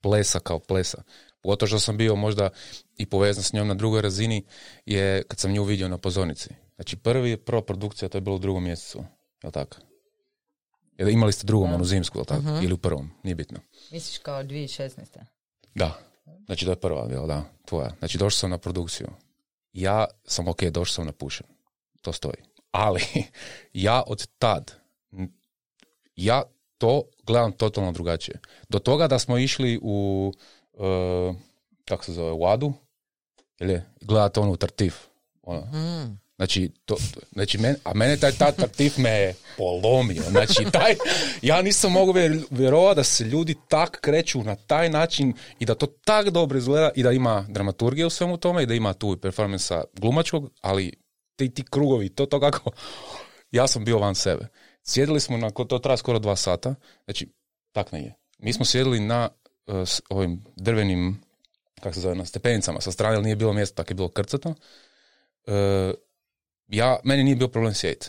plesa 0.00 0.40
kao 0.40 0.58
plesa, 0.58 1.02
pogotovo 1.42 1.66
što 1.66 1.78
sam 1.78 1.96
bio 1.96 2.16
možda 2.16 2.50
i 2.96 3.06
povezan 3.06 3.42
s 3.42 3.52
njom 3.52 3.68
na 3.68 3.74
drugoj 3.74 4.02
razini 4.02 4.44
je 4.86 5.22
kad 5.22 5.38
sam 5.38 5.52
nju 5.52 5.64
vidio 5.64 5.88
na 5.88 5.98
pozornici. 5.98 6.48
Znači 6.74 6.96
prvi, 6.96 7.36
prva 7.36 7.62
produkcija, 7.62 8.08
to 8.08 8.18
je 8.18 8.22
bilo 8.22 8.36
u 8.36 8.38
drugom 8.38 8.64
mjesecu, 8.64 9.04
jel 9.42 9.52
tako? 9.52 9.76
Imali 10.98 11.32
ste 11.32 11.46
drugom, 11.46 11.68
Da. 11.68 11.74
onu 11.74 11.84
zimsku, 11.84 12.18
jel 12.18 12.24
tako? 12.24 12.42
Mhm. 12.42 12.64
Ili 12.64 12.72
u 12.72 12.78
prvom, 12.78 13.10
nije 13.22 13.34
bitno. 13.34 13.58
Misliš 13.90 14.18
kao 14.18 14.42
2016. 14.42 15.18
Da, 15.74 15.98
znači 16.46 16.64
to 16.64 16.70
je 16.72 16.76
prva, 16.76 17.06
jel 17.10 17.26
da, 17.26 17.42
tvoja. 17.64 17.94
Znači 17.98 18.18
došao 18.18 18.38
sam 18.38 18.50
na 18.50 18.58
produkciju. 18.58 19.08
Ja 19.72 20.04
sam, 20.24 20.48
ok, 20.48 20.62
došao 20.62 20.92
sam 20.94 21.06
napušen. 21.06 21.46
To 22.02 22.12
stoji. 22.12 22.36
Ali, 22.70 23.02
ja 23.72 24.02
od 24.06 24.26
tad, 24.38 24.72
ja 26.16 26.42
to 26.78 27.02
gledam 27.22 27.52
totalno 27.52 27.92
drugačije. 27.92 28.40
Do 28.68 28.78
toga 28.78 29.08
da 29.08 29.18
smo 29.18 29.38
išli 29.38 29.78
u, 29.82 30.32
uh, 30.72 31.36
kako 31.84 32.04
se 32.04 32.12
zove, 32.12 32.32
u 32.32 32.46
Adu, 32.46 32.72
ili 33.60 33.82
gledate 34.00 34.40
onu 34.40 34.56
Tartif, 34.56 34.96
ono, 35.42 35.60
Mm. 35.60 36.23
Znači, 36.36 36.70
to, 36.84 36.96
znači 37.32 37.58
men, 37.58 37.76
a 37.84 37.94
mene 37.94 38.16
taj 38.16 38.32
taktiv 38.32 38.92
me 38.96 39.10
je 39.10 39.34
polomio. 39.56 40.22
Znači, 40.30 40.64
taj, 40.72 40.94
ja 41.42 41.62
nisam 41.62 41.92
mogu 41.92 42.14
vjerovati 42.50 42.96
da 42.96 43.04
se 43.04 43.24
ljudi 43.24 43.54
tak 43.68 44.00
kreću 44.00 44.42
na 44.42 44.56
taj 44.56 44.90
način 44.90 45.32
i 45.58 45.64
da 45.64 45.74
to 45.74 45.86
tak 45.86 46.30
dobro 46.30 46.58
izgleda 46.58 46.90
i 46.94 47.02
da 47.02 47.12
ima 47.12 47.46
dramaturgije 47.48 48.06
u 48.06 48.10
svemu 48.10 48.36
tome 48.36 48.62
i 48.62 48.66
da 48.66 48.74
ima 48.74 48.92
tu 48.92 49.16
performansa 49.22 49.84
glumačkog, 49.92 50.50
ali 50.60 50.92
ti, 51.36 51.54
ti 51.54 51.64
krugovi, 51.70 52.08
to 52.08 52.26
to 52.26 52.40
kako, 52.40 52.70
ja 53.50 53.66
sam 53.66 53.84
bio 53.84 53.98
van 53.98 54.14
sebe. 54.14 54.46
Sjedili 54.82 55.20
smo 55.20 55.36
na, 55.36 55.50
to 55.50 55.78
traja 55.78 55.96
skoro 55.96 56.18
dva 56.18 56.36
sata, 56.36 56.74
znači, 57.04 57.28
tak 57.72 57.92
ne 57.92 58.02
je. 58.02 58.14
Mi 58.38 58.52
smo 58.52 58.64
sjedili 58.64 59.00
na 59.00 59.28
uh, 59.66 59.74
ovim 60.08 60.44
drvenim, 60.56 61.20
kako 61.80 61.94
se 61.94 62.00
zove, 62.00 62.14
na 62.14 62.24
stepenicama 62.24 62.80
sa 62.80 62.92
strane, 62.92 63.16
ali 63.16 63.24
nije 63.24 63.36
bilo 63.36 63.52
mjesta, 63.52 63.74
tako 63.74 63.90
je 63.90 63.94
bilo 63.94 64.08
krcato. 64.08 64.48
Uh, 64.48 65.54
ja, 66.68 66.98
meni 67.04 67.24
nije 67.24 67.36
bio 67.36 67.48
problem 67.48 67.74
sjediti. 67.74 68.08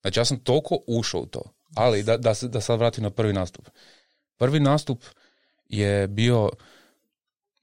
Znači, 0.00 0.20
ja 0.20 0.24
sam 0.24 0.38
toliko 0.38 0.78
ušao 0.86 1.20
u 1.20 1.26
to. 1.26 1.42
Ali, 1.74 2.02
da, 2.02 2.16
da, 2.16 2.34
da 2.42 2.60
sad 2.60 2.78
vratim 2.78 3.04
na 3.04 3.10
prvi 3.10 3.32
nastup. 3.32 3.68
Prvi 4.36 4.60
nastup 4.60 5.04
je 5.68 6.06
bio 6.06 6.50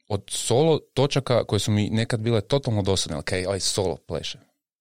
od 0.08 0.24
solo 0.28 0.80
točaka 0.94 1.44
koje 1.44 1.60
su 1.60 1.72
mi 1.72 1.90
nekad 1.90 2.20
bile 2.20 2.42
totalno 2.42 2.82
dosadne, 2.82 3.18
ok, 3.18 3.32
aj 3.32 3.60
solo 3.60 3.96
pleše. 3.96 4.40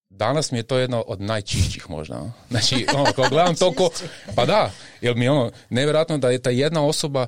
Danas 0.08 0.50
mi 0.50 0.58
je 0.58 0.62
to 0.62 0.78
jedno 0.78 1.04
od 1.06 1.20
najčišćih 1.20 1.90
možda. 1.90 2.32
Znači, 2.50 2.86
ono, 2.94 3.12
kao 3.12 3.28
gledam 3.28 3.54
toliko, 3.62 3.90
pa 4.36 4.46
da, 4.46 4.70
jer 5.00 5.16
mi 5.16 5.24
je 5.24 5.30
ono, 5.30 5.50
nevjerojatno 5.70 6.18
da 6.18 6.30
je 6.30 6.42
ta 6.42 6.50
jedna 6.50 6.86
osoba 6.86 7.26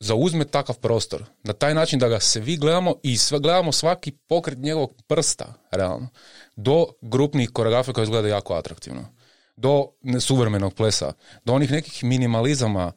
zauzme 0.00 0.44
takav 0.44 0.78
prostor. 0.78 1.24
Na 1.42 1.52
taj 1.52 1.74
način 1.74 1.98
da 1.98 2.08
ga 2.08 2.20
se 2.20 2.40
vi 2.40 2.56
gledamo 2.56 2.94
i 3.02 3.16
sve, 3.16 3.38
gledamo 3.38 3.72
svaki 3.72 4.12
pokret 4.12 4.58
njegovog 4.58 4.94
prsta, 5.06 5.54
realno. 5.70 6.08
Do 6.56 6.86
grupnih 7.00 7.50
koreografija 7.50 7.94
koje 7.94 8.02
izgleda 8.02 8.28
jako 8.28 8.54
atraktivno. 8.54 9.08
Do 9.56 9.86
suvremenog 10.20 10.74
plesa. 10.74 11.12
Do 11.44 11.52
onih 11.52 11.70
nekih 11.70 12.04
minimalizama. 12.04 12.92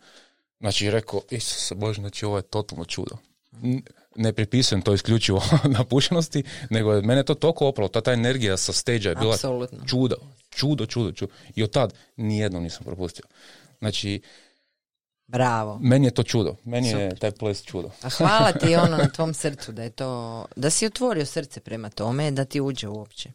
Znači, 0.59 0.91
rekao, 0.91 1.21
Isuse 1.29 1.75
Bože, 1.75 2.01
znači 2.01 2.25
ovo 2.25 2.37
je 2.37 2.43
totalno 2.43 2.85
čudo. 2.85 3.17
Ne 4.15 4.33
pripisujem 4.33 4.81
to 4.81 4.93
isključivo 4.93 5.43
napušenosti, 5.77 6.43
nego 6.69 6.93
je 6.93 7.01
mene 7.01 7.23
to 7.23 7.33
toliko 7.33 7.67
opralo, 7.67 7.87
ta, 7.87 8.01
ta 8.01 8.13
energija 8.13 8.57
sa 8.57 8.73
stage 8.73 9.09
je 9.09 9.15
bila 9.15 9.37
čudo, 9.87 10.15
čudo, 10.49 10.85
čudo, 10.85 11.11
čudo. 11.11 11.33
I 11.55 11.63
od 11.63 11.71
tad 11.71 11.93
nijedno 12.17 12.59
nisam 12.59 12.83
propustio. 12.83 13.25
Znači, 13.79 14.21
Bravo. 15.27 15.79
Meni 15.81 16.07
je 16.07 16.11
to 16.11 16.23
čudo. 16.23 16.55
Meni 16.63 16.89
je 16.89 17.15
taj 17.15 17.31
ples 17.31 17.63
čudo. 17.63 17.89
A 18.01 18.09
hvala 18.09 18.51
ti 18.51 18.75
ono 18.85 18.97
na 18.97 19.09
tvom 19.09 19.33
srcu 19.33 19.71
da 19.71 19.83
je 19.83 19.89
to, 19.89 20.45
da 20.55 20.69
si 20.69 20.85
otvorio 20.85 21.25
srce 21.25 21.59
prema 21.59 21.89
tome, 21.89 22.31
da 22.31 22.45
ti 22.45 22.61
uđe 22.61 22.87
uopće. 22.87 23.29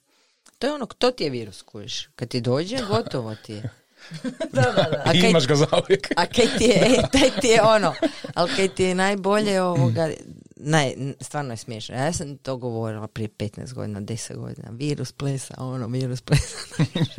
To 0.58 0.66
je 0.66 0.72
ono, 0.72 0.86
to 0.86 1.10
ti 1.10 1.24
je 1.24 1.30
virus, 1.30 1.62
kužiš. 1.62 2.08
Kad 2.16 2.28
ti 2.28 2.40
dođe, 2.40 2.76
gotovo 2.88 3.34
ti 3.34 3.52
je. 3.52 3.62
da, 4.52 4.62
da, 4.62 4.72
da. 4.72 5.02
A 5.04 5.12
kaj, 5.12 5.30
Imaš 5.30 5.46
ga 5.46 5.54
zauvijek. 5.54 6.08
a 6.16 6.26
kaj 6.26 6.46
ti 6.58 6.64
je, 6.64 6.76
e, 6.98 7.02
taj 7.12 7.40
ti 7.40 7.46
je 7.46 7.62
ono, 7.62 7.94
ali 8.34 8.50
kaj 8.56 8.68
ti 8.68 8.84
je 8.84 8.94
najbolje 8.94 9.62
ovoga, 9.62 10.08
naj, 10.60 10.94
stvarno 11.20 11.52
je 11.52 11.56
smiješno. 11.56 11.94
Ja 11.94 12.12
sam 12.12 12.38
to 12.38 12.56
govorila 12.56 13.06
prije 13.06 13.28
15 13.28 13.74
godina, 13.74 14.00
10 14.00 14.36
godina. 14.36 14.68
Virus 14.70 15.12
plesa, 15.12 15.54
ono, 15.58 15.86
virus 15.86 16.20
plesa. 16.20 16.56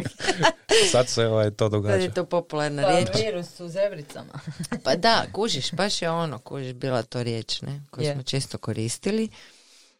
Sad 0.91 1.07
se 1.07 1.27
ovaj, 1.27 1.51
to 1.51 1.69
događa. 1.69 1.93
Sad 1.93 2.01
je 2.01 2.13
to 2.13 2.25
popularna 2.25 2.83
pa, 2.83 2.89
riječ. 2.89 3.09
virus 3.25 3.59
u 3.59 3.69
zebricama. 3.69 4.33
pa 4.83 4.95
da, 4.95 5.25
kužiš, 5.33 5.71
baš 5.71 6.01
je 6.01 6.09
ono, 6.09 6.37
kužiš, 6.39 6.73
bila 6.73 7.03
to 7.03 7.23
riječ, 7.23 7.61
ne, 7.61 7.81
koju 7.91 8.13
smo 8.13 8.23
često 8.23 8.57
koristili. 8.57 9.29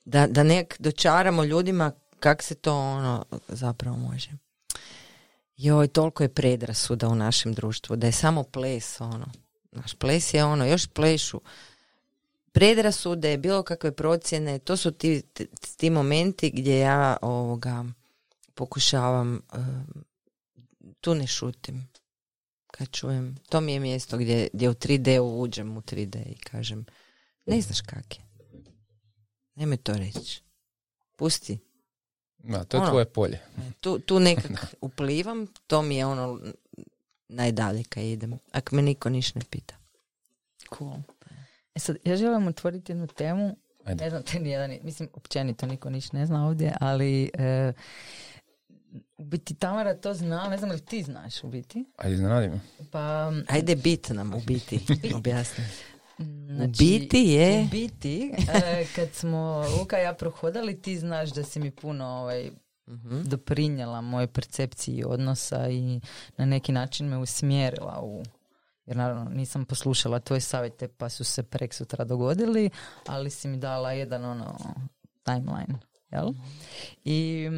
Da, 0.05 0.27
da 0.27 0.43
nek 0.43 0.75
dočaramo 0.79 1.43
ljudima 1.43 1.91
kak 2.19 2.43
se 2.43 2.55
to 2.55 2.73
ono 2.73 3.25
zapravo 3.47 3.97
može. 3.97 4.29
Joj, 5.57 5.87
toliko 5.87 6.23
je 6.23 6.33
predrasuda 6.33 7.07
u 7.07 7.15
našem 7.15 7.53
društvu, 7.53 7.95
da 7.95 8.07
je 8.07 8.11
samo 8.11 8.43
ples, 8.43 9.01
ono. 9.01 9.25
Naš 9.71 9.93
ples 9.93 10.33
je 10.33 10.45
ono, 10.45 10.65
još 10.65 10.87
plešu 10.87 11.41
predrasude, 12.51 13.37
bilo 13.37 13.63
kakve 13.63 13.91
procjene, 13.91 14.59
to 14.59 14.77
su 14.77 14.91
ti, 14.91 15.21
ti 15.77 15.89
momenti 15.89 16.49
gdje 16.49 16.79
ja 16.79 17.17
ovoga 17.21 17.85
pokušavam, 18.53 19.41
tu 21.01 21.15
ne 21.15 21.27
šutim. 21.27 21.89
Kad 22.71 22.91
čujem, 22.91 23.35
to 23.49 23.61
mi 23.61 23.73
je 23.73 23.79
mjesto 23.79 24.17
gdje, 24.17 24.47
gdje 24.53 24.69
u 24.69 24.73
3D 24.73 25.19
uđem 25.19 25.77
u 25.77 25.81
3D 25.81 26.31
i 26.31 26.35
kažem, 26.35 26.85
ne 27.45 27.61
znaš 27.61 27.81
kak 27.81 28.15
je. 28.17 28.23
Nemoj 29.55 29.77
to 29.77 29.93
reći. 29.93 30.41
Pusti. 31.15 31.59
Ma, 32.43 32.63
to 32.63 32.77
je 32.77 32.81
ono, 32.81 32.89
tvoje 32.89 33.05
polje. 33.05 33.39
Tu, 33.79 33.99
tu 33.99 34.19
nekak 34.19 34.51
uplivam, 34.81 35.47
to 35.67 35.81
mi 35.81 35.95
je 35.95 36.05
ono 36.05 36.39
najdalje 37.27 37.83
kad 37.83 38.03
idem. 38.03 38.39
Ako 38.51 38.75
me 38.75 38.81
niko 38.81 39.09
niš 39.09 39.35
ne 39.35 39.41
pita. 39.49 39.75
Cool. 40.77 40.97
E 41.79 41.81
sad, 41.81 41.97
ja 42.05 42.15
želim 42.15 42.47
otvoriti 42.47 42.91
jednu 42.91 43.07
temu, 43.07 43.57
Ajde. 43.85 44.03
ne 44.03 44.09
znam 44.09 44.23
te 44.23 44.39
nijedan, 44.39 44.77
mislim, 44.83 45.09
općenito 45.13 45.65
niko 45.65 45.89
niš 45.89 46.11
ne 46.11 46.25
zna 46.25 46.47
ovdje, 46.47 46.73
ali 46.79 47.31
e, 47.33 47.73
u 49.17 49.23
biti 49.23 49.53
Tamara 49.53 49.93
to 49.93 50.13
zna, 50.13 50.49
ne 50.49 50.57
znam 50.57 50.71
li 50.71 50.79
ti 50.79 51.03
znaš 51.03 51.43
u 51.43 51.47
biti. 51.47 51.85
Ajde, 51.97 52.17
znadim. 52.17 52.61
Pa, 52.91 53.31
Ajde, 53.47 53.75
bit 53.75 54.09
nam 54.09 54.33
u 54.33 54.39
biti, 54.47 54.79
objasni. 55.15 55.63
Znači, 56.47 56.69
u 56.69 56.77
biti 56.77 57.17
je... 57.17 57.61
U 57.61 57.67
biti, 57.71 58.33
e, 58.53 58.85
kad 58.95 59.13
smo 59.13 59.65
Luka 59.79 59.99
i 59.99 60.03
ja 60.03 60.13
prohodali, 60.13 60.81
ti 60.81 60.97
znaš 60.97 61.29
da 61.29 61.43
si 61.43 61.59
mi 61.59 61.71
puno 61.71 62.05
ovaj, 62.05 62.47
uh 62.87 63.23
doprinjela 63.23 64.01
moje 64.01 64.27
percepciji 64.27 65.03
odnosa 65.03 65.69
i 65.69 66.01
na 66.37 66.45
neki 66.45 66.71
način 66.71 67.07
me 67.07 67.17
usmjerila 67.17 68.01
u 68.03 68.23
jer 68.89 68.97
naravno 68.97 69.29
nisam 69.29 69.65
poslušala 69.65 70.19
tvoje 70.19 70.41
savjete 70.41 70.87
pa 70.87 71.09
su 71.09 71.23
se 71.23 71.43
prek 71.43 71.73
sutra 71.73 72.05
dogodili, 72.05 72.69
ali 73.07 73.29
si 73.29 73.47
mi 73.47 73.57
dala 73.57 73.91
jedan 73.91 74.25
ono 74.25 74.57
timeline, 75.23 75.79
jel? 76.11 76.33
I 77.03 77.49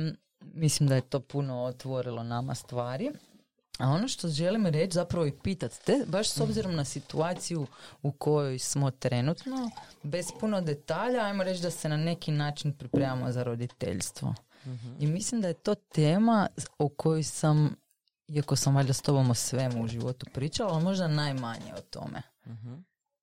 mislim 0.42 0.90
da 0.90 0.96
je 0.96 1.02
to 1.02 1.20
puno 1.20 1.64
otvorilo 1.64 2.24
nama 2.24 2.56
stvari. 2.56 3.12
A 3.80 3.90
ono 3.90 4.08
što 4.08 4.28
želim 4.28 4.66
reći 4.66 4.94
zapravo 4.94 5.26
i 5.26 5.34
pitati 5.44 5.86
te, 5.86 6.04
baš 6.08 6.30
s 6.30 6.40
obzirom 6.40 6.76
na 6.76 6.86
situaciju 6.86 7.68
u 8.04 8.12
kojoj 8.12 8.60
smo 8.60 8.92
trenutno, 8.92 9.72
bez 10.04 10.26
puno 10.40 10.62
detalja, 10.62 11.24
ajmo 11.24 11.44
reći 11.44 11.62
da 11.62 11.72
se 11.72 11.90
na 11.90 11.98
neki 11.98 12.32
način 12.32 12.74
pripremamo 12.74 13.32
za 13.32 13.44
roditeljstvo. 13.44 14.36
I 15.00 15.08
mislim 15.08 15.42
da 15.42 15.48
je 15.48 15.54
to 15.54 15.76
tema 15.76 16.48
o 16.78 16.90
kojoj 16.90 17.24
sam 17.24 17.76
iako 18.34 18.56
sam 18.56 18.76
valjda 18.76 18.94
s 18.94 19.02
tobom 19.02 19.30
o 19.30 19.34
svemu 19.34 19.84
u 19.84 19.88
životu 19.88 20.26
pričala, 20.34 20.74
ali 20.74 20.84
možda 20.84 21.08
najmanje 21.08 21.74
o 21.78 21.82
tome. 21.82 22.22
uh 22.46 22.52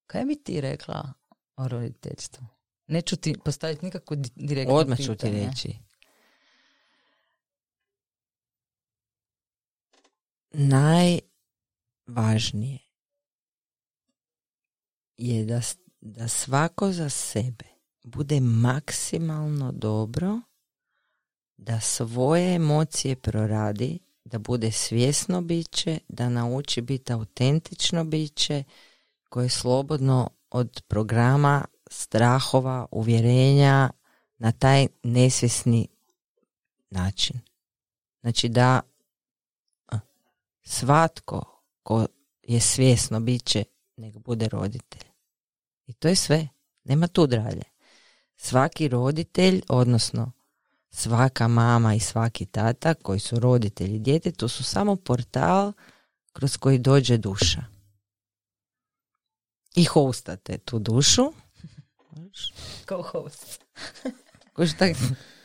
Kaj 0.06 0.24
bi 0.24 0.36
ti 0.36 0.60
rekla 0.60 1.12
o 1.56 1.68
roditeljstvu? 1.68 2.46
Neću 2.86 3.16
ti 3.16 3.34
postaviti 3.44 3.84
nikakvu 3.84 4.16
direktno 4.34 4.74
Odmah 4.74 4.98
ću 4.98 5.14
ti 5.14 5.30
reći. 5.30 5.78
Najvažnije 12.06 12.78
je 15.16 15.44
da, 15.44 15.60
da 16.00 16.28
svako 16.28 16.92
za 16.92 17.08
sebe 17.08 17.64
bude 18.04 18.40
maksimalno 18.40 19.72
dobro, 19.72 20.40
da 21.56 21.80
svoje 21.80 22.54
emocije 22.54 23.16
proradi 23.16 24.07
da 24.30 24.38
bude 24.38 24.72
svjesno 24.72 25.40
biće, 25.40 25.98
da 26.08 26.28
nauči 26.28 26.80
biti 26.80 27.12
autentično 27.12 28.04
biće 28.04 28.64
koje 29.28 29.44
je 29.44 29.50
slobodno 29.50 30.30
od 30.50 30.82
programa, 30.88 31.64
strahova, 31.90 32.86
uvjerenja 32.90 33.90
na 34.38 34.52
taj 34.52 34.86
nesvjesni 35.02 35.88
način. 36.90 37.40
Znači 38.20 38.48
da 38.48 38.80
svatko 40.62 41.62
ko 41.82 42.06
je 42.42 42.60
svjesno 42.60 43.20
biće 43.20 43.64
nek 43.96 44.18
bude 44.18 44.48
roditelj. 44.48 45.08
I 45.86 45.92
to 45.92 46.08
je 46.08 46.16
sve. 46.16 46.48
Nema 46.84 47.06
tu 47.06 47.26
dalje. 47.26 47.62
Svaki 48.36 48.88
roditelj, 48.88 49.62
odnosno 49.68 50.32
svaka 50.90 51.48
mama 51.48 51.94
i 51.94 52.00
svaki 52.00 52.46
tata 52.46 52.94
koji 52.94 53.20
su 53.20 53.38
roditelji 53.38 53.98
djetetu 53.98 54.48
su 54.48 54.64
samo 54.64 54.96
portal 54.96 55.72
kroz 56.32 56.56
koji 56.56 56.78
dođe 56.78 57.16
duša. 57.16 57.64
I 59.74 59.84
hostate 59.84 60.58
tu 60.58 60.78
dušu. 60.78 61.32
Kao 62.84 63.02
host. 63.02 63.64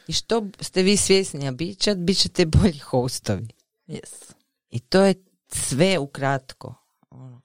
I 0.07 0.13
što 0.13 0.47
ste 0.59 0.83
vi 0.83 0.97
svjesni, 0.97 1.47
a 1.47 1.51
bit, 1.51 1.87
bit 1.97 2.17
ćete 2.17 2.45
bolji 2.45 2.79
hostovi. 2.79 3.47
Yes. 3.87 4.33
I 4.69 4.79
to 4.79 5.01
je 5.01 5.15
sve 5.47 5.97
ukratko. 5.99 6.75
Ono. 7.09 7.41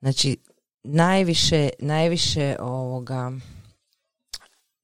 Znači, 0.00 0.36
najviše, 0.82 1.70
najviše 1.78 2.56
ovoga 2.60 3.32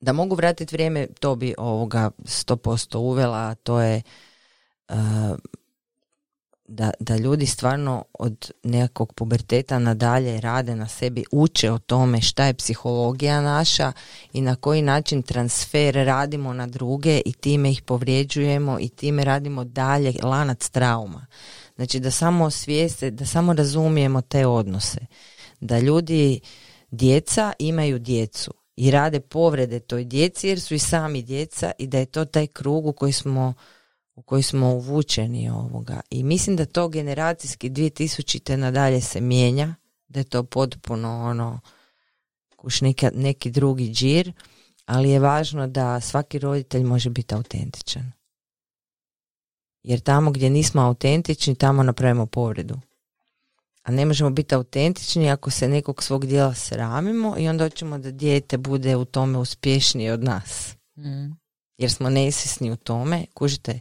da 0.03 0.13
mogu 0.13 0.35
vratiti 0.35 0.75
vrijeme, 0.75 1.07
to 1.21 1.37
bi 1.37 1.55
ovoga 1.59 2.11
100% 2.19 2.97
uvela, 2.97 3.39
a 3.39 3.55
to 3.55 3.81
je 3.81 4.03
uh, 4.89 4.97
da, 6.69 6.91
da 7.01 7.17
ljudi 7.17 7.47
stvarno 7.47 8.05
od 8.13 8.51
nekakvog 8.63 9.13
puberteta 9.13 9.79
nadalje 9.79 10.41
rade 10.41 10.77
na 10.77 10.89
sebi, 10.89 11.25
uče 11.33 11.71
o 11.71 11.79
tome 11.79 12.21
šta 12.21 12.45
je 12.45 12.55
psihologija 12.55 13.41
naša 13.41 13.93
i 14.33 14.41
na 14.41 14.57
koji 14.57 14.83
način 14.83 15.23
transfer 15.23 15.95
radimo 15.95 16.53
na 16.53 16.67
druge 16.67 17.21
i 17.25 17.33
time 17.33 17.71
ih 17.71 17.83
povrijeđujemo 17.83 18.79
i 18.81 18.89
time 18.89 19.25
radimo 19.25 19.65
dalje 19.65 20.15
lanac 20.23 20.69
trauma. 20.69 21.27
Znači 21.77 22.01
da 22.01 22.11
samo 22.11 22.45
osvijeste, 22.45 23.11
da 23.11 23.27
samo 23.27 23.53
razumijemo 23.53 24.21
te 24.21 24.47
odnose. 24.47 25.01
Da 25.61 25.79
ljudi, 25.79 26.41
djeca 26.91 27.53
imaju 27.59 27.99
djecu 27.99 28.62
i 28.77 28.91
rade 28.91 29.21
povrede 29.21 29.81
toj 29.81 30.05
djeci 30.05 30.49
jer 30.49 30.61
su 30.61 30.75
i 30.75 30.79
sami 30.79 31.23
djeca 31.23 31.73
i 31.79 31.87
da 31.87 31.99
je 31.99 32.07
to 32.07 32.25
taj 32.25 32.47
krug 32.47 32.87
u 32.87 32.93
koji 32.93 33.13
smo 33.13 33.55
u 34.15 34.23
koji 34.23 34.43
smo 34.43 34.75
uvučeni 34.75 35.51
ovoga. 35.51 36.01
I 36.11 36.23
mislim 36.23 36.57
da 36.57 36.65
to 36.65 36.89
generacijski 36.89 37.71
2000. 37.71 38.57
nadalje 38.57 39.01
se 39.01 39.21
mijenja, 39.21 39.75
da 40.09 40.21
je 40.21 40.25
to 40.25 40.43
potpuno 40.43 41.25
ono 41.25 41.61
kuš 42.57 42.81
neki, 42.81 43.07
neki 43.15 43.51
drugi 43.51 43.91
džir, 43.91 44.33
ali 44.87 45.11
je 45.11 45.19
važno 45.19 45.67
da 45.67 46.01
svaki 46.01 46.39
roditelj 46.39 46.85
može 46.85 47.11
biti 47.11 47.35
autentičan. 47.35 48.13
Jer 49.83 50.01
tamo 50.01 50.31
gdje 50.31 50.51
nismo 50.51 50.83
autentični, 50.83 51.55
tamo 51.55 51.83
napravimo 51.83 52.27
povredu. 52.27 52.81
A 53.83 53.91
ne 53.93 54.07
možemo 54.07 54.31
biti 54.31 54.55
autentični 54.55 55.31
ako 55.31 55.51
se 55.51 55.69
nekog 55.69 56.03
svog 56.03 56.27
dijela 56.27 56.55
sramimo 56.55 57.35
i 57.39 57.49
onda 57.49 57.65
hoćemo 57.65 57.99
da 57.99 58.11
dijete 58.11 58.59
bude 58.59 58.97
u 58.97 59.05
tome 59.05 59.39
uspješnije 59.39 60.13
od 60.13 60.25
nas. 60.25 60.77
Mm. 60.97 61.33
Jer 61.79 61.91
smo 61.91 62.11
nesvjesni 62.11 62.71
u 62.71 62.77
tome, 62.77 63.27
kužite, 63.35 63.81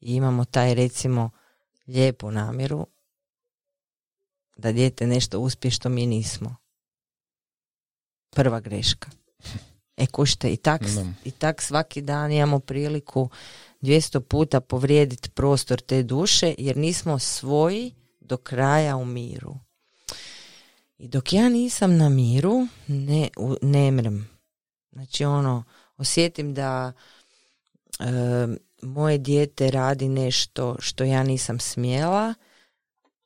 i 0.00 0.14
imamo 0.14 0.44
taj 0.44 0.74
recimo 0.74 1.30
lijepu 1.86 2.30
namjeru 2.30 2.86
da 4.56 4.72
dijete 4.72 5.06
nešto 5.06 5.40
uspije 5.40 5.70
što 5.70 5.88
mi 5.88 6.06
nismo. 6.06 6.56
Prva 8.30 8.60
greška. 8.60 9.10
E 9.96 10.06
kušte, 10.06 10.52
i 10.52 10.56
tak, 10.56 10.82
i 11.24 11.30
tak 11.30 11.62
svaki 11.62 12.00
dan 12.02 12.32
imamo 12.32 12.58
priliku 12.58 13.28
200 13.82 14.20
puta 14.20 14.60
povrijediti 14.60 15.30
prostor 15.30 15.80
te 15.80 16.02
duše 16.02 16.54
jer 16.58 16.76
nismo 16.76 17.18
svoji 17.18 17.94
do 18.32 18.36
kraja 18.36 18.96
u 18.96 19.04
miru. 19.04 19.54
I 20.98 21.08
dok 21.08 21.32
ja 21.32 21.48
nisam 21.48 21.96
na 21.96 22.08
miru, 22.08 22.66
ne, 22.86 23.28
u- 23.36 23.56
ne 23.62 23.90
mrem. 23.90 24.28
Znači 24.92 25.24
ono, 25.24 25.64
osjetim 25.96 26.54
da 26.54 26.92
e, 27.98 28.04
moje 28.82 29.18
dijete 29.18 29.70
radi 29.70 30.08
nešto 30.08 30.76
što 30.80 31.04
ja 31.04 31.22
nisam 31.22 31.58
smjela, 31.58 32.34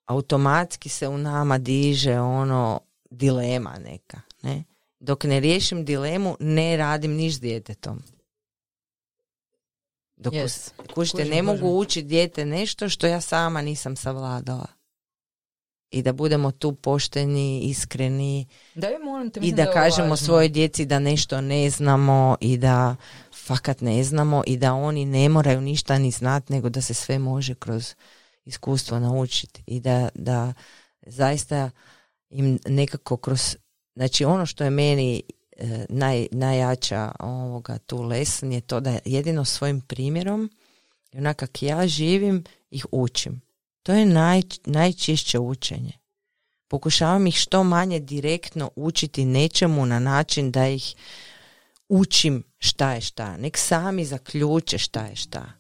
automatski 0.06 0.88
se 0.88 1.08
u 1.08 1.18
nama 1.18 1.58
diže 1.58 2.20
ono 2.20 2.80
dilema 3.10 3.78
neka. 3.78 4.20
Ne? 4.42 4.64
Dok 5.00 5.24
ne 5.24 5.40
riješim 5.40 5.84
dilemu, 5.84 6.36
ne 6.40 6.76
radim 6.76 7.12
niš 7.12 7.34
s 7.34 7.40
djetetom. 7.40 8.02
Dok 10.16 10.32
Yes. 10.34 10.70
kužite, 10.94 11.24
ne 11.24 11.42
mogu 11.42 11.68
učiti 11.68 12.06
dijete 12.06 12.44
nešto 12.44 12.88
što 12.88 13.06
ja 13.06 13.20
sama 13.20 13.62
nisam 13.62 13.96
savladala. 13.96 14.75
I 15.90 16.02
da 16.02 16.12
budemo 16.12 16.50
tu 16.50 16.72
pošteni, 16.72 17.60
iskreni 17.60 18.46
Da 18.74 18.88
vi 18.88 19.04
molim 19.04 19.30
te, 19.30 19.40
i 19.40 19.52
da 19.52 19.62
je 19.62 19.68
ovo 19.68 19.74
kažemo 19.74 20.08
važno. 20.08 20.26
svojoj 20.26 20.48
djeci 20.48 20.84
da 20.84 20.98
nešto 20.98 21.40
ne 21.40 21.70
znamo 21.70 22.36
i 22.40 22.58
da 22.58 22.96
fakat 23.46 23.80
ne 23.80 24.04
znamo 24.04 24.42
i 24.46 24.56
da 24.56 24.74
oni 24.74 25.04
ne 25.04 25.28
moraju 25.28 25.60
ništa 25.60 25.98
ni 25.98 26.10
znat 26.10 26.48
nego 26.48 26.68
da 26.68 26.80
se 26.80 26.94
sve 26.94 27.18
može 27.18 27.54
kroz 27.54 27.94
iskustvo 28.44 28.98
naučiti 28.98 29.62
i 29.66 29.80
da, 29.80 30.08
da 30.14 30.52
zaista 31.06 31.70
im 32.30 32.58
nekako 32.66 33.16
kroz 33.16 33.56
znači 33.94 34.24
ono 34.24 34.46
što 34.46 34.64
je 34.64 34.70
meni 34.70 35.22
e, 35.56 35.86
naj, 35.88 36.26
najjača 36.32 37.12
ovoga 37.20 37.78
tu 37.78 38.02
lesson 38.02 38.52
je 38.52 38.60
to 38.60 38.80
da 38.80 38.98
jedino 39.04 39.44
svojim 39.44 39.80
primjerom 39.80 40.50
i 41.12 41.18
onak 41.18 41.36
kak 41.36 41.62
ja 41.62 41.86
živim 41.86 42.44
ih 42.70 42.86
učim 42.92 43.45
to 43.86 43.92
je 43.92 44.06
naj, 44.06 44.42
najčišće 44.64 45.38
učenje 45.38 45.92
pokušavam 46.68 47.26
ih 47.26 47.34
što 47.34 47.64
manje 47.64 48.00
direktno 48.00 48.70
učiti 48.76 49.24
nečemu 49.24 49.86
na 49.86 49.98
način 49.98 50.50
da 50.50 50.68
ih 50.68 50.94
učim 51.88 52.44
šta 52.58 52.92
je 52.92 53.00
šta. 53.00 53.36
Nek 53.36 53.56
sami 53.56 54.04
zaključe 54.04 54.78
šta 54.78 55.06
je 55.06 55.16
šta. 55.16 55.52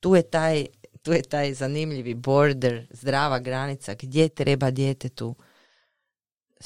Tu 0.00 0.14
je 0.14 0.22
taj, 0.22 0.66
tu 1.02 1.12
je 1.12 1.22
taj 1.22 1.54
zanimljivi 1.54 2.14
border, 2.14 2.86
zdrava 2.90 3.38
granica 3.38 3.94
gdje 3.94 4.28
treba 4.28 4.70
djetetu 4.70 5.34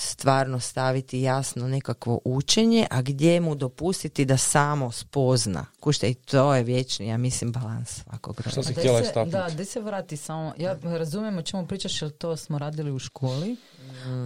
stvarno 0.00 0.60
staviti 0.60 1.20
jasno 1.20 1.68
nekakvo 1.68 2.20
učenje, 2.24 2.86
a 2.90 3.02
gdje 3.02 3.40
mu 3.40 3.54
dopustiti 3.54 4.24
da 4.24 4.36
samo 4.36 4.92
spozna. 4.92 5.66
Kušte, 5.80 6.10
i 6.10 6.14
to 6.14 6.54
je 6.54 6.62
vječni, 6.62 7.06
ja 7.06 7.16
mislim, 7.16 7.52
balans 7.52 8.02
svakog 8.02 8.40
Što 8.50 8.62
si 8.62 8.74
htjela 8.74 9.00
istaknuti? 9.00 9.30
Da, 9.30 9.48
da 9.56 9.64
se 9.64 9.80
vrati 9.80 10.16
samo. 10.16 10.52
Ja 10.58 10.76
razumijem 10.82 11.38
o 11.38 11.42
čemu 11.42 11.66
pričaš, 11.66 12.02
jer 12.02 12.10
to 12.10 12.36
smo 12.36 12.58
radili 12.58 12.92
u 12.92 12.98
školi. 12.98 13.56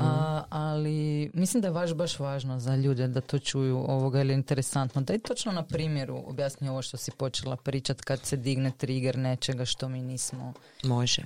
A, 0.01 0.43
ali 0.51 1.31
mislim 1.35 1.61
da 1.61 1.69
je 1.69 1.73
baš, 1.73 1.95
baš 1.95 2.19
važno 2.19 2.61
za 2.61 2.77
ljude 2.77 3.09
da 3.09 3.21
to 3.21 3.39
čuju 3.39 3.77
ovoga 3.89 4.21
ili 4.21 4.33
je 4.33 4.35
interesantno. 4.35 5.01
Daj 5.01 5.19
točno 5.19 5.53
na 5.53 5.63
primjeru 5.63 6.23
objasni 6.27 6.69
ovo 6.69 6.83
što 6.83 6.97
si 6.97 7.11
počela 7.11 7.57
pričat 7.57 8.01
kad 8.01 8.21
se 8.23 8.37
digne 8.37 8.71
trigger 8.71 9.19
nečega 9.19 9.65
što 9.65 9.89
mi 9.89 10.03
nismo. 10.03 10.53
Može. 10.85 11.23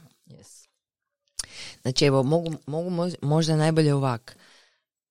Znači 1.82 2.04
evo, 2.04 2.22
mogu, 2.22 2.54
mogu 2.66 2.90
mož- 2.90 3.16
možda 3.22 3.56
najbolje 3.56 3.94
ovak. 3.94 4.36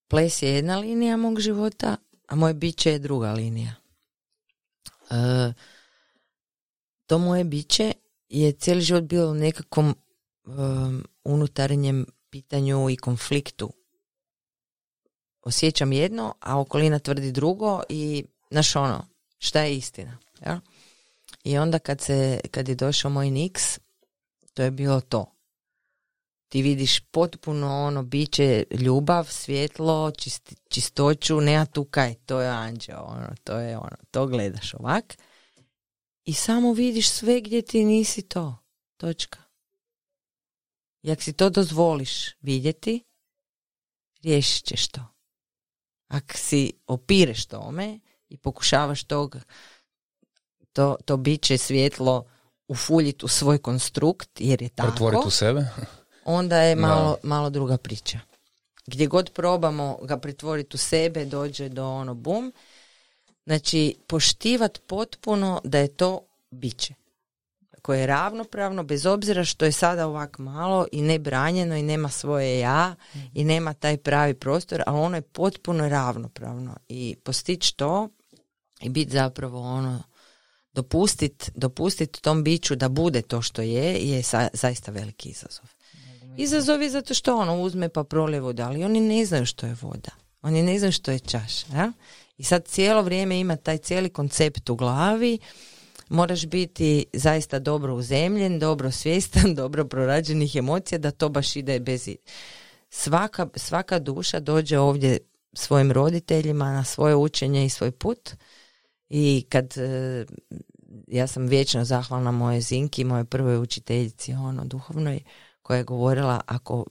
Ples 0.07 0.41
je 0.41 0.49
jedna 0.49 0.77
linija 0.77 1.17
mog 1.17 1.39
života, 1.39 1.97
a 2.27 2.35
moje 2.35 2.53
biće 2.53 2.91
je 2.91 2.99
druga 2.99 3.31
linija. 3.31 3.75
E, 5.11 5.53
to 7.05 7.17
moje 7.17 7.43
biće 7.43 7.93
je 8.29 8.51
cijeli 8.51 8.81
život 8.81 9.03
bilo 9.03 9.31
u 9.31 9.35
nekakvom 9.35 9.95
em, 10.47 11.03
unutarnjem 11.23 12.05
pitanju 12.29 12.89
i 12.89 12.97
konfliktu. 12.97 13.73
Osjećam 15.41 15.91
jedno, 15.91 16.33
a 16.39 16.59
okolina 16.59 16.99
tvrdi 16.99 17.31
drugo 17.31 17.81
i 17.89 18.25
znaš 18.51 18.75
ono, 18.75 19.07
šta 19.37 19.61
je 19.61 19.75
istina? 19.75 20.17
Ja? 20.45 20.61
I 21.43 21.57
onda 21.57 21.79
kad, 21.79 22.01
se, 22.01 22.39
kad 22.51 22.67
je 22.67 22.75
došao 22.75 23.11
moj 23.11 23.27
Nix, 23.27 23.79
to 24.53 24.63
je 24.63 24.71
bilo 24.71 25.01
to 25.01 25.34
ti 26.49 26.61
vidiš 26.61 26.99
potpuno 26.99 27.85
ono 27.85 28.03
biće 28.03 28.63
ljubav, 28.71 29.25
svjetlo, 29.29 30.11
čist, 30.11 30.53
čistoću, 30.69 31.41
nema 31.41 31.65
tu 31.65 31.85
kaj, 31.85 32.15
to 32.25 32.41
je 32.41 32.49
anđeo, 32.49 33.01
ono, 33.01 33.27
to 33.43 33.57
je 33.57 33.77
ono, 33.77 33.97
to 34.11 34.27
gledaš 34.27 34.73
ovak 34.73 35.17
i 36.25 36.33
samo 36.33 36.73
vidiš 36.73 37.09
sve 37.09 37.41
gdje 37.41 37.61
ti 37.61 37.83
nisi 37.83 38.21
to, 38.21 38.57
točka. 38.97 39.39
I 41.01 41.11
ako 41.11 41.21
si 41.21 41.33
to 41.33 41.49
dozvoliš 41.49 42.35
vidjeti, 42.41 43.03
riješit 44.21 44.65
ćeš 44.65 44.87
to. 44.87 45.01
Ako 46.07 46.37
si 46.37 46.73
opireš 46.87 47.45
tome 47.45 47.99
i 48.29 48.37
pokušavaš 48.37 49.03
tog, 49.03 49.37
to, 50.73 50.95
to 51.05 51.17
biće 51.17 51.57
svjetlo 51.57 52.25
ufuljiti 52.67 53.25
u 53.25 53.27
svoj 53.27 53.57
konstrukt, 53.57 54.29
jer 54.39 54.61
je 54.61 54.69
tako 54.69 54.89
Pretvoriti 54.89 55.27
u 55.27 55.31
sebe. 55.31 55.67
Onda 56.25 56.61
je 56.61 56.75
malo, 56.75 57.17
malo 57.23 57.49
druga 57.49 57.77
priča. 57.77 58.19
Gdje 58.87 59.07
god 59.07 59.31
probamo 59.33 59.97
ga 60.01 60.17
pretvoriti 60.17 60.75
u 60.75 60.77
sebe, 60.77 61.25
dođe 61.25 61.69
do 61.69 61.89
ono 61.89 62.13
bum. 62.13 62.53
Znači, 63.45 63.95
poštivat 64.07 64.79
potpuno 64.87 65.61
da 65.63 65.79
je 65.79 65.87
to 65.87 66.19
biće 66.51 66.93
koje 67.85 67.99
je 67.99 68.07
ravnopravno, 68.07 68.83
bez 68.83 69.05
obzira 69.05 69.45
što 69.45 69.65
je 69.65 69.71
sada 69.71 70.07
ovak 70.07 70.37
malo 70.37 70.85
i 70.91 71.01
nebranjeno 71.01 71.75
i 71.75 71.83
nema 71.83 72.09
svoje 72.09 72.59
ja 72.59 72.95
i 73.33 73.43
nema 73.43 73.73
taj 73.73 73.97
pravi 73.97 74.33
prostor, 74.33 74.83
ali 74.87 74.99
ono 74.99 75.17
je 75.17 75.21
potpuno 75.21 75.89
ravnopravno. 75.89 76.75
I 76.89 77.15
postići 77.23 77.75
to 77.77 78.09
i 78.81 78.89
biti 78.89 79.11
zapravo 79.11 79.59
ono, 79.61 80.03
dopustit, 80.73 81.51
dopustit 81.55 82.21
tom 82.21 82.43
biću 82.43 82.75
da 82.75 82.89
bude 82.89 83.21
to 83.21 83.41
što 83.41 83.61
je, 83.61 84.09
je 84.09 84.23
sa- 84.23 84.49
zaista 84.53 84.91
veliki 84.91 85.29
izazov. 85.29 85.74
Izazov 86.37 86.81
je 86.81 86.89
zato 86.89 87.13
što 87.13 87.37
ono 87.37 87.61
uzme 87.61 87.89
pa 87.89 88.03
prolije 88.03 88.39
vodu, 88.39 88.63
ali 88.63 88.83
oni 88.83 88.99
ne 88.99 89.25
znaju 89.25 89.45
što 89.45 89.65
je 89.65 89.75
voda. 89.81 90.11
Oni 90.41 90.63
ne 90.63 90.79
znaju 90.79 90.91
što 90.91 91.11
je 91.11 91.19
čaša. 91.19 91.65
Ja? 91.73 91.91
I 92.37 92.43
sad 92.43 92.65
cijelo 92.65 93.01
vrijeme 93.01 93.39
ima 93.39 93.55
taj 93.55 93.77
cijeli 93.77 94.09
koncept 94.09 94.69
u 94.69 94.75
glavi, 94.75 95.39
moraš 96.09 96.45
biti 96.45 97.05
zaista 97.13 97.59
dobro 97.59 97.95
uzemljen, 97.95 98.59
dobro 98.59 98.91
svjestan, 98.91 99.55
dobro 99.61 99.85
prorađenih 99.85 100.55
emocija 100.55 100.99
da 100.99 101.11
to 101.11 101.29
baš 101.29 101.55
ide 101.55 101.79
bez... 101.79 102.09
Svaka, 102.89 103.47
svaka 103.55 103.99
duša 103.99 104.39
dođe 104.39 104.79
ovdje 104.79 105.19
svojim 105.53 105.91
roditeljima 105.91 106.71
na 106.73 106.83
svoje 106.83 107.15
učenje 107.15 107.65
i 107.65 107.69
svoj 107.69 107.91
put 107.91 108.35
I 109.09 109.45
kad 109.49 109.77
e, 109.77 110.25
ja 111.07 111.27
sam 111.27 111.47
vječno 111.47 111.85
zahvalna 111.85 112.31
moje 112.31 112.61
Zinki, 112.61 113.03
moje 113.03 113.25
prvoj 113.25 113.57
učiteljici, 113.57 114.33
ono, 114.33 114.65
duhovnoj, 114.65 115.19
koja 115.65 115.77
je 115.77 115.83
govorila 115.83 116.41
ako, 116.45 116.85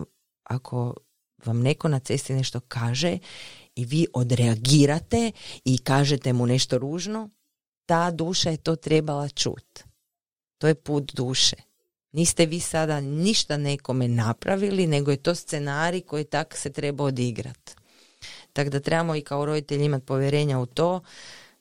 ako 0.45 0.95
vam 1.45 1.61
neko 1.61 1.89
na 1.89 1.99
cesti 1.99 2.35
nešto 2.35 2.61
kaže 2.61 3.19
i 3.75 3.85
vi 3.85 4.07
odreagirate 4.13 5.33
i 5.65 5.79
kažete 5.79 6.33
mu 6.33 6.47
nešto 6.47 6.79
ružno, 6.79 7.31
ta 7.87 8.11
duša 8.11 8.51
je 8.51 8.57
to 8.57 8.77
trebala 8.77 9.29
čut. 9.29 9.83
To 10.59 10.67
je 10.69 10.75
put 10.75 11.15
duše. 11.15 11.57
Niste 12.13 12.47
vi 12.47 12.61
sada 12.61 13.01
ništa 13.01 13.57
nekome 13.57 14.09
napravili, 14.09 14.87
nego 14.87 15.11
je 15.11 15.17
to 15.17 15.35
scenarij 15.35 16.01
koji 16.01 16.25
tak 16.25 16.57
se 16.57 16.73
treba 16.73 17.05
odigrati. 17.05 17.75
Tako 18.53 18.71
da 18.71 18.81
trebamo 18.81 19.15
i 19.15 19.23
kao 19.23 19.45
roditelji 19.45 19.85
imati 19.85 20.07
povjerenja 20.07 20.59
u 20.59 20.67
to 20.67 21.01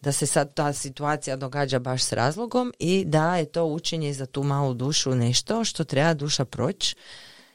da 0.04 0.12
se 0.12 0.26
sad 0.26 0.54
ta 0.54 0.74
situacija 0.74 1.36
događa 1.36 1.80
baš 1.80 2.04
s 2.04 2.12
razlogom 2.12 2.74
i 2.80 3.06
da 3.06 3.36
je 3.36 3.46
to 3.46 3.66
učenje 3.66 4.14
za 4.14 4.26
tu 4.26 4.44
malu 4.44 4.74
dušu 4.74 5.16
nešto 5.16 5.64
što 5.64 5.84
treba 5.84 6.14
duša 6.14 6.46
proći 6.46 6.96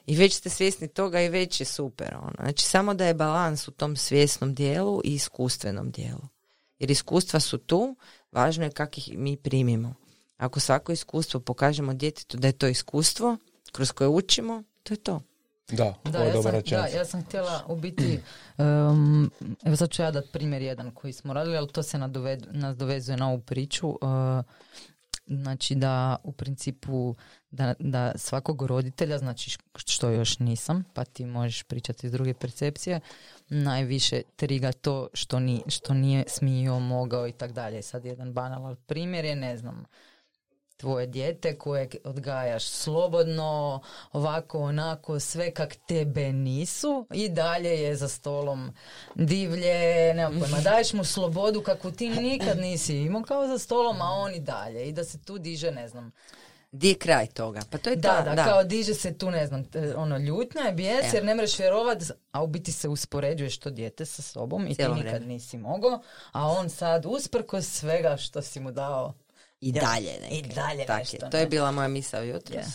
i 0.06 0.16
već 0.16 0.34
ste 0.34 0.48
svjesni 0.48 0.88
toga 0.88 1.20
i 1.20 1.28
već 1.28 1.60
je 1.60 1.66
super. 1.66 2.14
Ono. 2.14 2.34
Znači 2.40 2.64
samo 2.64 2.94
da 2.94 3.06
je 3.06 3.14
balans 3.14 3.68
u 3.68 3.70
tom 3.70 3.96
svjesnom 3.96 4.54
dijelu 4.54 5.00
i 5.04 5.14
iskustvenom 5.14 5.90
dijelu. 5.90 6.28
Jer 6.78 6.90
iskustva 6.90 7.40
su 7.40 7.58
tu, 7.58 7.96
važno 8.32 8.64
je 8.64 8.70
kako 8.70 8.94
ih 8.96 9.18
mi 9.18 9.36
primimo. 9.36 9.94
Ako 10.36 10.60
svako 10.60 10.92
iskustvo 10.92 11.40
pokažemo 11.40 11.94
djetetu 11.94 12.36
da 12.36 12.46
je 12.46 12.58
to 12.58 12.66
iskustvo 12.66 13.36
kroz 13.72 13.92
koje 13.92 14.08
učimo, 14.08 14.62
to 14.82 14.94
je 14.94 14.98
to. 14.98 15.22
Da, 15.72 15.94
Da, 16.04 16.24
ja 16.24 16.42
sam, 16.42 16.52
da, 16.70 16.86
ja 16.86 17.04
sam 17.04 17.24
htjela 17.24 17.64
u 17.68 17.76
biti, 17.76 18.20
um, 18.58 19.30
evo 19.64 19.76
sad 19.76 19.90
ću 19.90 20.02
ja 20.02 20.10
dati 20.10 20.28
primjer 20.32 20.62
jedan 20.62 20.90
koji 20.90 21.12
smo 21.12 21.32
radili, 21.32 21.56
ali 21.56 21.68
to 21.68 21.82
se 21.82 21.98
nas 22.50 22.76
dovezuje 22.76 23.16
na 23.16 23.28
ovu 23.28 23.40
priču. 23.40 23.88
Uh, 23.88 23.98
znači 25.28 25.74
da 25.74 26.16
u 26.22 26.32
principu 26.32 27.14
da, 27.50 27.74
da 27.78 28.12
svakog 28.16 28.62
roditelja, 28.62 29.18
znači 29.18 29.58
što 29.86 30.10
još 30.10 30.38
nisam, 30.38 30.84
pa 30.94 31.04
ti 31.04 31.24
možeš 31.24 31.62
pričati 31.62 32.06
iz 32.06 32.12
druge 32.12 32.34
percepcije, 32.34 33.00
najviše 33.48 34.22
triga 34.36 34.72
to 34.72 35.08
što, 35.14 35.40
ni, 35.40 35.62
što 35.66 35.94
nije 35.94 36.24
smio, 36.28 36.78
mogao 36.78 37.28
i 37.28 37.32
tak 37.32 37.52
dalje. 37.52 37.82
Sad 37.82 38.04
jedan 38.04 38.32
banalan 38.32 38.76
primjer 38.86 39.24
je, 39.24 39.36
ne 39.36 39.56
znam, 39.56 39.84
tvoje 40.78 41.06
dijete 41.06 41.58
kojeg 41.58 41.94
odgajaš 42.04 42.64
slobodno, 42.64 43.80
ovako, 44.12 44.58
onako, 44.58 45.20
sve 45.20 45.50
kak 45.50 45.76
tebe 45.76 46.32
nisu 46.32 47.06
i 47.14 47.28
dalje 47.28 47.82
je 47.82 47.96
za 47.96 48.08
stolom 48.08 48.72
divlje, 49.14 50.14
nemam 50.14 50.40
pojma, 50.40 50.60
daješ 50.60 50.92
mu 50.92 51.04
slobodu 51.04 51.62
kakvu 51.62 51.90
ti 51.90 52.08
nikad 52.08 52.58
nisi 52.58 52.96
imao 52.96 53.22
kao 53.22 53.46
za 53.46 53.58
stolom, 53.58 54.02
a 54.02 54.10
on 54.10 54.34
i 54.34 54.40
dalje 54.40 54.88
i 54.88 54.92
da 54.92 55.04
se 55.04 55.18
tu 55.22 55.38
diže, 55.38 55.70
ne 55.70 55.88
znam, 55.88 56.12
Di 56.72 56.88
je 56.88 56.94
kraj 56.94 57.26
toga? 57.26 57.60
Pa 57.70 57.78
to 57.78 57.90
je 57.90 57.96
da, 57.96 58.24
ta, 58.24 58.34
da, 58.34 58.44
kao 58.44 58.64
diže 58.64 58.94
se 58.94 59.18
tu, 59.18 59.30
ne 59.30 59.46
znam, 59.46 59.64
ono, 59.96 60.18
ljutnja 60.18 60.62
je 60.62 60.72
bijes, 60.72 61.04
Evo. 61.04 61.10
jer 61.14 61.24
ne 61.24 61.34
mreš 61.34 61.58
vjerovat, 61.58 62.02
a 62.32 62.42
u 62.42 62.46
biti 62.46 62.72
se 62.72 62.88
uspoređuješ 62.88 63.58
to 63.58 63.70
dijete 63.70 64.04
sa 64.06 64.22
sobom 64.22 64.66
i 64.66 64.74
Cijelo 64.74 64.94
ti 64.94 65.00
nikad 65.00 65.14
vrijeme. 65.14 65.34
nisi 65.34 65.58
mogao, 65.58 66.00
a 66.32 66.46
on 66.48 66.70
sad 66.70 67.06
usprkos 67.06 67.66
svega 67.66 68.16
što 68.16 68.42
si 68.42 68.60
mu 68.60 68.70
dao, 68.70 69.14
I 69.60 69.68
Ja, 69.68 69.80
dalje 69.80 70.16
i 70.30 70.42
neke. 70.42 70.54
dalje 70.54 70.86
Tak 70.86 70.98
nešto, 70.98 71.16
je. 71.26 71.30
To 71.30 71.36
je 71.36 71.46
bila 71.46 71.72
moja 71.72 71.88
misao 71.88 72.22
jutros. 72.22 72.66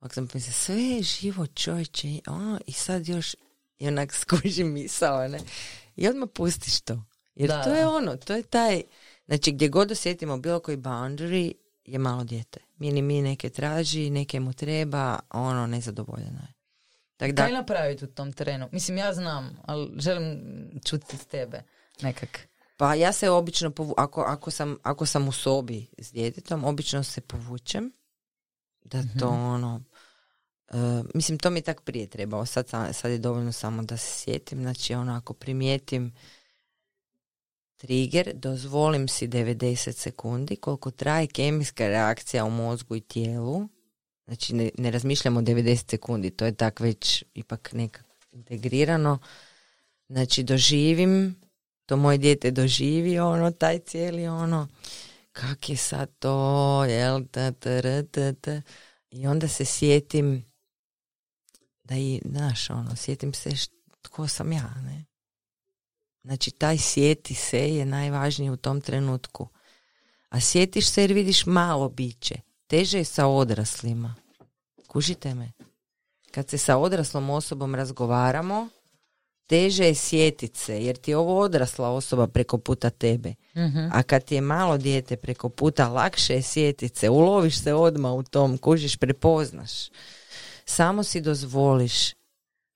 Ako 0.00 0.14
sam 0.14 0.28
pomislila, 0.28 0.54
sve 0.54 0.82
je 0.82 1.02
živo 1.02 1.46
čovječe, 1.46 2.08
ono, 2.26 2.60
i 2.66 2.72
sad 2.72 3.08
još 3.08 3.34
i 3.78 3.88
onak 3.88 4.12
skuži 4.12 4.64
misao, 4.64 5.28
ne? 5.28 5.38
I 5.96 6.08
odmah 6.08 6.28
pustiš 6.34 6.80
to. 6.80 7.04
Jer 7.34 7.48
Da, 7.48 7.62
to 7.62 7.74
je 7.74 7.86
ono, 7.86 8.16
to 8.16 8.34
je 8.34 8.42
taj, 8.42 8.82
znači 9.26 9.52
gdje 9.52 9.68
god 9.68 9.90
osjetimo 9.90 10.36
bilo 10.36 10.60
koji 10.60 10.76
boundary 10.76 11.52
je 11.84 11.98
malo 11.98 12.24
dijete. 12.24 12.60
Mini 12.76 13.02
mi 13.02 13.22
neke 13.22 13.50
traži, 13.50 14.10
neke 14.10 14.40
mu 14.40 14.52
treba, 14.52 15.18
ono, 15.30 15.66
nezadovoljeno 15.66 16.38
je. 16.40 16.52
Tako 17.16 17.32
da, 17.32 17.42
Kaj 17.42 17.52
napraviti 17.52 18.04
u 18.04 18.08
tom 18.08 18.32
terenu? 18.32 18.68
Mislim, 18.72 18.98
ja 18.98 19.14
znam, 19.14 19.56
ali 19.64 19.90
želim 19.96 20.40
čuti 20.84 21.16
s 21.16 21.26
tebe 21.26 21.62
nekak. 22.00 22.48
Pa 22.76 22.94
ja 22.94 23.12
se 23.12 23.30
obično, 23.30 23.70
povu, 23.70 23.94
ako, 23.96 24.20
ako, 24.20 24.50
sam, 24.50 24.76
ako 24.82 25.06
sam 25.06 25.28
u 25.28 25.32
sobi 25.32 25.86
s 25.98 26.12
djetetom, 26.12 26.64
obično 26.64 27.02
se 27.02 27.20
povučem, 27.20 27.92
da 28.84 29.02
to 29.18 29.28
ono, 29.28 29.82
e, 30.68 31.02
mislim, 31.14 31.38
to 31.38 31.50
mi 31.50 31.58
je 31.58 31.62
tak 31.62 31.80
prije 31.80 32.06
trebao, 32.06 32.46
sad, 32.46 32.68
sa- 32.68 32.92
sad 32.92 33.10
je 33.10 33.18
dovoljno 33.18 33.52
samo 33.52 33.82
da 33.82 33.96
se 33.96 34.18
sjetim, 34.18 34.62
znači 34.62 34.94
ono, 34.94 35.16
ako 35.16 35.34
primijetim 35.34 36.12
trigger, 37.76 38.32
dozvolim 38.34 39.08
si 39.08 39.28
90 39.28 39.92
sekundi, 39.92 40.56
koliko 40.56 40.90
traje 40.90 41.26
kemijska 41.26 41.88
reakcija 41.88 42.44
u 42.44 42.50
mozgu 42.50 42.96
i 42.96 43.00
tijelu, 43.00 43.68
znači 44.26 44.54
ne, 44.54 44.70
ne 44.78 44.90
razmišljamo 44.90 45.40
90 45.40 45.90
sekundi, 45.90 46.30
to 46.30 46.44
je 46.44 46.54
tak 46.54 46.80
već 46.80 47.24
ipak 47.34 47.72
nekak 47.72 48.06
integrirano, 48.32 49.18
znači 50.08 50.42
doživim, 50.42 51.41
to 51.86 51.96
moje 51.96 52.18
dijete 52.18 52.50
doživi 52.50 53.18
ono, 53.18 53.50
taj 53.50 53.78
cijeli 53.78 54.28
ono, 54.28 54.68
kak 55.32 55.68
je 55.68 55.76
sad 55.76 56.10
to, 56.18 56.84
jel, 56.84 57.24
ta, 57.30 57.52
ta, 57.52 58.02
ta, 58.02 58.32
ta. 58.32 58.62
i 59.10 59.26
onda 59.26 59.48
se 59.48 59.64
sjetim 59.64 60.44
da 61.84 61.96
i, 61.96 62.20
znaš, 62.24 62.70
ono, 62.70 62.96
sjetim 62.96 63.34
se 63.34 63.50
št- 63.50 63.70
tko 64.02 64.28
sam 64.28 64.52
ja, 64.52 64.74
ne? 64.84 65.04
Znači, 66.24 66.50
taj 66.50 66.78
sjeti 66.78 67.34
se 67.34 67.74
je 67.74 67.84
najvažniji 67.84 68.50
u 68.50 68.56
tom 68.56 68.80
trenutku. 68.80 69.48
A 70.28 70.40
sjetiš 70.40 70.88
se 70.88 71.00
jer 71.00 71.12
vidiš 71.12 71.46
malo 71.46 71.88
biće. 71.88 72.34
Teže 72.66 72.98
je 72.98 73.04
sa 73.04 73.26
odraslima. 73.26 74.14
Kužite 74.86 75.34
me? 75.34 75.52
Kad 76.30 76.48
se 76.48 76.58
sa 76.58 76.76
odraslom 76.76 77.30
osobom 77.30 77.74
razgovaramo, 77.74 78.68
teže 79.46 79.84
je 79.84 79.94
sjetit 79.94 80.56
se, 80.56 80.84
jer 80.84 80.96
ti 80.96 81.10
je 81.10 81.16
ovo 81.16 81.40
odrasla 81.40 81.90
osoba 81.90 82.26
preko 82.26 82.58
puta 82.58 82.90
tebe. 82.90 83.34
A 83.92 84.02
kad 84.02 84.24
ti 84.24 84.34
je 84.34 84.40
malo 84.40 84.78
dijete 84.78 85.16
preko 85.16 85.48
puta, 85.48 85.88
lakše 85.88 86.34
je 86.34 86.42
sjetit 86.42 86.96
se, 86.96 87.10
uloviš 87.10 87.62
se 87.62 87.74
odmah 87.74 88.12
u 88.12 88.22
tom, 88.22 88.58
kužiš, 88.58 88.96
prepoznaš. 88.96 89.70
Samo 90.64 91.02
si 91.02 91.20
dozvoliš. 91.20 92.12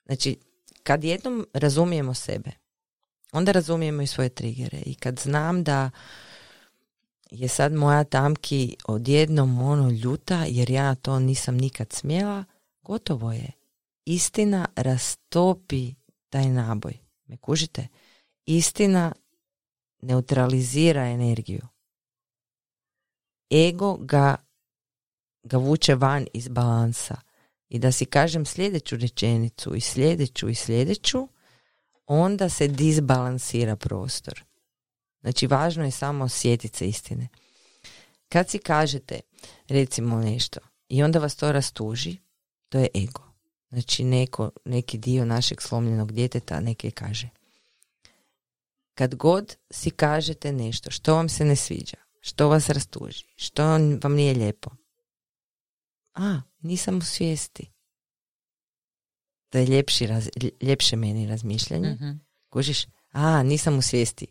Znači, 0.07 0.39
kad 0.83 1.05
jednom 1.05 1.47
razumijemo 1.53 2.15
sebe, 2.15 2.51
onda 3.33 3.53
razumijemo 3.53 4.03
i 4.03 4.07
svoje 4.07 4.29
trigere. 4.29 4.79
I 4.87 4.95
kad 4.95 5.19
znam 5.19 5.65
da 5.65 5.91
je 7.31 7.49
sad 7.49 7.73
moja 7.73 8.05
tamki 8.05 8.77
odjednom 8.85 9.63
ono 9.63 9.91
ljuta, 9.91 10.45
jer 10.49 10.71
ja 10.71 10.95
to 10.95 11.19
nisam 11.19 11.57
nikad 11.57 11.93
smjela, 11.93 12.45
gotovo 12.83 13.33
je. 13.33 13.53
Istina 14.05 14.69
rastopi 14.77 15.95
taj 16.29 16.49
naboj. 16.49 16.99
Me 17.27 17.37
kužite? 17.37 17.89
Istina 18.47 19.13
neutralizira 20.03 21.07
energiju. 21.07 21.67
Ego 23.51 23.97
ga, 23.97 24.37
ga 25.43 25.57
vuče 25.59 25.95
van 25.95 26.27
iz 26.35 26.49
balansa. 26.49 27.17
I 27.69 27.79
da 27.79 27.93
si 27.93 28.07
kažem 28.07 28.47
sljedeću 28.47 28.97
rečenicu 28.97 29.75
i 29.75 29.81
sljedeću 29.81 30.49
i 30.49 30.55
sljedeću, 30.55 31.29
onda 32.07 32.49
se 32.49 32.69
disbalansira 32.69 33.77
prostor. 33.77 34.45
Znači, 35.21 35.47
važno 35.47 35.85
je 35.85 35.91
samo 35.91 36.25
osjetiti 36.25 36.79
se 36.79 36.89
istine. 36.89 37.29
Kad 38.29 38.51
si 38.51 38.59
kažete, 38.59 39.21
recimo 39.69 40.17
nešto, 40.17 40.61
i 40.89 41.03
onda 41.03 41.19
vas 41.19 41.37
to 41.37 41.53
rastuži, 41.53 42.17
to 42.69 42.79
je 42.79 42.89
ego. 42.95 43.26
Znači, 43.71 44.05
neko, 44.05 44.51
neki 44.65 44.99
dio 44.99 45.25
našeg 45.25 45.63
slomljenog 45.63 46.13
djeteta 46.13 46.61
neke 46.61 46.91
kaže. 46.91 47.29
Kad 48.95 49.15
god 49.15 49.57
si 49.71 49.91
kažete 49.91 50.53
nešto 50.53 50.91
što 50.91 51.15
vam 51.15 51.29
se 51.29 51.45
ne 51.45 51.57
sviđa, 51.57 51.97
što 52.21 52.49
vas 52.49 52.69
rastuži, 52.69 53.25
što 53.37 53.65
vam 54.03 54.15
nije 54.15 54.35
lijepo, 54.35 54.71
a, 56.15 56.41
nisam 56.59 56.99
u 56.99 57.01
svijesti. 57.01 57.71
To 59.49 59.59
je 59.59 59.67
ljepši 59.67 60.07
raz, 60.07 60.29
ljepše 60.63 60.97
meni 60.97 61.27
razmišljanje. 61.27 61.91
Mhm. 61.91 62.11
Kužiš? 62.49 62.87
A, 63.13 63.43
nisam 63.43 63.79
u 63.79 63.83
svijesti. 63.83 64.27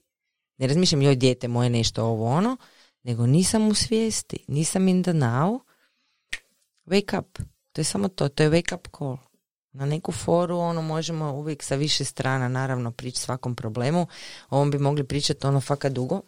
Ne 0.58 0.68
razmišljam 0.68 1.02
joj 1.02 1.16
dijete 1.16 1.48
moje 1.48 1.70
nešto 1.70 2.06
ovo 2.06 2.30
ono, 2.30 2.58
nego 3.04 3.26
nisam 3.26 3.68
u 3.68 3.74
svijesti. 3.74 4.46
Nisam 4.48 4.88
in 4.88 5.04
the 5.04 5.14
now. 5.14 5.60
Wake 6.86 7.20
up. 7.20 7.40
To 7.76 7.82
je 7.82 7.86
samo 7.86 8.08
to. 8.08 8.30
To 8.30 8.44
je 8.44 8.50
wake 8.50 8.76
up 8.76 8.88
call. 8.98 9.18
Na 9.72 9.86
neku 9.86 10.12
foru 10.12 10.58
ono 10.58 10.82
možemo 10.82 11.34
uvijek 11.34 11.64
sa 11.64 11.76
više 11.76 12.04
strana 12.04 12.48
naravno 12.48 12.92
prići 12.92 13.20
svakom 13.20 13.56
problemu. 13.56 14.08
Ovom 14.50 14.72
bi 14.72 14.80
mogli 14.80 15.04
pričati 15.04 15.48
ono 15.48 15.62
fakat 15.62 15.92
dugo. 15.92 16.22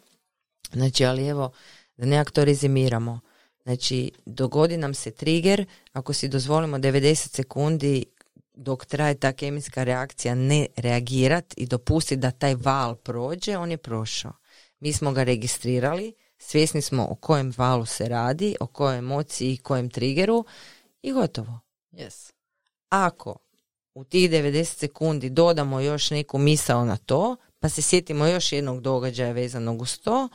Znači, 0.72 1.04
ali 1.04 1.26
evo, 1.26 1.50
da 1.96 2.06
nekak 2.06 2.30
to 2.30 2.44
rezimiramo. 2.44 3.20
Znači, 3.62 4.12
dogodi 4.26 4.76
nam 4.76 4.94
se 4.94 5.10
trigger, 5.10 5.66
ako 5.92 6.12
si 6.12 6.28
dozvolimo 6.28 6.78
90 6.78 7.36
sekundi 7.36 8.04
dok 8.54 8.86
traje 8.86 9.14
ta 9.14 9.32
kemijska 9.32 9.84
reakcija 9.84 10.34
ne 10.34 10.66
reagirat 10.76 11.54
i 11.56 11.66
dopustiti 11.66 12.20
da 12.20 12.30
taj 12.30 12.54
val 12.54 12.94
prođe, 12.94 13.56
on 13.56 13.70
je 13.70 13.76
prošao. 13.76 14.32
Mi 14.80 14.92
smo 14.92 15.12
ga 15.12 15.22
registrirali, 15.22 16.14
svjesni 16.38 16.82
smo 16.82 17.06
o 17.10 17.14
kojem 17.14 17.52
valu 17.56 17.86
se 17.86 18.08
radi, 18.08 18.56
o 18.60 18.66
kojoj 18.66 18.98
emociji 18.98 19.52
i 19.52 19.56
kojem 19.56 19.90
triggeru 19.90 20.44
i 21.02 21.12
gotovo. 21.12 21.60
Yes. 21.92 22.32
Ako 22.88 23.36
u 23.94 24.04
tih 24.04 24.30
90 24.30 24.64
sekundi 24.64 25.30
dodamo 25.30 25.80
još 25.80 26.10
neku 26.10 26.38
misao 26.38 26.84
na 26.84 26.96
to, 26.96 27.36
pa 27.58 27.68
se 27.68 27.82
sjetimo 27.82 28.26
još 28.26 28.52
jednog 28.52 28.80
događaja 28.80 29.32
vezanog 29.32 29.82
uz 29.82 29.98
to, 29.98 30.28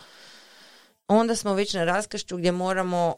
onda 1.08 1.36
smo 1.36 1.54
već 1.54 1.74
na 1.74 1.84
raskršću 1.84 2.38
gdje 2.38 2.52
moramo 2.52 3.16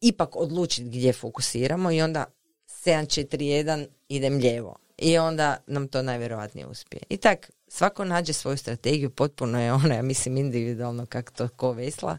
ipak 0.00 0.36
odlučiti 0.36 0.88
gdje 0.88 1.12
fokusiramo 1.12 1.90
i 1.90 2.02
onda 2.02 2.24
7-4-1 2.66 3.86
idem 4.08 4.36
lijevo. 4.36 4.76
I 4.98 5.18
onda 5.18 5.56
nam 5.66 5.88
to 5.88 6.02
najvjerojatnije 6.02 6.66
uspije. 6.66 7.02
I 7.08 7.16
tak, 7.16 7.50
svako 7.68 8.04
nađe 8.04 8.32
svoju 8.32 8.56
strategiju, 8.56 9.10
potpuno 9.10 9.62
je 9.62 9.72
ona, 9.72 9.94
ja 9.94 10.02
mislim, 10.02 10.36
individualno 10.36 11.06
kako 11.06 11.32
to 11.32 11.48
ko 11.48 11.72
vesla, 11.72 12.18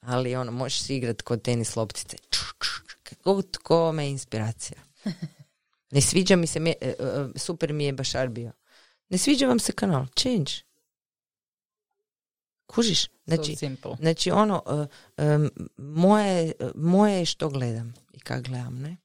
ali 0.00 0.36
ono, 0.36 0.52
možeš 0.52 0.90
igrati 0.90 1.22
kod 1.22 1.42
tenis 1.42 1.76
loptice. 1.76 2.16
Kako 3.14 3.42
tko 3.42 3.92
me 3.92 4.10
inspiracija. 4.10 4.78
Ne 5.90 6.00
sviđa 6.00 6.36
mi 6.36 6.46
se, 6.46 6.58
e, 6.58 6.74
e, 6.80 6.94
super 7.36 7.72
mi 7.72 7.84
je 7.84 7.92
Bašar 7.92 8.28
bio. 8.28 8.52
Ne 9.08 9.18
sviđa 9.18 9.46
vam 9.46 9.58
se 9.58 9.72
kanal, 9.72 10.06
change. 10.16 10.52
Kužiš? 12.66 13.08
Znači, 13.26 13.56
znači 14.00 14.30
ono, 14.30 14.62
uh, 14.66 15.26
moje, 15.76 16.52
moje 16.74 17.18
je 17.18 17.24
što 17.24 17.48
gledam 17.48 17.94
i 18.12 18.20
kak 18.20 18.42
gledam, 18.42 18.78
ne? 18.78 18.96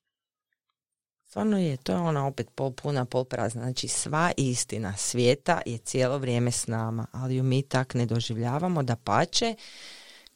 Stvarno 1.24 1.60
je, 1.60 1.78
to 1.78 1.92
je 1.92 1.98
ona 1.98 2.28
opet 2.28 2.50
pol 2.56 2.72
puna, 2.72 3.06
pol 3.06 3.26
prazna. 3.26 3.62
Znači 3.62 3.88
sva 3.88 4.32
istina 4.38 4.98
svijeta 4.98 5.62
je 5.66 5.78
cijelo 5.78 6.18
vrijeme 6.18 6.52
s 6.52 6.68
nama, 6.68 7.08
ali 7.12 7.36
ju 7.36 7.44
mi 7.44 7.62
tak 7.62 7.94
ne 7.94 8.06
doživljavamo 8.06 8.84
da 8.84 8.96
pače. 8.96 9.56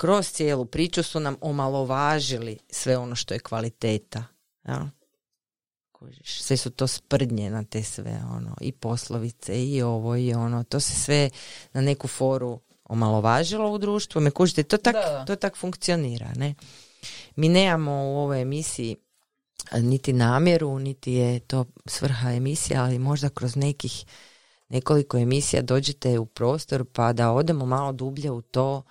Kroz 0.01 0.31
cijelu 0.31 0.65
priču 0.65 1.03
su 1.03 1.19
nam 1.19 1.35
omalovažili 1.41 2.57
sve 2.69 2.97
ono 2.97 3.15
što 3.15 3.33
je 3.33 3.39
kvaliteta. 3.39 4.23
Ja? 4.67 4.89
Sve 6.23 6.57
su 6.57 6.69
to 6.69 6.87
sprdnje 6.87 7.49
na 7.49 7.63
te 7.63 7.83
sve, 7.83 8.21
ono, 8.35 8.55
i 8.61 8.71
poslovice, 8.71 9.65
i 9.65 9.81
ovo, 9.81 10.15
i 10.15 10.33
ono, 10.33 10.63
to 10.63 10.79
se 10.79 10.93
sve 10.93 11.29
na 11.73 11.81
neku 11.81 12.07
foru 12.07 12.59
omalovažilo 12.83 13.71
u 13.71 13.77
društvu. 13.77 14.21
Me 14.21 14.31
kužite, 14.31 14.63
to 14.63 14.77
tak, 14.77 14.95
to 15.27 15.35
tak 15.35 15.57
funkcionira, 15.57 16.33
ne? 16.35 16.55
Mi 17.35 17.49
nemamo 17.49 17.91
u 17.91 18.17
ovoj 18.17 18.41
emisiji 18.41 18.95
niti 19.73 20.13
namjeru, 20.13 20.79
niti 20.79 21.13
je 21.13 21.39
to 21.39 21.65
svrha 21.85 22.31
emisija, 22.31 22.83
ali 22.83 22.99
možda 22.99 23.29
kroz 23.29 23.55
nekih 23.55 24.05
nekoliko 24.69 25.17
emisija 25.17 25.61
dođete 25.61 26.19
u 26.19 26.25
prostor 26.25 26.85
pa 26.93 27.13
da 27.13 27.31
odemo 27.31 27.65
malo 27.65 27.91
dublje 27.91 28.31
u 28.31 28.41
to 28.41 28.83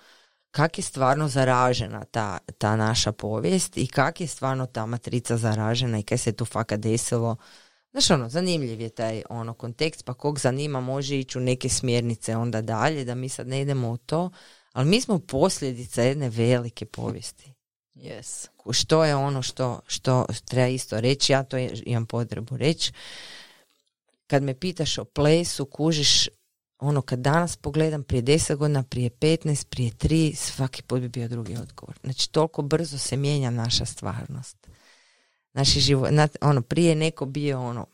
kak 0.51 0.77
je 0.77 0.83
stvarno 0.83 1.27
zaražena 1.27 2.05
ta, 2.05 2.37
ta 2.57 2.75
naša 2.75 3.11
povijest 3.11 3.77
i 3.77 3.87
kak 3.87 4.21
je 4.21 4.27
stvarno 4.27 4.65
ta 4.65 4.85
matrica 4.85 5.37
zaražena 5.37 5.99
i 5.99 6.03
kaj 6.03 6.17
se 6.17 6.31
tu 6.31 6.45
fakat 6.45 6.79
desilo. 6.79 7.35
Znaš 7.91 8.09
ono, 8.11 8.29
zanimljiv 8.29 8.81
je 8.81 8.89
taj 8.89 9.23
ono 9.29 9.53
kontekst, 9.53 10.05
pa 10.05 10.13
kog 10.13 10.39
zanima 10.39 10.81
može 10.81 11.19
ići 11.19 11.37
u 11.37 11.41
neke 11.41 11.69
smjernice 11.69 12.35
onda 12.35 12.61
dalje, 12.61 13.05
da 13.05 13.15
mi 13.15 13.29
sad 13.29 13.47
ne 13.47 13.61
idemo 13.61 13.89
u 13.89 13.97
to, 13.97 14.29
ali 14.71 14.89
mi 14.89 15.01
smo 15.01 15.19
posljedica 15.19 16.01
jedne 16.01 16.29
velike 16.29 16.85
povijesti. 16.85 17.53
Yes. 17.95 18.47
Što 18.71 19.05
je 19.05 19.15
ono 19.15 19.41
što, 19.41 19.79
što 19.87 20.25
treba 20.45 20.67
isto 20.67 21.01
reći, 21.01 21.33
ja 21.33 21.43
to 21.43 21.57
imam 21.85 22.05
potrebu 22.05 22.57
reći. 22.57 22.91
Kad 24.27 24.43
me 24.43 24.59
pitaš 24.59 24.97
o 24.97 25.05
plesu, 25.05 25.65
kužiš 25.65 26.27
ono 26.81 27.01
kad 27.01 27.19
danas 27.19 27.55
pogledam 27.55 28.03
prije 28.03 28.23
10 28.23 28.55
godina, 28.55 28.83
prije 28.83 29.09
15, 29.09 29.65
prije 29.65 29.91
3, 29.91 30.35
svaki 30.35 30.83
put 30.83 31.01
bi 31.01 31.09
bio 31.09 31.27
drugi 31.27 31.57
odgovor. 31.57 31.99
Znači 32.03 32.31
toliko 32.31 32.61
brzo 32.61 32.97
se 32.97 33.17
mijenja 33.17 33.49
naša 33.49 33.85
stvarnost. 33.85 34.67
Naši 35.53 35.79
život, 35.79 36.09
ono, 36.41 36.61
prije 36.61 36.95
neko 36.95 37.25
bio 37.25 37.61
ono 37.61 37.85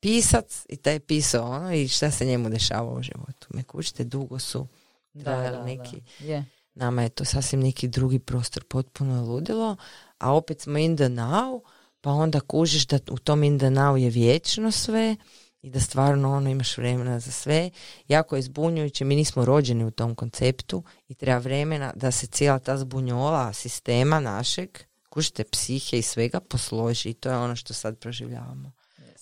pisac 0.00 0.66
i 0.68 0.76
taj 0.76 0.92
je 0.92 1.00
pisao 1.00 1.50
ono 1.50 1.74
i 1.74 1.88
šta 1.88 2.10
se 2.10 2.26
njemu 2.26 2.48
dešava 2.48 2.92
u 2.92 3.02
životu. 3.02 3.46
Me 3.50 3.62
kućite, 3.62 4.04
dugo 4.04 4.38
su 4.38 4.66
da, 5.12 5.64
neki. 5.64 6.00
Da. 6.18 6.44
Nama 6.74 7.02
je 7.02 7.08
to 7.08 7.24
sasvim 7.24 7.60
neki 7.60 7.88
drugi 7.88 8.18
prostor, 8.18 8.64
potpuno 8.64 9.14
je 9.14 9.20
ludilo, 9.20 9.76
a 10.18 10.32
opet 10.32 10.60
smo 10.60 10.78
in 10.78 10.96
the 10.96 11.08
now, 11.08 11.60
pa 12.00 12.10
onda 12.10 12.40
kužiš 12.40 12.86
da 12.86 12.98
u 13.10 13.18
tom 13.18 13.42
in 13.42 13.58
the 13.58 13.66
now 13.66 13.96
je 13.96 14.10
vječno 14.10 14.70
sve 14.70 15.16
i 15.62 15.70
da 15.70 15.80
stvarno 15.80 16.32
ono 16.32 16.50
imaš 16.50 16.78
vremena 16.78 17.20
za 17.20 17.30
sve. 17.30 17.70
Jako 18.08 18.36
je 18.36 18.42
zbunjujuće, 18.42 19.04
mi 19.04 19.16
nismo 19.16 19.44
rođeni 19.44 19.84
u 19.84 19.90
tom 19.90 20.14
konceptu 20.14 20.82
i 21.08 21.14
treba 21.14 21.38
vremena 21.38 21.92
da 21.96 22.10
se 22.10 22.26
cijela 22.26 22.58
ta 22.58 22.76
zbunjola 22.76 23.52
sistema 23.52 24.20
našeg, 24.20 24.78
kužite 25.08 25.44
psihe 25.44 25.98
i 25.98 26.02
svega, 26.02 26.40
posloži 26.40 27.10
i 27.10 27.14
to 27.14 27.30
je 27.30 27.36
ono 27.36 27.56
što 27.56 27.74
sad 27.74 27.98
proživljavamo. 27.98 28.72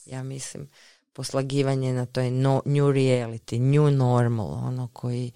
Ja 0.07 0.23
mislim, 0.23 0.69
poslagivanje 1.13 1.93
na 1.93 2.07
to 2.07 2.21
je 2.21 2.31
no, 2.31 2.63
new 2.65 2.87
reality, 2.87 3.59
new 3.59 3.91
normal, 3.91 4.53
ono 4.53 4.89
koji 4.93 5.33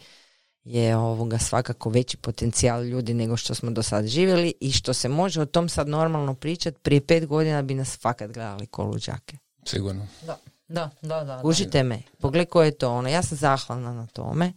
je 0.64 0.96
ovoga 0.96 1.38
svakako 1.38 1.90
veći 1.90 2.16
potencijal 2.16 2.84
ljudi 2.84 3.14
nego 3.14 3.36
što 3.36 3.55
smo 3.55 3.70
do 3.70 3.82
sad 3.82 4.07
živjeli 4.07 4.55
i 4.61 4.72
što 4.72 4.94
se 4.94 5.09
može 5.09 5.40
o 5.40 5.46
tom 5.46 5.68
sad 5.68 5.88
normalno 5.88 6.34
pričati, 6.34 6.78
prije 6.82 7.07
pet 7.07 7.26
godina 7.26 7.62
bi 7.62 7.74
nas 7.74 7.98
fakat 8.00 8.30
gledali 8.30 8.66
ko 8.66 8.84
luđake. 8.84 9.36
Sigurno. 9.66 10.07
Da. 10.26 10.38
Da, 10.72 10.90
da, 11.02 11.24
da. 11.24 11.40
Užite 11.44 11.82
me. 11.82 12.02
Pogledaj 12.20 12.46
ko 12.46 12.62
je 12.62 12.78
to 12.78 12.92
ono. 12.92 13.08
Ja 13.08 13.22
sam 13.22 13.38
zahvalna 13.38 13.92
na 13.92 14.06
tome. 14.06 14.52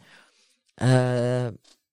E, 0.78 1.52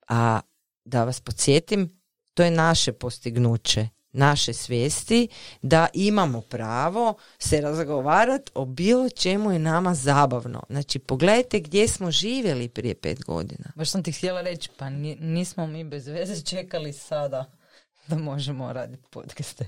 a 0.09 0.41
da 0.85 1.05
vas 1.05 1.21
podsjetim, 1.21 2.01
to 2.35 2.43
je 2.43 2.51
naše 2.51 2.93
postignuće 2.93 3.89
naše 4.13 4.53
svijesti 4.53 5.29
da 5.63 5.89
imamo 5.95 6.41
pravo 6.41 7.15
se 7.39 7.61
razgovarati 7.61 8.53
o 8.55 8.65
bilo 8.65 9.09
čemu 9.09 9.53
je 9.53 9.59
nama 9.59 9.95
zabavno. 9.95 10.63
Znači, 10.71 10.99
pogledajte 10.99 11.61
gdje 11.61 11.89
smo 11.89 12.11
živjeli 12.11 12.69
prije 12.69 12.95
pet 12.95 13.25
godina. 13.25 13.73
Baš 13.75 13.91
sam 13.91 14.03
ti 14.03 14.13
htjela 14.13 14.41
reći, 14.41 14.71
pa 14.79 14.91
nismo 14.91 15.67
mi 15.67 15.85
bez 15.85 16.07
veze 16.07 16.45
čekali 16.45 16.93
sada 16.93 17.45
da 18.07 18.19
možemo 18.19 18.73
raditi 18.73 19.03
podcaste. 19.11 19.65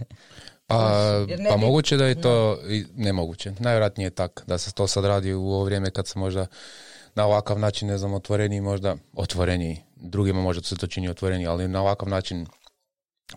A, 0.68 1.26
pa 1.48 1.56
moguće 1.56 1.96
da 1.96 2.06
je 2.06 2.20
to 2.20 2.58
i 2.68 2.84
nemoguće. 2.94 3.52
Najvjerojatnije 3.58 4.06
je 4.06 4.10
tak 4.10 4.44
da 4.46 4.58
se 4.58 4.72
to 4.72 4.86
sad 4.86 5.04
radi 5.04 5.32
u 5.34 5.42
ovo 5.42 5.64
vrijeme 5.64 5.90
kad 5.90 6.06
se 6.06 6.18
možda 6.18 6.46
na 7.14 7.26
ovakav 7.26 7.58
način, 7.58 7.88
ne 7.88 7.98
znam, 7.98 8.14
otvoreniji 8.14 8.60
možda, 8.60 8.96
otvoreniji, 9.12 9.82
drugima 9.96 10.42
možda 10.42 10.62
se 10.62 10.76
to 10.76 10.86
čini 10.86 11.08
otvoreniji, 11.08 11.46
ali 11.46 11.68
na 11.68 11.80
ovakav 11.80 12.08
način 12.08 12.46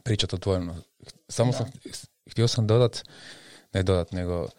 pričati 0.04 0.36
otvoreno. 0.36 0.76
Samo 1.30 1.54
sam, 1.54 1.72
htio 2.32 2.48
sam 2.48 2.68
dodat, 2.68 3.04
ne 3.74 3.84
dodat, 3.84 4.12
nego 4.12 4.42
uh, 4.42 4.50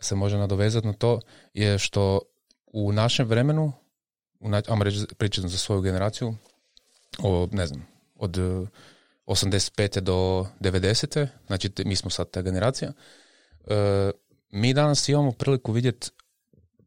se 0.00 0.14
može 0.14 0.38
nadovezati 0.38 0.86
na 0.86 0.92
to, 0.92 1.20
je 1.54 1.78
što 1.78 2.20
u 2.66 2.92
našem 2.92 3.26
vremenu, 3.26 3.72
u 4.40 4.48
na, 4.48 4.62
reći, 4.80 5.06
pričati 5.18 5.48
za 5.48 5.58
svoju 5.58 5.80
generaciju, 5.80 6.34
o, 7.18 7.48
ne 7.52 7.66
znam, 7.66 7.86
od 8.14 8.38
85. 9.26 10.00
do 10.00 10.46
90. 10.60 11.26
Znači 11.46 11.70
mi 11.84 11.96
smo 11.96 12.10
sad 12.10 12.30
ta 12.30 12.42
generacija. 12.42 12.92
E, 13.66 14.10
mi 14.50 14.74
danas 14.74 15.08
imamo 15.08 15.32
priliku 15.32 15.72
vidjeti 15.72 16.10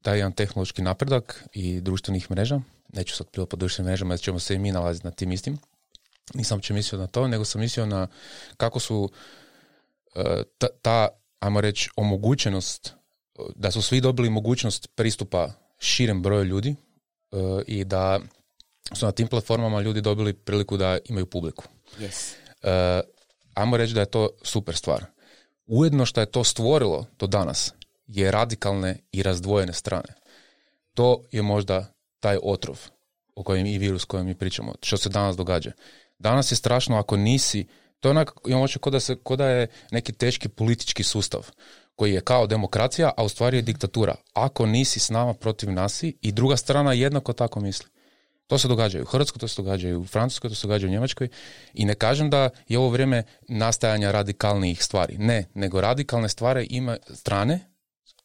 taj 0.01 0.17
jedan 0.17 0.31
tehnološki 0.31 0.81
napredak 0.81 1.43
i 1.53 1.81
društvenih 1.81 2.31
mreža. 2.31 2.61
Neću 2.93 3.15
sad 3.15 3.29
prilati 3.29 3.49
po 3.49 3.57
društvenim 3.57 3.89
mrežama 3.89 4.13
jer 4.13 4.19
ćemo 4.19 4.39
se 4.39 4.55
i 4.55 4.59
mi 4.59 4.71
nalaziti 4.71 5.07
na 5.07 5.11
tim 5.11 5.31
istim. 5.31 5.57
Nisam 6.33 6.61
će 6.61 6.73
mislio 6.73 6.99
na 6.99 7.07
to, 7.07 7.27
nego 7.27 7.45
sam 7.45 7.61
mislio 7.61 7.85
na 7.85 8.07
kako 8.57 8.79
su 8.79 9.09
e, 10.15 10.43
ta, 10.57 10.67
ta 10.81 11.07
ajmo 11.39 11.61
reći, 11.61 11.89
omogućenost, 11.95 12.93
da 13.55 13.71
su 13.71 13.81
svi 13.81 14.01
dobili 14.01 14.29
mogućnost 14.29 14.87
pristupa 14.95 15.51
širem 15.79 16.21
broju 16.21 16.43
ljudi 16.43 16.69
e, 16.69 16.75
i 17.67 17.83
da 17.83 18.19
su 18.93 19.05
na 19.05 19.11
tim 19.11 19.27
platformama 19.27 19.81
ljudi 19.81 20.01
dobili 20.01 20.33
priliku 20.33 20.77
da 20.77 20.97
imaju 21.05 21.25
publiku. 21.25 21.63
Yes. 21.99 22.33
Uh, 22.63 23.09
ajmo 23.53 23.77
reći 23.77 23.93
da 23.93 23.99
je 23.99 24.11
to 24.11 24.29
super 24.43 24.75
stvar. 24.75 25.05
Ujedno 25.65 26.05
što 26.05 26.19
je 26.19 26.31
to 26.31 26.43
stvorilo 26.43 27.05
do 27.19 27.27
danas 27.27 27.73
je 28.07 28.31
radikalne 28.31 28.99
i 29.11 29.23
razdvojene 29.23 29.73
strane. 29.73 30.13
To 30.93 31.23
je 31.31 31.41
možda 31.41 31.93
taj 32.19 32.37
otrov 32.43 32.79
o 33.35 33.43
kojem 33.43 33.65
i 33.65 33.77
virus 33.77 34.05
kojem 34.05 34.25
mi 34.25 34.35
pričamo, 34.35 34.73
što 34.81 34.97
se 34.97 35.09
danas 35.09 35.35
događa. 35.35 35.71
Danas 36.19 36.51
je 36.51 36.55
strašno 36.55 36.97
ako 36.97 37.17
nisi, 37.17 37.67
to 37.99 38.07
je 38.07 38.11
onak, 38.11 38.31
imam 38.47 38.67
kod 38.81 38.93
da, 38.93 38.99
se, 38.99 39.15
kod 39.23 39.37
da 39.37 39.47
je 39.47 39.67
neki 39.91 40.13
teški 40.13 40.49
politički 40.49 41.03
sustav 41.03 41.49
koji 41.95 42.13
je 42.13 42.21
kao 42.21 42.47
demokracija, 42.47 43.11
a 43.17 43.23
u 43.23 43.29
stvari 43.29 43.57
je 43.57 43.61
diktatura. 43.61 44.15
Ako 44.33 44.65
nisi 44.65 44.99
s 44.99 45.09
nama 45.09 45.33
protiv 45.33 45.71
nasi 45.71 46.17
i 46.21 46.31
druga 46.31 46.57
strana 46.57 46.93
jednako 46.93 47.33
tako 47.33 47.59
misli. 47.59 47.89
To 48.47 48.57
se 48.57 48.67
događa 48.67 49.01
u 49.01 49.05
Hrvatskoj, 49.05 49.39
to 49.39 49.47
se 49.47 49.61
događa 49.61 49.97
u 49.97 50.05
Francuskoj, 50.05 50.49
to 50.49 50.55
se 50.55 50.67
događa 50.67 50.87
u 50.87 50.89
Njemačkoj 50.89 51.27
i 51.73 51.85
ne 51.85 51.95
kažem 51.95 52.29
da 52.29 52.49
je 52.67 52.79
ovo 52.79 52.89
vrijeme 52.89 53.23
nastajanja 53.47 54.11
radikalnijih 54.11 54.83
stvari. 54.83 55.17
Ne, 55.17 55.45
nego 55.53 55.81
radikalne 55.81 56.29
stvari 56.29 56.67
ima 56.69 56.97
strane, 57.13 57.59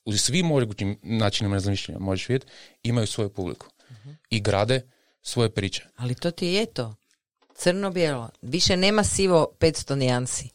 u 0.04 0.12
svim 0.12 0.46
mogućim 0.46 0.98
načinima 1.02 1.56
razmišljanja 1.56 1.98
možeš 1.98 2.28
vidjeti, 2.28 2.46
imaju 2.82 3.06
svoju 3.06 3.30
publiku. 3.30 3.66
i 4.30 4.40
grade 4.40 4.80
svoje 5.22 5.50
priče. 5.50 5.86
Ali 5.96 6.14
to 6.14 6.30
ti 6.30 6.46
je 6.46 6.66
to. 6.66 6.94
Crno-bijelo. 7.54 8.28
Više 8.42 8.76
nema 8.76 9.04
sivo 9.04 9.48
500 9.60 9.94
nijansi. 9.94 10.48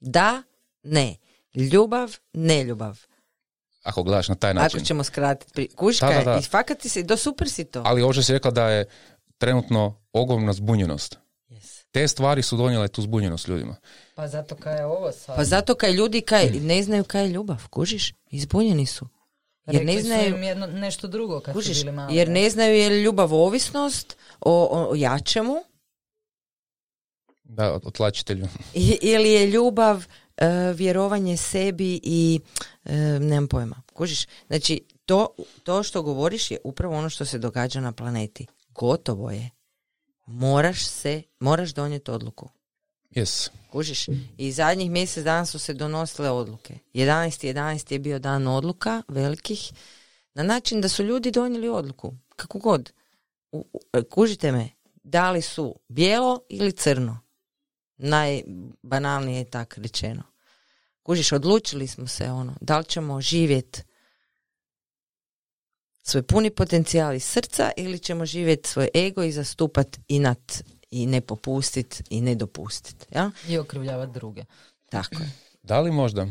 Da, 0.00 0.42
ne. 0.82 1.16
Ljubav, 1.54 2.16
ne 2.32 2.64
ljubav. 2.64 2.98
Ako 3.88 4.02
gledaš 4.02 4.28
na 4.28 4.34
taj 4.34 4.54
način. 4.54 4.78
Ako 4.78 4.86
ćemo 4.86 5.04
skratiti. 5.04 5.52
pri- 5.52 5.68
Kuška 5.68 6.06
Da, 6.08 6.14
da, 6.14 6.24
da. 6.24 6.38
i 6.38 6.42
fakat 6.42 6.78
ti 6.78 6.88
si, 6.88 7.02
do 7.02 7.16
super 7.16 7.48
si 7.48 7.64
to. 7.64 7.82
Ali 7.84 8.02
ovo 8.02 8.12
što 8.12 8.22
si 8.22 8.32
rekla 8.32 8.50
da 8.50 8.68
je 8.68 8.84
trenutno 9.38 9.96
ogromna 10.12 10.52
zbunjenost. 10.52 11.18
Yes. 11.50 11.84
Te 11.90 12.08
stvari 12.08 12.42
su 12.42 12.56
donijele 12.56 12.88
tu 12.88 13.02
zbunjenost 13.02 13.48
ljudima. 13.48 13.76
Pa 14.14 14.28
zato 14.28 14.54
kaj 14.56 14.76
je 14.76 14.86
ovo 14.86 15.12
sad. 15.12 15.36
Pa 15.36 15.44
zato 15.44 15.74
kaj 15.74 15.92
ljudi 15.92 16.20
kaj, 16.22 16.50
ne 16.52 16.82
znaju 16.82 17.04
kaj 17.04 17.22
je 17.22 17.28
ljubav, 17.28 17.68
kužiš? 17.68 18.12
Izbunjeni 18.30 18.86
su. 18.86 19.08
Jer 19.66 19.74
ne 19.76 19.86
Rekli 19.86 20.02
su 20.02 20.06
znaju, 20.06 20.28
im 20.28 20.42
jedno, 20.42 20.66
nešto 20.66 21.08
drugo 21.08 21.40
kad 21.40 21.52
su 21.54 21.58
kužiš, 21.58 21.78
bili 21.78 21.92
mali. 21.92 22.16
jer 22.16 22.28
ne 22.28 22.50
znaju 22.50 22.74
je 22.74 22.88
li 22.88 23.02
ljubav 23.02 23.34
ovisnost 23.34 24.16
o, 24.40 24.52
o, 24.64 24.90
o 24.90 24.94
jačemu 24.94 25.56
Da, 27.44 27.72
otlačitelju. 27.74 28.48
i- 28.74 28.98
ili 29.02 29.30
je 29.30 29.46
ljubav 29.46 30.04
vjerovanje 30.74 31.36
sebi 31.36 32.00
i 32.02 32.40
e, 32.84 32.96
nemam 33.20 33.48
pojma. 33.48 33.82
Kužiš? 33.92 34.26
Znači, 34.46 34.80
to, 35.06 35.26
to 35.62 35.82
što 35.82 36.02
govoriš 36.02 36.50
je 36.50 36.58
upravo 36.64 36.96
ono 36.96 37.10
što 37.10 37.24
se 37.24 37.38
događa 37.38 37.80
na 37.80 37.92
planeti. 37.92 38.46
Gotovo 38.68 39.30
je. 39.30 39.50
Moraš 40.26 40.84
se, 40.86 41.22
moraš 41.40 41.70
donijeti 41.70 42.10
odluku. 42.10 42.48
Yes. 43.14 43.48
Kužiš? 43.72 44.06
I 44.36 44.52
zadnjih 44.52 44.90
mjesec 44.90 45.24
dana 45.24 45.46
su 45.46 45.58
se 45.58 45.74
donosile 45.74 46.30
odluke. 46.30 46.78
11. 46.94 47.54
11. 47.54 47.92
je 47.92 47.98
bio 47.98 48.18
dan 48.18 48.46
odluka 48.46 49.02
velikih 49.08 49.72
na 50.34 50.42
način 50.42 50.80
da 50.80 50.88
su 50.88 51.02
ljudi 51.02 51.30
donijeli 51.30 51.68
odluku. 51.68 52.14
Kako 52.36 52.58
god. 52.58 52.92
U- 53.52 53.66
u- 53.72 54.02
kužite 54.10 54.52
me, 54.52 54.68
da 55.02 55.30
li 55.30 55.42
su 55.42 55.74
bijelo 55.88 56.40
ili 56.48 56.72
crno? 56.72 57.20
Najbanalnije 57.98 59.38
je 59.38 59.50
tak 59.50 59.78
rečeno. 59.78 60.22
Kužiš, 61.02 61.32
odlučili 61.32 61.86
smo 61.86 62.06
se 62.06 62.30
ono, 62.30 62.54
da 62.60 62.78
li 62.78 62.84
ćemo 62.84 63.20
živjeti 63.20 63.82
svoj 66.02 66.22
puni 66.22 66.50
potencijal 66.50 67.14
iz 67.14 67.24
srca 67.24 67.70
ili 67.76 67.98
ćemo 67.98 68.26
živjeti 68.26 68.68
svoj 68.68 68.88
ego 68.94 69.22
i 69.22 69.32
zastupat 69.32 69.98
inat 70.08 70.62
i 70.90 71.06
ne 71.06 71.20
popustit 71.20 72.02
i 72.10 72.20
ne 72.20 72.34
dopustit. 72.34 73.06
Ja? 73.10 73.30
I 73.48 73.58
okrivljavati 73.58 74.12
druge. 74.12 74.44
Tako 74.90 75.14
je. 75.14 75.30
Da 75.62 75.80
li 75.80 75.90
možda, 75.90 76.26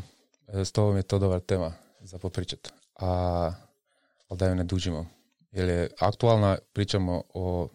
e, 0.48 0.66
s 0.66 0.72
tobom 0.72 0.98
je 0.98 1.04
to 1.04 1.20
dobar 1.20 1.40
tema 1.40 1.74
za 2.00 2.18
popričat, 2.20 2.74
a, 2.96 3.52
ali 4.28 4.38
da 4.38 4.48
ju 4.48 4.56
ne 4.56 4.64
dužimo. 4.64 5.06
Jer 5.52 5.70
je 5.70 5.90
aktualna, 6.00 6.58
pričamo 6.74 7.24
o, 7.34 7.68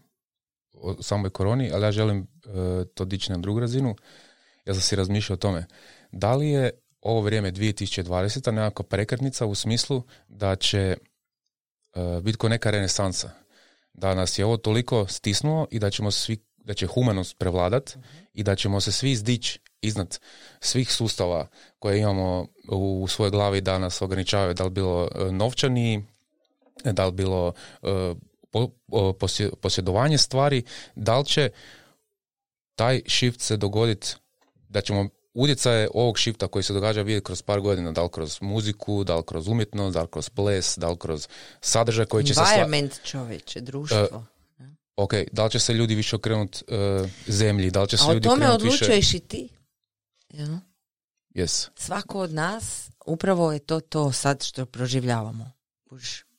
o 0.83 1.03
samoj 1.03 1.31
koroni, 1.31 1.71
ali 1.73 1.85
ja 1.85 1.93
želim 1.93 2.19
e, 2.19 2.49
to 2.95 3.05
dići 3.05 3.33
na 3.33 3.39
drugu 3.39 3.61
razinu. 3.61 3.97
Ja 4.65 4.75
sam 4.75 4.81
si 4.83 4.97
razmišljao 4.97 5.35
o 5.35 5.37
tome. 5.37 5.67
Da 6.13 6.35
li 6.35 6.49
je 6.49 6.71
ovo 7.01 7.21
vrijeme 7.21 7.53
2020. 7.53 8.51
nekakva 8.51 8.85
prekretnica 8.85 9.47
u 9.47 9.55
smislu 9.55 10.03
da 10.29 10.57
će 10.57 10.79
e, 10.79 10.97
biti 12.23 12.39
ko 12.39 12.49
neka 12.49 12.71
renesansa. 12.71 13.31
Da 13.93 14.15
nas 14.15 14.39
je 14.39 14.45
ovo 14.45 14.57
toliko 14.57 15.07
stisnulo 15.07 15.67
i 15.71 15.79
da 15.79 15.91
ćemo 15.91 16.11
svi, 16.11 16.45
da 16.57 16.75
će 16.75 16.87
humanost 16.87 17.39
prevladat 17.39 17.97
i 18.35 18.43
da 18.43 18.57
ćemo 18.57 18.81
se 18.81 18.93
svi 18.93 19.11
izdići 19.11 19.61
iznad 19.81 20.19
svih 20.61 20.93
sustava 20.93 21.47
koje 21.79 21.99
imamo 21.99 22.47
u 22.69 23.09
svojoj 23.09 23.31
glavi 23.31 23.61
da 23.61 23.79
nas 23.79 24.03
ograničavaju, 24.03 24.55
da 24.55 24.65
li 24.65 24.71
bilo 24.71 25.09
e, 25.15 25.33
novčani, 25.33 26.05
da 26.85 27.07
li 27.07 27.13
bilo 27.13 27.53
po- 28.53 28.71
o, 28.89 29.13
posje- 29.13 29.51
posjedovanje 29.55 30.19
stvari, 30.19 30.63
da 30.95 31.19
li 31.19 31.25
će 31.27 31.51
taj 32.75 33.03
shift 33.09 33.41
se 33.41 33.57
dogoditi, 33.57 34.15
da 34.69 34.81
ćemo 34.81 35.09
utjecaje 35.35 35.89
ovog 35.95 36.19
shifta 36.19 36.49
koji 36.49 36.63
se 36.63 36.73
događa 36.73 37.03
vidjeti 37.03 37.25
kroz 37.25 37.43
par 37.43 37.61
godina, 37.61 37.93
da 37.93 38.03
li 38.03 38.09
kroz 38.11 38.39
muziku, 38.41 39.05
da 39.05 39.17
li 39.17 39.23
kroz 39.27 39.49
umjetnost, 39.49 39.95
da 39.95 40.03
li 40.03 40.09
kroz 40.09 40.29
ples, 40.29 40.79
da 40.79 40.89
li 40.89 40.97
kroz 40.97 41.29
sadržaj 41.61 42.07
koji 42.07 42.25
će 42.25 42.35
se... 42.35 42.41
sla- 42.41 42.49
Environment 42.49 43.01
čovječe, 43.05 43.61
društvo. 43.61 44.25
Ok, 44.97 45.13
da 45.33 45.45
li 45.45 45.51
će 45.51 45.59
se 45.59 45.75
ljudi 45.75 45.95
više 45.95 46.17
okrenuti 46.17 46.65
e, 46.69 46.75
zemlji, 47.27 47.71
da 47.71 47.83
li 47.83 47.89
će 47.89 47.97
se 47.97 48.05
A 48.05 48.09
o 48.09 48.13
ljudi 48.13 48.25
tome 48.25 48.37
okrenuti 48.37 48.65
više... 48.65 48.85
odlučuješ 48.85 49.15
i 49.15 49.21
ti. 49.21 49.49
Ja? 50.29 50.61
Yes. 51.35 51.69
Svako 51.77 52.19
od 52.21 52.33
nas, 52.33 52.91
upravo 53.07 53.53
je 53.53 53.59
to 53.59 53.81
to 53.81 54.13
sad 54.13 54.43
što 54.43 54.67
proživljavamo. 54.67 55.51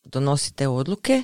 Donosite 0.03 0.67
odluke 0.67 1.23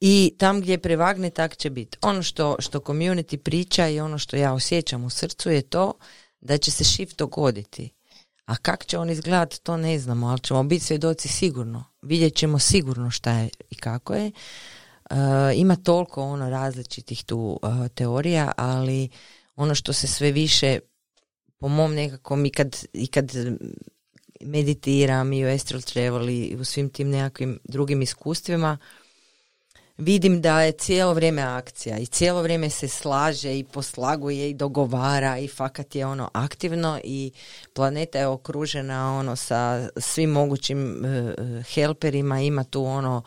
i 0.00 0.34
tam 0.38 0.60
gdje 0.60 0.78
prevagne 0.78 1.30
tak 1.30 1.56
će 1.56 1.70
biti. 1.70 1.98
Ono 2.02 2.22
što, 2.22 2.56
što 2.58 2.78
community 2.78 3.36
priča 3.36 3.88
i 3.88 4.00
ono 4.00 4.18
što 4.18 4.36
ja 4.36 4.52
osjećam 4.52 5.04
u 5.04 5.10
srcu 5.10 5.50
je 5.50 5.62
to 5.62 5.92
da 6.40 6.58
će 6.58 6.70
se 6.70 6.84
shift 6.84 7.18
dogoditi. 7.18 7.90
A 8.46 8.56
kak 8.56 8.86
će 8.86 8.98
on 8.98 9.10
izgledati, 9.10 9.62
to 9.62 9.76
ne 9.76 9.98
znamo, 9.98 10.26
ali 10.26 10.40
ćemo 10.40 10.62
biti 10.62 10.84
svjedoci 10.84 11.28
sigurno. 11.28 11.84
Vidjet 12.02 12.34
ćemo 12.34 12.58
sigurno 12.58 13.10
šta 13.10 13.32
je 13.32 13.48
i 13.70 13.74
kako 13.74 14.14
je. 14.14 14.26
E, 15.10 15.14
ima 15.54 15.76
toliko 15.76 16.22
ono 16.22 16.50
različitih 16.50 17.24
tu 17.24 17.60
e, 17.62 17.88
teorija, 17.88 18.52
ali 18.56 19.08
ono 19.56 19.74
što 19.74 19.92
se 19.92 20.06
sve 20.06 20.32
više 20.32 20.78
po 21.58 21.68
mom 21.68 21.94
nekakvom 21.94 22.46
i 22.46 22.50
kad, 22.50 22.76
i 22.92 23.06
kad 23.06 23.32
meditiram 24.40 25.32
i 25.32 25.44
u 25.44 25.48
astral 25.48 25.82
travel 25.82 26.28
i 26.28 26.56
u 26.60 26.64
svim 26.64 26.88
tim 26.88 27.10
nekakvim 27.10 27.58
drugim 27.64 28.02
iskustvima 28.02 28.78
vidim 29.98 30.40
da 30.40 30.62
je 30.62 30.72
cijelo 30.72 31.14
vrijeme 31.14 31.42
akcija 31.42 31.98
i 31.98 32.06
cijelo 32.06 32.42
vrijeme 32.42 32.70
se 32.70 32.88
slaže 32.88 33.58
i 33.58 33.64
poslaguje 33.64 34.50
i 34.50 34.54
dogovara 34.54 35.38
i 35.38 35.48
fakat 35.48 35.94
je 35.94 36.06
ono 36.06 36.30
aktivno 36.32 37.00
i 37.04 37.32
planeta 37.72 38.18
je 38.18 38.26
okružena 38.26 39.18
ono 39.18 39.36
sa 39.36 39.88
svim 39.96 40.30
mogućim 40.30 41.04
e, 41.04 41.34
helperima 41.74 42.40
ima 42.40 42.64
tu 42.64 42.84
ono 42.84 43.22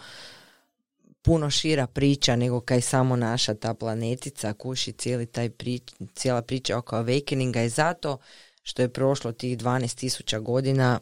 puno 1.21 1.49
šira 1.49 1.87
priča 1.87 2.35
nego 2.35 2.59
kaj 2.59 2.81
samo 2.81 3.15
naša 3.15 3.53
ta 3.53 3.73
planetica 3.73 4.53
kuši 4.53 4.91
cijeli 4.91 5.25
taj 5.25 5.49
prič, 5.49 5.83
cijela 6.15 6.41
priča 6.41 6.77
oko 6.77 6.95
awakeninga 6.95 7.59
je 7.59 7.69
zato 7.69 8.17
što 8.63 8.81
je 8.81 8.89
prošlo 8.89 9.31
tih 9.31 9.57
12.000 9.57 10.39
godina 10.39 10.99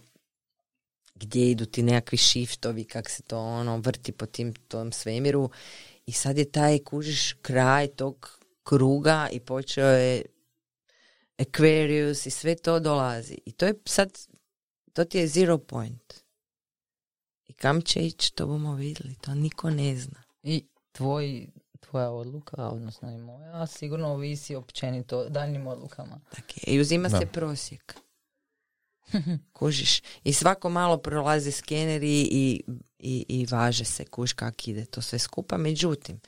gdje 1.16 1.52
idu 1.52 1.66
ti 1.66 1.84
nekakvi 1.84 2.18
shiftovi, 2.18 2.86
kak 2.86 3.10
se 3.10 3.24
to 3.24 3.40
ono 3.40 3.78
vrti 3.78 4.12
po 4.12 4.26
tim 4.26 4.54
tom 4.54 4.92
svemiru 4.92 5.50
i 6.06 6.12
sad 6.12 6.38
je 6.38 6.52
taj 6.52 6.80
kužiš 6.80 7.34
kraj 7.42 7.88
tog 7.88 8.40
kruga 8.64 9.30
i 9.32 9.40
počeo 9.40 9.88
je 9.88 10.26
Aquarius 11.38 12.26
i 12.26 12.30
sve 12.30 12.56
to 12.56 12.80
dolazi. 12.80 13.38
I 13.46 13.52
to 13.52 13.66
je 13.66 13.74
sad, 13.86 14.20
to 14.94 15.06
ti 15.06 15.18
je 15.18 15.28
zero 15.28 15.58
point. 15.58 16.14
I 17.48 17.54
kam 17.54 17.82
će 17.82 18.06
ići, 18.06 18.34
to 18.34 18.48
bomo 18.48 18.76
vidjeli, 18.76 19.16
to 19.16 19.36
niko 19.36 19.70
ne 19.70 19.98
zna. 19.98 20.24
I 20.44 20.66
tvoj, 20.92 21.48
tvoja 21.80 22.12
odluka, 22.12 22.68
odnosno 22.70 23.12
i 23.12 23.18
moja, 23.18 23.68
sigurno 23.68 24.08
ovisi 24.08 24.56
općenito 24.56 25.20
o 25.20 25.30
daljnjim 25.30 25.68
odlukama. 25.68 26.20
Tak 26.30 26.58
je. 26.58 26.74
I 26.74 26.80
uzima 26.80 27.10
Da. 27.10 27.20
se 27.20 27.26
prosjek. 27.26 27.96
Kužiš. 29.54 30.02
I 30.24 30.34
svako 30.34 30.70
malo 30.70 30.98
prolaze 30.98 31.52
skeneri 31.52 32.22
i, 32.22 32.62
i, 33.00 33.26
i 33.30 33.46
važe 33.52 33.86
se, 33.86 34.06
kuš 34.06 34.34
kak 34.34 34.68
ide 34.68 34.86
to 34.86 35.02
sve 35.02 35.20
skupa. 35.20 35.58
Međutim, 35.58 36.20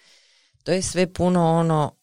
to 0.64 0.72
je 0.72 0.82
sve 0.82 1.14
puno 1.14 1.46
ono, 1.46 1.96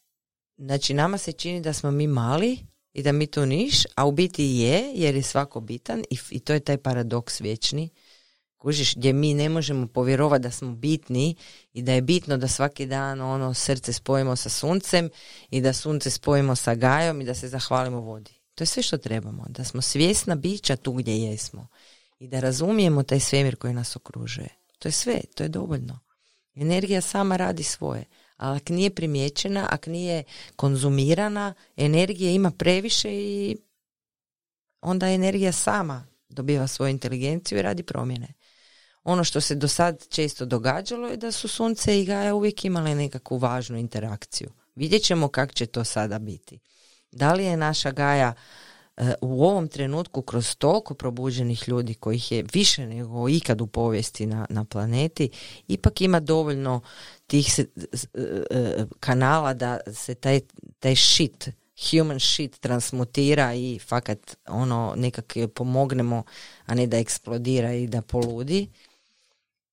znači 0.57 0.93
nama 0.93 1.17
se 1.17 1.31
čini 1.31 1.61
da 1.61 1.73
smo 1.73 1.91
mi 1.91 2.07
mali 2.07 2.57
i 2.93 3.03
da 3.03 3.11
mi 3.11 3.27
to 3.27 3.45
niš, 3.45 3.83
a 3.95 4.05
u 4.05 4.11
biti 4.11 4.43
je, 4.43 4.91
jer 4.93 5.15
je 5.15 5.23
svako 5.23 5.59
bitan 5.59 6.03
i, 6.09 6.17
i 6.29 6.39
to 6.39 6.53
je 6.53 6.59
taj 6.59 6.77
paradoks 6.77 7.41
vječni. 7.41 7.89
Kužiš, 8.57 8.95
gdje 8.95 9.13
mi 9.13 9.33
ne 9.33 9.49
možemo 9.49 9.87
povjerovati 9.87 10.43
da 10.43 10.51
smo 10.51 10.71
bitni 10.71 11.35
i 11.73 11.81
da 11.81 11.93
je 11.93 12.01
bitno 12.01 12.37
da 12.37 12.47
svaki 12.47 12.85
dan 12.85 13.21
ono 13.21 13.53
srce 13.53 13.93
spojimo 13.93 14.35
sa 14.35 14.49
suncem 14.49 15.09
i 15.49 15.61
da 15.61 15.73
sunce 15.73 16.09
spojimo 16.09 16.55
sa 16.55 16.75
gajom 16.75 17.21
i 17.21 17.25
da 17.25 17.33
se 17.33 17.47
zahvalimo 17.47 17.99
vodi. 17.99 18.34
To 18.55 18.61
je 18.63 18.65
sve 18.67 18.83
što 18.83 18.97
trebamo, 18.97 19.45
da 19.49 19.63
smo 19.63 19.81
svjesna 19.81 20.35
bića 20.35 20.75
tu 20.75 20.93
gdje 20.93 21.21
jesmo 21.21 21.67
i 22.19 22.27
da 22.27 22.39
razumijemo 22.39 23.03
taj 23.03 23.19
svemir 23.19 23.55
koji 23.55 23.73
nas 23.73 23.95
okružuje. 23.95 24.49
To 24.79 24.87
je 24.87 24.91
sve, 24.91 25.21
to 25.35 25.43
je 25.43 25.49
dovoljno. 25.49 25.99
Energija 26.55 27.01
sama 27.01 27.37
radi 27.37 27.63
svoje, 27.63 28.05
ali 28.37 28.57
ako 28.57 28.73
nije 28.73 28.95
primjećena, 28.95 29.67
ako 29.71 29.89
nije 29.89 30.23
konzumirana, 30.55 31.53
energije 31.77 32.35
ima 32.35 32.51
previše 32.51 33.09
i 33.11 33.57
onda 34.81 35.09
energija 35.09 35.51
sama 35.51 36.07
dobiva 36.29 36.67
svoju 36.67 36.89
inteligenciju 36.89 37.57
i 37.59 37.61
radi 37.61 37.83
promjene. 37.83 38.33
Ono 39.03 39.23
što 39.23 39.41
se 39.41 39.55
do 39.55 39.67
sad 39.67 40.07
često 40.09 40.45
događalo 40.45 41.07
je 41.07 41.17
da 41.17 41.31
su 41.31 41.47
sunce 41.47 42.01
i 42.01 42.05
gaja 42.05 42.35
uvijek 42.35 42.65
imale 42.65 42.95
nekakvu 42.95 43.37
važnu 43.37 43.77
interakciju. 43.77 44.51
Vidjet 44.75 45.03
ćemo 45.03 45.27
kako 45.27 45.53
će 45.53 45.65
to 45.65 45.83
sada 45.83 46.19
biti. 46.19 46.59
Da 47.15 47.33
li 47.33 47.45
je 47.45 47.57
naša 47.57 47.91
gaja 47.91 48.33
e, 48.97 49.13
u 49.21 49.43
ovom 49.45 49.67
trenutku 49.67 50.21
kroz 50.21 50.55
toliko 50.55 50.93
probuđenih 50.93 51.67
ljudi 51.67 51.93
kojih 51.93 52.31
je 52.31 52.45
više 52.53 52.87
nego 52.87 53.29
ikad 53.29 53.61
u 53.61 53.67
povijesti 53.67 54.25
na, 54.25 54.45
na 54.49 54.65
planeti, 54.65 55.29
ipak 55.67 56.01
ima 56.01 56.19
dovoljno 56.19 56.81
tih 57.27 57.53
se, 57.53 57.65
e, 58.13 58.85
kanala 58.99 59.53
da 59.53 59.79
se 59.93 60.15
taj, 60.15 60.41
taj 60.79 60.95
shit, 60.95 61.49
human 61.89 62.19
shit 62.19 62.59
transmutira 62.59 63.53
i 63.53 63.79
fakat 63.79 64.37
ono 64.47 64.93
nekak 64.97 65.33
pomognemo, 65.55 66.23
a 66.65 66.75
ne 66.75 66.87
da 66.87 66.97
eksplodira 66.97 67.73
i 67.73 67.87
da 67.87 68.01
poludi. 68.01 68.69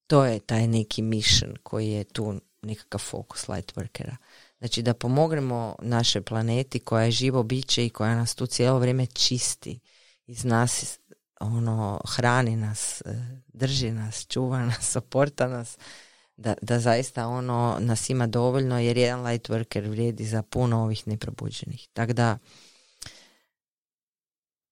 To 0.07 0.25
je 0.25 0.41
taj 0.41 0.67
neki 0.67 1.03
mission 1.03 1.57
koji 1.63 1.91
je 1.91 2.05
tu 2.05 2.41
nekakav 2.63 3.01
fokus 3.01 3.49
lightworkera. 3.49 4.17
Znači 4.63 4.83
da 4.83 4.95
pomognemo 4.95 5.77
našoj 5.83 6.23
planeti 6.23 6.81
koja 6.81 7.05
je 7.05 7.11
živo 7.11 7.43
biće 7.43 7.87
i 7.87 7.91
koja 7.91 8.15
nas 8.15 8.35
tu 8.35 8.47
cijelo 8.47 8.79
vrijeme 8.79 9.07
čisti 9.07 9.81
iz 10.27 10.45
nas 10.45 10.99
ono 11.41 12.01
hrani 12.09 12.57
nas, 12.57 13.03
e, 13.07 13.15
drži 13.47 13.91
nas, 13.91 14.27
čuva 14.27 14.59
nas, 14.59 14.97
oporta 15.03 15.49
nas 15.49 15.79
da, 16.37 16.55
da 16.63 16.79
zaista 16.79 17.27
ono 17.27 17.77
nas 17.81 18.11
ima 18.11 18.27
dovoljno 18.27 18.81
jer 18.81 18.99
jedan 18.99 19.27
light 19.27 19.49
worker 19.49 19.89
vrijedi 19.89 20.25
za 20.25 20.43
puno 20.43 20.83
ovih 20.83 21.09
neprobuđenih. 21.09 21.89
Tako 21.93 22.13
da 22.13 22.39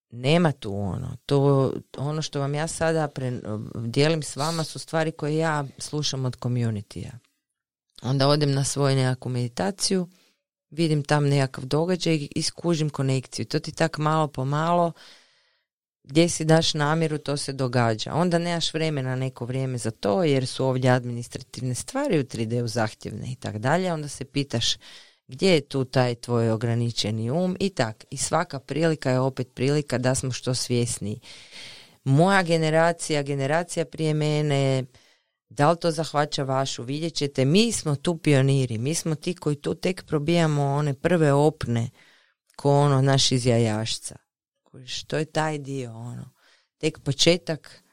nema 0.09 0.51
tu 0.51 0.75
ono. 0.75 1.17
To, 1.25 1.73
ono 1.97 2.21
što 2.21 2.39
vam 2.39 2.55
ja 2.55 2.67
sada 2.67 3.07
pre, 3.07 3.41
dijelim 3.75 4.23
s 4.23 4.35
vama 4.35 4.63
su 4.63 4.79
stvari 4.79 5.11
koje 5.11 5.37
ja 5.37 5.65
slušam 5.77 6.25
od 6.25 6.37
community 6.39 7.09
Onda 8.01 8.27
odem 8.27 8.51
na 8.51 8.63
svoju 8.63 8.95
nekakvu 8.95 9.29
meditaciju, 9.31 10.07
vidim 10.69 11.03
tam 11.03 11.27
nekakav 11.27 11.65
događaj 11.65 12.27
i 12.35 12.41
skužim 12.41 12.89
konekciju. 12.89 13.45
To 13.45 13.59
ti 13.59 13.71
tak 13.71 13.97
malo 13.97 14.27
po 14.27 14.45
malo 14.45 14.91
gdje 16.03 16.29
si 16.29 16.45
daš 16.45 16.73
namjeru, 16.73 17.17
to 17.17 17.37
se 17.37 17.53
događa. 17.53 18.13
Onda 18.13 18.39
nemaš 18.39 18.73
vremena 18.73 19.15
neko 19.15 19.45
vrijeme 19.45 19.77
za 19.77 19.91
to, 19.91 20.23
jer 20.23 20.47
su 20.47 20.65
ovdje 20.65 20.91
administrativne 20.91 21.75
stvari 21.75 22.19
u 22.19 22.23
3D-u 22.23 22.67
zahtjevne 22.67 23.31
i 23.31 23.35
tak 23.35 23.57
dalje. 23.57 23.93
Onda 23.93 24.07
se 24.07 24.25
pitaš 24.25 24.75
gdje 25.27 25.53
je 25.53 25.61
tu 25.61 25.85
taj 25.85 26.15
tvoj 26.15 26.49
ograničeni 26.49 27.31
um 27.31 27.57
i 27.59 27.69
tak. 27.69 28.05
I 28.09 28.17
svaka 28.17 28.59
prilika 28.59 29.11
je 29.11 29.19
opet 29.19 29.53
prilika 29.53 29.97
da 29.97 30.15
smo 30.15 30.31
što 30.31 30.53
svjesniji. 30.53 31.19
Moja 32.03 32.43
generacija, 32.43 33.21
generacija 33.21 33.85
prije 33.85 34.13
mene, 34.13 34.85
da 35.53 35.71
li 35.71 35.77
to 35.79 35.91
zahvaća 35.91 36.43
vašu, 36.43 36.83
vidjet 36.83 37.13
ćete, 37.13 37.45
mi 37.45 37.71
smo 37.71 37.95
tu 37.95 38.17
pioniri, 38.17 38.77
mi 38.77 38.95
smo 38.95 39.15
ti 39.15 39.35
koji 39.35 39.55
tu 39.55 39.75
tek 39.75 40.05
probijamo 40.05 40.63
one 40.63 40.93
prve 40.93 41.33
opne 41.33 41.89
ko 42.55 42.79
ono 42.79 43.01
naš 43.01 43.31
iz 43.31 43.45
jajašca. 43.45 44.15
Što 44.85 45.17
je 45.17 45.25
taj 45.25 45.57
dio, 45.57 45.91
ono, 45.91 46.31
tek 46.77 46.99
početak 46.99 47.83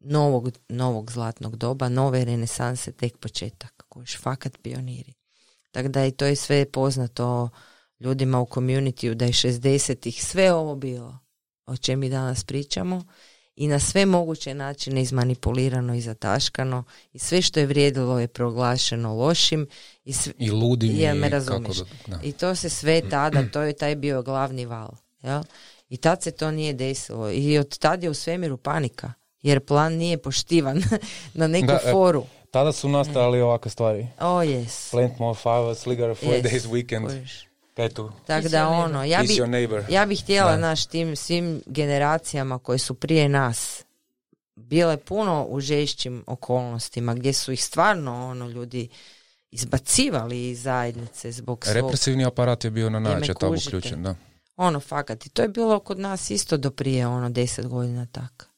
novog, 0.00 0.50
novog 0.68 1.10
zlatnog 1.10 1.56
doba, 1.56 1.88
nove 1.88 2.24
renesanse, 2.24 2.92
tek 2.92 3.18
početak, 3.18 3.84
kojiš 3.88 4.18
fakat 4.18 4.58
pioniri. 4.62 5.14
Tako 5.70 5.88
da 5.88 6.06
i 6.06 6.12
to 6.12 6.24
je 6.24 6.36
sve 6.36 6.70
poznato 6.72 7.50
ljudima 8.00 8.40
u 8.40 8.46
community 8.46 9.14
da 9.14 9.24
je 9.24 9.32
60-ih 9.32 10.24
sve 10.24 10.52
ovo 10.52 10.76
bilo 10.76 11.24
o 11.66 11.76
čem 11.76 12.00
mi 12.00 12.08
danas 12.08 12.44
pričamo 12.44 13.04
i 13.56 13.68
na 13.68 13.78
sve 13.78 14.06
moguće 14.06 14.54
načine 14.54 15.02
izmanipulirano 15.02 15.94
i 15.94 16.00
zataškano 16.00 16.84
i 17.12 17.18
sve 17.18 17.42
što 17.42 17.60
je 17.60 17.66
vrijedilo 17.66 18.20
je 18.20 18.28
proglašeno 18.28 19.14
lošim 19.14 19.66
i, 20.04 20.12
sve, 20.12 20.32
I 20.38 20.50
ludim 20.50 20.96
je, 20.96 21.14
me 21.14 21.28
razumiješ. 21.28 21.78
I 22.22 22.32
to 22.32 22.54
se 22.54 22.70
sve 22.70 23.08
tada, 23.10 23.44
to 23.52 23.62
je 23.62 23.72
taj 23.72 23.96
bio 23.96 24.22
glavni 24.22 24.66
val. 24.66 24.90
Jel? 25.22 25.42
I 25.88 25.96
tad 25.96 26.22
se 26.22 26.30
to 26.30 26.50
nije 26.50 26.72
desilo. 26.72 27.30
I 27.30 27.58
od 27.58 27.78
tad 27.78 28.02
je 28.02 28.10
u 28.10 28.14
svemiru 28.14 28.56
panika. 28.56 29.12
Jer 29.42 29.60
plan 29.60 29.92
nije 29.92 30.18
poštivan 30.18 30.82
na 31.34 31.46
neku 31.46 31.66
da, 31.66 31.80
e, 31.84 31.92
foru. 31.92 32.26
tada 32.50 32.72
su 32.72 32.88
nastali 32.88 33.40
ovakve 33.40 33.70
stvari. 33.70 34.08
Oh, 34.20 34.42
yes. 34.42 34.90
Plant 34.90 35.18
more 35.18 35.38
flowers, 35.42 35.86
Ligar 35.86 36.14
four 36.16 36.34
yes. 36.34 36.42
days 36.42 36.66
weekend. 36.66 37.26
Petu. 37.74 38.12
Tako 38.26 38.48
da 38.48 38.68
ono, 38.68 39.04
ja, 39.04 39.22
bi, 39.22 39.62
ja 39.88 40.06
bih 40.06 40.22
htjela 40.22 40.56
naš 40.56 40.86
tim 40.86 41.16
svim 41.16 41.62
generacijama 41.66 42.58
koje 42.58 42.78
su 42.78 42.94
prije 42.94 43.28
nas 43.28 43.84
bile 44.56 44.96
puno 44.96 45.46
u 45.48 45.60
žešćim 45.60 46.24
okolnostima 46.26 47.14
gdje 47.14 47.32
su 47.32 47.52
ih 47.52 47.64
stvarno 47.64 48.26
ono 48.26 48.48
ljudi 48.48 48.88
izbacivali 49.50 50.48
iz 50.48 50.62
zajednice 50.62 51.32
zbog 51.32 51.64
svog... 51.64 51.76
Represivni 51.76 52.24
aparat 52.24 52.64
je 52.64 52.70
bio 52.70 52.90
na 52.90 52.98
najveće 52.98 53.34
tabu 53.34 53.54
uključen, 53.66 54.02
da. 54.02 54.14
Ono, 54.56 54.80
fakat. 54.80 55.26
I 55.26 55.28
to 55.28 55.42
je 55.42 55.48
bilo 55.48 55.80
kod 55.80 55.98
nas 55.98 56.30
isto 56.30 56.56
do 56.56 56.70
prije, 56.70 57.06
ono, 57.06 57.30
deset 57.30 57.66
godina 57.66 58.06
tak. 58.12 58.48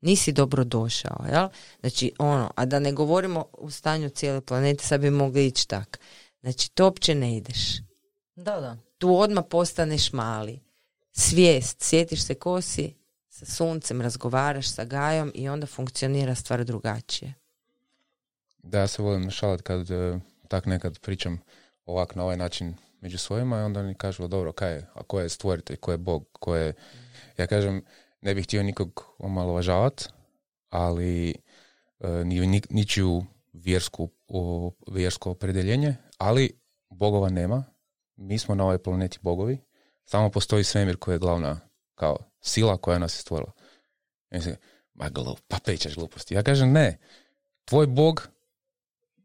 Nisi 0.00 0.32
dobro 0.32 0.64
došao, 0.64 1.24
jel? 1.32 1.48
Znači, 1.80 2.12
ono, 2.18 2.50
a 2.56 2.64
da 2.64 2.78
ne 2.78 2.92
govorimo 2.92 3.44
u 3.58 3.70
stanju 3.70 4.08
cijele 4.08 4.40
planete, 4.40 4.84
sad 4.84 5.00
bi 5.00 5.10
mogli 5.10 5.46
ići 5.46 5.68
tak. 5.68 6.00
Znači, 6.40 6.70
to 6.70 6.84
uopće 6.84 7.14
ne 7.14 7.36
ideš. 7.36 7.78
Da, 8.42 8.60
da. 8.60 8.76
Tu 8.98 9.16
odmah 9.16 9.44
postaneš 9.50 10.12
mali. 10.12 10.60
Svijest, 11.12 11.82
sjetiš 11.82 12.24
se 12.24 12.34
kosi, 12.34 12.94
sa 13.28 13.46
suncem 13.46 14.00
razgovaraš 14.00 14.68
sa 14.68 14.84
gajom 14.84 15.32
i 15.34 15.48
onda 15.48 15.66
funkcionira 15.66 16.34
stvar 16.34 16.64
drugačije. 16.64 17.34
Da, 18.58 18.78
ja 18.78 18.86
se 18.86 19.02
volim 19.02 19.30
šalat 19.30 19.62
kad 19.62 19.90
uh, 19.90 20.20
tak 20.48 20.66
nekad 20.66 20.98
pričam 20.98 21.40
ovak 21.86 22.14
na 22.14 22.22
ovaj 22.22 22.36
način 22.36 22.74
među 23.00 23.18
svojima 23.18 23.58
i 23.58 23.62
onda 23.62 23.82
mi 23.82 23.94
kažu, 23.94 24.28
dobro, 24.28 24.52
kaj 24.52 24.72
je, 24.72 24.86
a 24.94 25.02
ko 25.02 25.20
je 25.20 25.28
stvoritelj, 25.28 25.76
ko 25.76 25.90
je 25.92 25.98
Bog, 25.98 26.28
ko 26.32 26.56
je... 26.56 26.74
Ja 27.38 27.46
kažem, 27.46 27.84
ne 28.20 28.34
bih 28.34 28.44
htio 28.44 28.62
nikog 28.62 29.04
omalovažavati, 29.18 30.04
ali 30.70 31.34
uh, 31.98 32.10
ni, 32.24 32.62
ničiju 32.70 33.24
vjersku, 33.52 34.10
o, 34.28 34.72
vjersko 34.90 35.30
opredeljenje, 35.30 35.96
ali 36.18 36.60
bogova 36.90 37.28
nema, 37.28 37.64
mi 38.16 38.38
smo 38.38 38.54
na 38.54 38.64
ovoj 38.64 38.82
planeti 38.82 39.18
bogovi, 39.22 39.58
samo 40.04 40.30
postoji 40.30 40.64
svemir 40.64 40.96
koji 40.96 41.14
je 41.14 41.18
glavna 41.18 41.60
kao 41.94 42.16
sila 42.40 42.76
koja 42.76 42.98
nas 42.98 43.14
je 43.14 43.20
stvorila. 43.20 43.52
Mislim, 44.30 44.56
ma 44.94 45.08
glup, 45.08 45.38
pa 45.48 45.56
pričaš 45.64 45.94
gluposti. 45.94 46.34
Ja 46.34 46.42
kažem 46.42 46.72
ne, 46.72 46.98
tvoj 47.64 47.86
bog, 47.86 48.28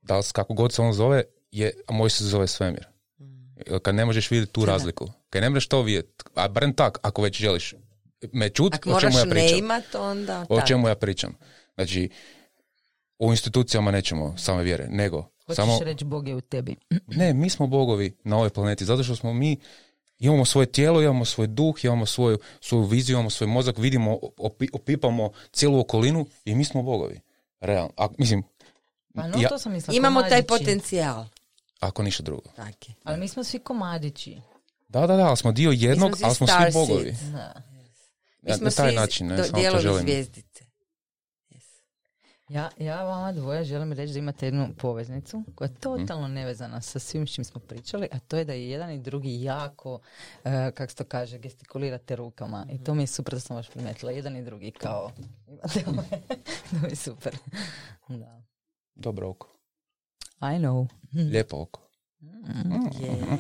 da 0.02 0.18
li 0.18 0.24
kako 0.34 0.54
god 0.54 0.74
se 0.74 0.82
on 0.82 0.94
zove, 0.94 1.24
je, 1.52 1.72
a 1.88 1.94
moj 1.94 2.10
se 2.10 2.24
zove 2.24 2.48
svemir. 2.48 2.88
Mm. 3.20 3.78
Kad 3.82 3.96
ne 3.96 4.06
možeš 4.06 4.32
vidjeti 4.32 4.54
tu 4.54 4.66
razliku, 4.66 5.08
kad 5.30 5.42
ne 5.42 5.50
možeš 5.50 5.68
to 5.68 5.82
vidjeti, 5.82 6.24
a 6.36 6.48
barem 6.48 6.74
tak, 6.74 7.00
ako 7.02 7.22
već 7.22 7.38
želiš 7.38 7.76
me 8.34 8.50
čut, 8.50 8.74
o 8.86 9.00
čemu 9.00 9.18
ja 9.18 9.26
pričam. 9.30 9.60
Imat, 9.60 9.96
onda, 9.96 10.46
o 10.50 10.62
čemu 10.62 10.88
ja 10.88 10.96
pričam. 10.96 11.38
Znači, 11.76 12.10
u 13.20 13.32
institucijama 13.32 13.92
nećemo 13.92 14.38
same 14.38 14.64
vjere, 14.64 14.88
nego 14.90 15.30
Hoćeš 15.48 15.56
samo... 15.56 15.80
reći 15.80 16.06
Bog 16.06 16.28
je 16.28 16.36
u 16.36 16.42
tebi. 16.42 16.76
ne, 17.08 17.34
mi 17.34 17.50
smo 17.50 17.68
bogovi 17.68 18.18
na 18.24 18.36
ovoj 18.36 18.50
planeti, 18.50 18.86
zato 18.86 19.04
što 19.04 19.16
smo 19.16 19.34
mi 19.34 19.58
imamo 20.20 20.46
svoje 20.46 20.66
tijelo, 20.72 21.02
imamo 21.02 21.26
svoj 21.26 21.48
duh, 21.48 21.86
imamo 21.86 22.06
svoju, 22.06 22.40
svoju 22.62 22.84
viziju, 22.84 23.14
imamo 23.14 23.30
svoj 23.30 23.48
mozak, 23.48 23.78
vidimo, 23.78 24.20
opipamo 24.74 25.32
cijelu 25.52 25.80
okolinu 25.80 26.26
i 26.46 26.56
mi 26.56 26.66
smo 26.66 26.84
bogovi. 26.84 27.20
Realno. 27.60 27.92
A, 27.98 28.08
mislim, 28.18 28.44
pa 29.16 29.28
no, 29.28 29.50
to 29.50 29.60
sam 29.60 29.72
mislila, 29.72 29.98
imamo 29.98 30.24
taj 30.24 30.44
potencijal. 30.44 31.26
Ako 31.80 32.04
ništa 32.04 32.24
drugo. 32.24 32.50
Taki. 32.56 32.94
Ali 33.04 33.20
mi 33.20 33.28
smo 33.28 33.44
svi 33.44 33.60
komadići. 33.60 34.42
Da, 34.88 35.08
da, 35.08 35.16
da, 35.16 35.28
ali 35.28 35.38
smo 35.38 35.52
dio 35.52 35.72
jednog, 35.72 36.18
ali 36.24 36.36
smo 36.36 36.48
svi 36.48 36.74
bogovi. 36.74 37.16
Da. 37.32 37.54
Mi 38.42 38.54
smo 38.54 38.66
na 38.66 38.72
taj 38.72 38.96
način, 38.96 39.28
ne, 39.28 39.44
želim. 39.82 40.02
zvijezdice. 40.02 40.64
Ja, 42.50 42.70
ja 42.80 43.04
vama 43.04 43.32
dvoje 43.32 43.64
želim 43.64 43.94
reći 43.94 44.14
da 44.14 44.20
imate 44.20 44.46
jednu 44.46 44.68
poveznicu 44.78 45.44
koja 45.56 45.68
je 45.68 45.76
totalno 45.76 46.28
nevezana 46.28 46.82
sa 46.82 47.00
svim 47.00 47.28
čim 47.28 47.44
smo 47.44 47.62
pričali, 47.62 48.08
a 48.12 48.20
to 48.20 48.38
je 48.38 48.46
da 48.46 48.54
je 48.54 48.70
jedan 48.70 48.92
i 48.92 49.00
drugi 49.00 49.44
jako, 49.44 49.94
uh, 49.94 50.00
kako 50.74 50.90
se 50.90 50.96
to 50.96 51.04
kaže, 51.04 51.38
gestikulirate 51.38 52.16
rukama. 52.16 52.66
I 52.72 52.84
to 52.84 52.94
mi 52.94 53.04
je 53.04 53.08
super 53.08 53.34
da 53.34 53.40
sam 53.40 53.58
baš 53.58 53.70
primetila. 53.70 54.12
Jedan 54.12 54.38
i 54.38 54.44
drugi 54.44 54.72
kao, 54.72 55.12
imate 55.88 56.22
to 56.82 56.88
je 56.90 56.96
super. 56.96 57.38
Da. 58.08 58.42
Dobro 58.96 59.30
oko. 59.30 59.48
I 60.42 60.60
know. 60.60 60.88
Lijepo 61.14 61.62
oko. 61.62 61.82
Mm. 62.22 62.28
Yeah. 63.00 63.38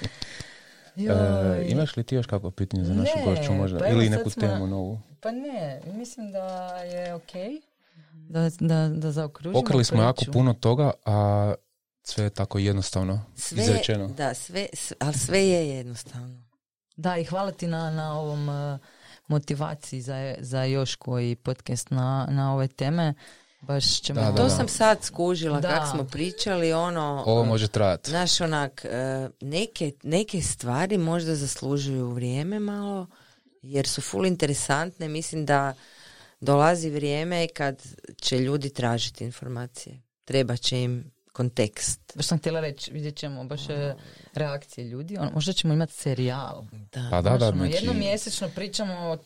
E, 0.97 1.65
imaš 1.69 1.97
li 1.97 2.03
ti 2.03 2.15
još 2.15 2.25
kako 2.25 2.51
pitanje 2.51 2.83
za 2.83 2.93
našu 2.93 3.17
gošću 3.25 3.53
možda? 3.53 3.79
Pa 3.79 3.87
Ili 3.87 4.09
neku 4.09 4.29
smo, 4.29 4.41
temu 4.41 4.67
novu? 4.67 4.99
Pa 5.19 5.31
ne, 5.31 5.81
mislim 5.85 6.31
da 6.31 6.77
je 6.77 7.13
ok. 7.13 7.31
Da, 8.13 8.49
da, 8.59 8.89
da 8.89 9.11
zaokružimo 9.11 9.59
Okrali 9.59 9.83
smo 9.83 10.01
jako 10.01 10.25
puno 10.33 10.53
toga, 10.53 10.91
a 11.05 11.53
sve 12.03 12.23
je 12.23 12.29
tako 12.29 12.59
jednostavno 12.59 13.25
sve, 13.35 13.63
izrečeno. 13.63 14.07
Da, 14.07 14.33
sve, 14.33 14.67
ali 14.99 15.13
sve 15.13 15.39
je 15.39 15.69
jednostavno. 15.69 16.41
Da, 16.95 17.17
i 17.17 17.23
hvala 17.23 17.51
ti 17.51 17.67
na, 17.67 17.91
na 17.91 18.19
ovom 18.19 18.49
uh, 18.49 18.79
motivaciji 19.27 20.01
za, 20.01 20.35
za 20.39 20.63
još 20.63 20.95
koji 20.95 21.35
podcast 21.35 21.91
na, 21.91 22.27
na 22.29 22.53
ove 22.53 22.67
teme. 22.67 23.13
Baš 23.61 24.01
ćemo... 24.01 24.21
Da, 24.21 24.31
da, 24.31 24.35
To 24.35 24.43
da. 24.43 24.49
sam 24.49 24.67
sad 24.67 25.03
skužila 25.03 25.59
Da. 25.59 25.69
kak 25.69 25.89
smo 25.91 26.03
pričali, 26.03 26.73
ono... 26.73 27.23
Ovo 27.25 27.45
može 27.45 27.67
trajati. 27.67 28.09
Znaš, 28.09 28.41
onak, 28.41 28.85
e, 28.85 29.29
neke, 29.41 29.91
neke 30.03 30.41
stvari 30.41 30.97
možda 30.97 31.35
zaslužuju 31.35 32.09
vrijeme 32.09 32.59
malo, 32.59 33.07
jer 33.61 33.87
su 33.87 34.01
full 34.01 34.25
interesantne. 34.25 35.07
Mislim 35.07 35.45
da 35.45 35.73
dolazi 36.39 36.89
vrijeme 36.89 37.47
kad 37.47 37.83
će 38.21 38.39
ljudi 38.39 38.69
tražiti 38.69 39.23
informacije. 39.23 40.01
Treba 40.25 40.57
će 40.57 40.81
im 40.81 41.11
kontekst. 41.31 41.99
Baš 42.15 42.25
sam 42.25 42.37
htjela 42.37 42.59
reći, 42.59 42.91
vidjet 42.93 43.15
ćemo 43.15 43.43
baš 43.43 43.69
e, 43.69 43.95
reakcije 44.33 44.85
ljudi. 44.87 45.17
Ono, 45.17 45.31
možda 45.33 45.53
ćemo 45.53 45.73
imati 45.73 45.93
serijal. 45.93 46.65
Da. 46.71 47.07
Pa 47.11 47.21
da, 47.21 47.37
da, 47.37 47.47
ono, 47.47 47.57
znači, 47.57 47.73
jednom 47.73 47.97
mjesečno 47.97 48.49
pričamo 48.55 48.93
o 48.93 49.17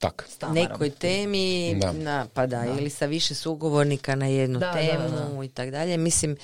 tak. 0.00 0.28
Nekoj 0.52 0.90
temi, 0.90 1.74
Da. 1.80 1.92
na, 1.92 2.26
pa 2.34 2.46
da, 2.46 2.64
ili 2.78 2.90
sa 2.90 3.06
više 3.06 3.34
sugovornika 3.34 4.14
na 4.14 4.26
jednu 4.26 4.58
Da, 4.58 4.72
temu 4.72 5.44
i 5.44 5.48
tak 5.48 5.70
dalje. 5.70 5.96
Mislim, 5.96 6.36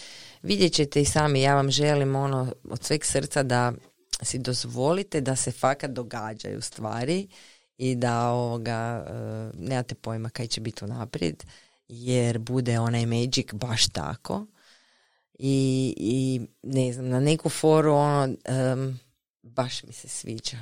vidjet 0.42 0.72
ćete 0.72 1.00
i 1.00 1.04
sami, 1.04 1.42
ja 1.42 1.54
vam 1.54 1.70
želim 1.70 2.16
ono 2.16 2.52
od 2.70 2.84
sveg 2.84 3.04
srca 3.04 3.42
da 3.42 3.72
si 4.22 4.38
dozvolite 4.38 5.20
da 5.20 5.36
se 5.36 5.52
fakat 5.52 5.90
događaju 5.90 6.62
stvari 6.62 7.28
i 7.78 7.94
da 7.94 8.28
ovoga, 8.28 9.06
e, 9.08 9.12
nemate 9.58 9.94
pojma 9.94 10.30
kaj 10.30 10.46
će 10.46 10.60
biti 10.60 10.84
unaprijed, 10.84 11.44
jer 11.88 12.38
bude 12.38 12.78
onaj 12.78 13.06
magic 13.06 13.52
baš 13.52 13.88
tako. 13.88 14.46
I, 15.38 15.94
i 15.96 16.40
ne 16.62 16.92
znam, 16.92 17.08
na 17.08 17.20
neku 17.20 17.48
foru 17.48 17.92
ono, 17.92 18.34
em, 18.44 19.00
baš 19.42 19.82
mi 19.82 19.92
se 19.92 20.08
sviđa. 20.08 20.56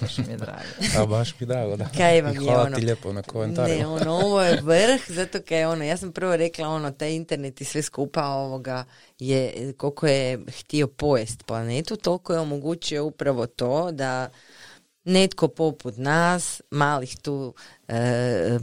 Baš 0.00 0.18
mi 0.18 0.32
je 0.32 0.36
drago. 0.36 0.62
A 0.98 1.06
baš 1.06 1.40
mi 1.40 1.46
drago, 1.46 1.76
da. 1.76 1.88
Kaj 1.96 2.22
vam 2.22 2.32
I 2.32 2.34
je 2.34 2.40
hvala 2.40 2.62
ono? 2.62 2.76
ti 2.76 2.84
lijepo 2.84 3.12
na 3.12 3.22
komentarima. 3.22 3.78
Ne, 3.78 3.86
ono, 3.86 4.12
ovo 4.12 4.42
je 4.42 4.60
vrh, 4.62 5.00
zato 5.08 5.38
kaj 5.48 5.64
ono, 5.64 5.84
ja 5.84 5.96
sam 5.96 6.12
prvo 6.12 6.36
rekla 6.36 6.68
ono, 6.68 6.90
taj 6.90 7.12
internet 7.14 7.60
i 7.60 7.64
sve 7.64 7.82
skupa 7.82 8.24
ovoga 8.26 8.84
je, 9.18 9.72
koliko 9.76 10.06
je 10.06 10.38
htio 10.58 10.86
pojest 10.86 11.42
planetu, 11.46 11.96
toliko 11.96 12.32
je 12.32 12.40
omogućio 12.40 13.04
upravo 13.04 13.46
to 13.46 13.92
da 13.92 14.28
netko 15.04 15.48
poput 15.48 15.94
nas, 15.96 16.62
malih 16.70 17.16
tu 17.22 17.54
e, 17.88 17.96
e, 17.96 18.58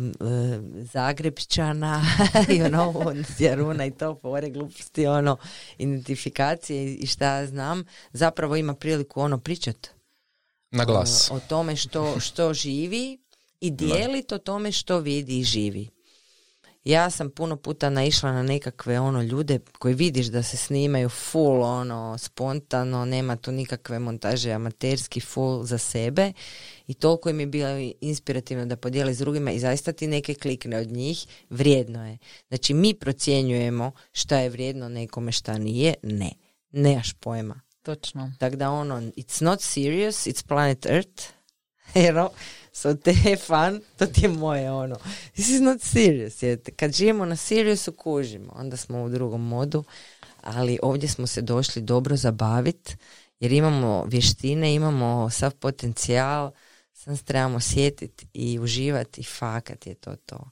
Zagrebčana 0.84 2.02
i 2.56 2.62
ono, 2.62 3.14
Jaruna 3.40 3.86
i 3.86 3.92
to, 3.92 4.20
fore 4.22 4.50
gluposti, 4.50 5.08
ono, 5.08 5.38
identifikacije 5.78 6.96
i 6.96 7.08
šta 7.08 7.38
ja 7.38 7.48
znam, 7.48 7.84
zapravo 8.14 8.56
ima 8.56 8.74
priliku 8.74 9.22
ono 9.22 9.38
pričat 9.38 9.97
Na 10.72 10.86
glas. 10.86 11.32
o 11.32 11.40
tome 11.40 11.76
što, 11.76 12.20
što 12.20 12.54
živi 12.54 13.18
i 13.60 13.72
dijeliti 13.72 14.34
o 14.34 14.38
tome 14.38 14.72
što 14.72 15.00
vidi 15.00 15.40
i 15.40 15.44
živi. 15.44 15.90
Ja 16.88 17.10
sam 17.10 17.30
puno 17.30 17.56
puta 17.56 17.90
naišla 17.90 18.32
na 18.32 18.44
nekakve 18.44 19.00
ono 19.00 19.22
ljude 19.22 19.60
koji 19.80 19.94
vidiš 19.94 20.26
da 20.26 20.44
se 20.44 20.58
snimaju 20.58 21.10
full 21.10 21.64
ono 21.64 22.18
spontano, 22.18 23.06
nema 23.06 23.36
tu 23.36 23.52
nikakve 23.52 24.00
montaže 24.00 24.52
amaterski 24.52 25.20
full 25.20 25.64
za 25.64 25.78
sebe 25.78 26.34
i 26.88 26.94
toliko 26.94 27.30
im 27.30 27.40
je 27.40 27.46
bilo 27.46 27.70
inspirativno 28.02 28.66
da 28.66 28.78
podijeli 28.78 29.14
s 29.14 29.18
drugima 29.18 29.52
i 29.52 29.60
zaista 29.60 29.92
ti 29.92 30.08
neke 30.08 30.34
klikne 30.34 30.78
od 30.78 30.92
njih, 30.92 31.26
vrijedno 31.50 32.08
je. 32.08 32.18
Znači 32.48 32.74
mi 32.74 32.94
procjenjujemo 32.94 33.92
šta 34.12 34.40
je 34.40 34.50
vrijedno 34.50 34.90
nekome 34.90 35.32
šta 35.32 35.58
nije, 35.58 35.94
ne. 36.04 36.32
Nemaš 36.72 37.14
pojma. 37.14 37.67
Točno. 37.88 38.32
Tako 38.40 38.56
da 38.56 38.72
ono, 38.72 39.02
it's 39.02 39.44
not 39.44 39.62
serious, 39.62 40.28
it's 40.28 40.48
planet 40.48 40.86
Earth. 40.86 41.24
You 41.96 42.12
know? 42.12 42.30
So 42.72 42.94
te 42.94 43.14
fun, 43.48 43.82
to 43.98 44.06
ti 44.06 44.22
je 44.22 44.30
moje 44.30 44.72
ono. 44.72 44.96
This 45.34 45.50
is 45.50 45.62
not 45.62 45.82
serious. 45.82 46.44
Jer 46.44 46.60
kad 46.76 46.94
živimo 46.94 47.26
na 47.26 47.36
seriousu 47.36 47.92
kužimo, 47.92 48.54
onda 48.56 48.78
smo 48.78 49.04
u 49.04 49.10
drugom 49.10 49.48
modu. 49.48 49.84
Ali 50.42 50.80
ovdje 50.82 51.10
smo 51.10 51.28
se 51.28 51.42
došli 51.42 51.82
dobro 51.82 52.16
zabaviti 52.16 52.96
jer 53.40 53.52
imamo 53.52 54.06
vještine, 54.06 54.74
imamo 54.74 55.30
sav 55.30 55.56
potencijal, 55.56 56.52
sam 56.94 57.18
se 57.18 57.24
trebamo 57.24 57.60
sjetiti 57.60 58.28
i 58.34 58.60
uživati 58.60 59.22
i 59.22 59.24
fakat 59.24 59.88
je 59.88 59.96
to 59.96 60.16
to. 60.16 60.50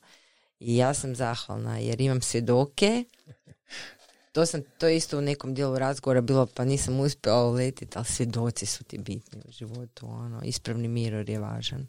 I 0.59 0.77
ja 0.77 0.93
sam 0.93 1.15
zahvalna 1.15 1.77
jer 1.77 2.01
imam 2.01 2.21
svjedoke 2.21 3.03
to 4.35 4.45
sam 4.45 4.61
to 4.77 4.87
je 4.87 4.97
isto 4.97 5.17
u 5.17 5.21
nekom 5.21 5.53
dijelu 5.53 5.79
razgovora 5.79 6.21
bilo 6.21 6.45
pa 6.45 6.65
nisam 6.65 6.99
uspjela 6.99 7.45
uletiti, 7.45 7.97
ali 7.97 8.05
svjedoci 8.05 8.65
su 8.65 8.83
ti 8.83 8.97
bitni 8.97 9.41
u 9.47 9.51
životu. 9.51 10.07
Ono, 10.09 10.41
ispravni 10.43 10.87
miror 10.87 11.29
je 11.29 11.39
važan. 11.39 11.87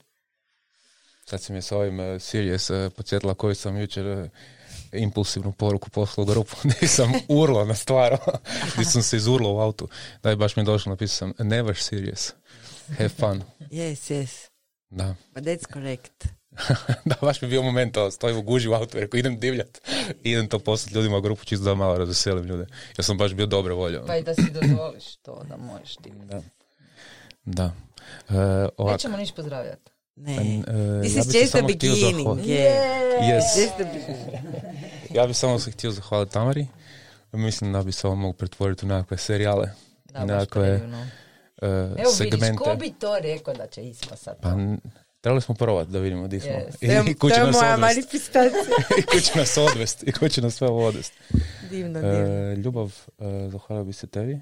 Sad 1.24 1.42
si 1.42 1.53
mi 1.53 1.62
sa 1.62 1.76
ovim 1.76 2.01
uh, 2.01 2.20
Sirius 2.20 2.70
uh, 2.70 2.92
podsjetila 2.92 3.34
koju 3.34 3.55
sam 3.55 3.76
jučer 3.76 4.07
uh, 4.07 4.28
impulsivnu 4.92 5.53
poruku 5.53 5.90
poslao 5.90 6.22
u 6.22 6.26
grupu 6.26 6.57
gdje 6.76 6.88
sam 6.88 7.12
urlo 7.28 7.64
na 7.64 7.74
stvar, 7.74 8.16
gdje 8.74 8.84
sam 8.84 9.03
se 9.03 9.16
izurlo 9.16 9.55
u 9.55 9.59
autu. 9.59 9.88
Da 10.22 10.30
je 10.30 10.36
baš 10.36 10.57
mi 10.57 10.64
došlo, 10.64 10.90
napisao 10.90 11.16
sam 11.16 11.47
never 11.47 11.76
serious, 11.76 12.32
have 12.99 13.09
fun. 13.09 13.42
Yes, 13.61 14.12
yes. 14.12 14.49
Da. 14.90 15.14
But 15.34 15.44
that's 15.44 15.72
correct. 15.72 16.26
da, 17.04 17.14
baš 17.20 17.40
mi 17.40 17.46
je 17.46 17.50
bio 17.50 17.62
moment, 17.62 17.94
to, 17.94 18.11
stojim 18.11 18.36
u 18.36 18.42
guži 18.42 18.68
u 18.68 18.74
autu, 18.74 18.98
rekao 18.98 19.18
idem 19.18 19.38
divljat, 19.38 19.80
idem 20.22 20.48
to 20.48 20.59
poslati 20.59 20.94
ljudima 20.94 21.16
u 21.16 21.20
grupu 21.20 21.44
čisto 21.44 21.64
da 21.64 21.74
malo 21.74 21.98
razveselim 21.98 22.44
ljude. 22.44 22.66
Ja 22.98 23.04
sam 23.04 23.18
baš 23.18 23.32
bio 23.32 23.46
dobre 23.46 23.74
volje. 23.74 23.98
ono. 23.98 24.07
Pa 24.07 24.16
i 24.16 24.22
da 24.22 24.34
si 24.34 24.50
dozvoliš 24.52 25.16
to 25.16 25.42
da 25.44 25.57
možeš 25.57 25.96
ti. 25.96 26.12
Da. 26.14 26.42
Da. 27.44 27.64
Uh, 27.64 28.34
ovako. 28.76 28.92
Nećemo 28.92 29.16
niš 29.16 29.32
pozdravljati. 29.32 29.90
Ne. 30.16 30.32
Uh, 30.32 30.64
This 31.02 31.16
ja 31.16 31.20
is 31.20 31.34
just 31.34 31.52
the 31.52 31.62
beginning. 31.62 32.16
zahvaliti- 32.18 32.42
Yeah. 32.44 33.20
Yes. 33.22 33.61
Just 33.61 33.74
the 33.74 33.84
beginning. 33.84 34.44
Ja 35.11 35.26
bih 35.26 35.36
samo 35.36 35.59
se 35.59 35.70
htio 35.70 35.90
zahvaliti 35.90 36.32
Tamari. 36.32 36.66
Mislim 37.32 37.72
da 37.72 37.82
bi 37.82 37.92
se 37.92 38.07
ovo 38.07 38.16
moglo 38.16 38.32
pretvoriti 38.32 38.86
u 38.86 38.88
nekakve 38.88 39.16
serijale, 39.18 39.70
Da, 40.04 40.18
baš 40.18 40.28
nekakve 40.28 40.62
predivno. 40.62 41.00
uh, 41.00 41.09
Evo 41.68 41.86
vidiš, 41.94 42.14
segmente. 42.14 42.57
ko 42.59 42.74
bi 42.74 42.92
to 42.92 43.18
rekao 43.18 43.54
da 43.54 43.66
će 43.66 43.82
ispasati? 43.82 44.42
Pa 44.42 44.50
trebali 45.27 45.41
smo 45.41 45.55
probati 45.55 45.91
da 45.91 45.99
vidimo 45.99 46.29
di 46.29 46.41
smo. 46.41 46.51
Yes. 46.51 47.07
I, 47.07 47.11
i 47.11 47.14
ko 47.14 47.29
će 47.29 47.35
to 47.35 47.41
je 47.41 47.47
nas 47.47 47.57
moja 47.57 47.74
odvest. 47.74 47.97
manifestacija. 47.97 48.62
I 48.99 49.03
ko 49.03 49.20
će 49.20 49.39
nas 49.39 49.57
odvest. 49.57 50.03
I 50.03 50.12
ko 50.12 50.29
će 50.29 50.43
nas 50.43 50.55
sve 50.55 50.68
odvest. 50.68 51.12
divno, 51.70 52.01
divno. 52.01 52.18
E, 52.18 52.57
ljubav, 52.57 52.95
e, 53.18 53.49
zahvalio 53.51 53.85
bi 53.85 53.93
se 53.93 54.07
tebi 54.07 54.33
e, 54.33 54.41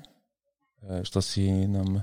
što 1.04 1.22
si 1.22 1.50
nam 1.50 2.02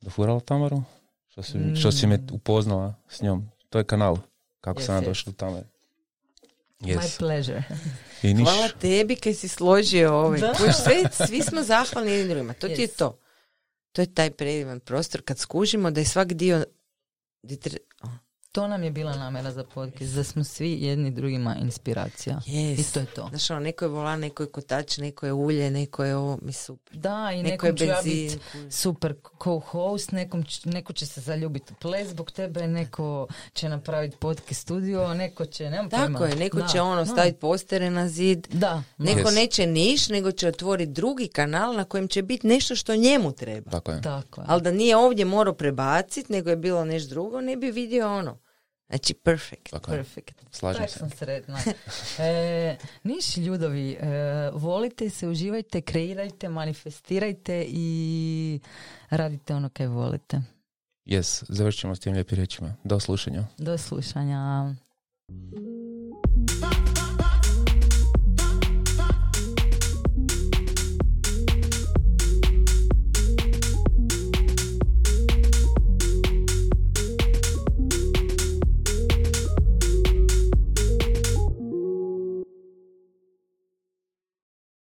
dofurala 0.00 0.40
Tamaru, 0.40 0.82
što 1.28 1.42
si, 1.42 1.58
što 1.76 1.92
si 1.92 2.06
me 2.06 2.18
upoznala 2.32 2.94
s 3.08 3.22
njom. 3.22 3.48
To 3.68 3.78
je 3.78 3.84
kanal 3.84 4.16
kako 4.60 4.80
Yes, 4.80 4.86
sam 4.86 5.02
yes. 5.02 5.04
došao 5.04 5.30
do 5.32 5.36
Tamare. 5.36 5.66
My 6.80 6.96
Yes. 6.96 7.18
pleasure. 7.18 7.62
I 8.22 8.34
niš, 8.34 8.48
Hvala 8.48 8.68
tebi 8.70 9.16
kaj 9.16 9.34
si 9.34 9.48
složio 9.48 10.14
ovaj. 10.14 10.40
Sve, 10.84 11.26
svi 11.26 11.42
smo 11.42 11.62
zahvalni 11.62 12.10
jednim 12.10 12.28
drugima. 12.28 12.52
To 12.52 12.68
ti 12.68 12.82
je 12.82 12.88
Yes. 12.88 12.96
to. 12.98 13.18
To 13.92 14.02
je 14.02 14.14
taj 14.14 14.30
predivan 14.30 14.80
prostor 14.80 15.22
kad 15.22 15.38
skužimo 15.38 15.90
da 15.90 16.00
je 16.00 16.06
svak 16.06 16.32
dio 16.32 16.64
di 17.40 17.58
tre- 17.58 17.86
o, 18.04 18.08
To 18.52 18.68
nam 18.68 18.82
je 18.82 18.90
bila 18.90 19.16
namjera 19.16 19.52
za 19.52 19.64
podcast, 19.64 20.14
da 20.14 20.24
smo 20.24 20.44
svi 20.44 20.78
jedni 20.80 21.10
drugima 21.10 21.56
inspiracija. 21.56 22.40
Yes. 22.46 22.80
I 22.80 22.94
to 22.94 23.00
je 23.00 23.06
to. 23.06 23.26
Znaš, 23.28 23.50
ono, 23.50 23.60
neko 23.60 23.84
je 23.84 23.88
volan, 23.88 24.20
neko 24.20 24.42
je 24.42 24.46
kotač, 24.46 24.98
neko 24.98 25.26
je 25.26 25.32
ulje, 25.32 25.70
neko 25.70 26.04
je 26.04 26.16
ovo, 26.16 26.38
mi 26.42 26.52
super. 26.52 26.96
Da, 26.96 27.30
i 27.32 27.42
Neko 27.42 27.66
je 27.66 27.72
nekom 27.72 27.78
ću 27.78 27.84
ja 27.84 28.00
biti 28.04 28.38
super 28.70 29.14
co-host, 29.38 30.12
nekom 30.12 30.44
neko 30.64 30.92
će 30.92 31.06
se 31.06 31.20
zaljubiti 31.20 31.72
u 31.72 31.76
ples 31.76 32.08
zbog 32.08 32.30
tebe, 32.30 32.66
neko 32.66 33.26
će 33.52 33.68
napraviti 33.68 34.16
podcast 34.16 34.60
studio, 34.60 35.14
neko 35.14 35.46
će, 35.46 35.70
nemam 35.70 35.90
Tako 35.90 36.12
pojma. 36.12 36.26
je, 36.26 36.36
neko 36.36 36.58
Da, 36.58 36.66
će 36.66 36.80
ono 36.80 37.06
staviti 37.06 37.38
postere 37.38 37.90
na 37.90 38.08
zid. 38.08 38.46
Da, 38.52 38.82
Neko 38.98 39.28
Yes. 39.28 39.34
neće 39.34 39.66
niš, 39.66 40.08
nego 40.08 40.32
će 40.32 40.48
otvoriti 40.48 40.92
drugi 40.92 41.28
kanal 41.28 41.74
na 41.74 41.84
kojem 41.84 42.08
će 42.08 42.22
biti 42.22 42.46
nešto 42.46 42.76
što 42.76 42.96
njemu 42.96 43.32
treba. 43.32 43.70
tako 43.70 43.92
je. 43.92 44.02
tako 44.02 44.40
je. 44.40 44.44
Ali 44.48 44.62
da 44.62 44.70
nije 44.70 44.96
ovdje 44.96 45.24
morao 45.24 45.54
prebaciti, 45.54 46.32
nego 46.32 46.50
je 46.50 46.56
bilo 46.56 46.84
nešto 46.84 47.10
drugo, 47.10 47.40
ne 47.40 47.56
bi 47.56 47.70
vidio 47.70 48.16
ono. 48.16 48.39
Znači, 48.90 49.14
perfect. 49.14 49.70
Tako 49.70 49.92
je. 49.92 49.98
Perfect. 49.98 50.42
Slažem 50.50 50.82
tak 50.82 50.90
se. 50.90 50.98
sam 50.98 51.10
sretna. 51.10 51.58
E, 52.18 52.76
niš 53.02 53.36
ljudovi, 53.36 53.92
e, 53.92 54.50
volite 54.52 55.10
se, 55.10 55.28
uživajte, 55.28 55.80
kreirajte, 55.80 56.48
manifestirajte 56.48 57.64
i 57.68 58.60
radite 59.10 59.54
ono 59.54 59.68
kaj 59.68 59.86
volite. 59.86 60.40
Yes, 61.06 61.44
završit 61.48 61.80
ćemo 61.80 61.94
s 61.94 62.00
tim 62.00 62.12
lijepim 62.12 62.36
riječima. 62.36 62.74
Do 62.84 63.00
slušanja. 63.00 63.46
Do 63.58 63.78
slušanja. 63.78 64.74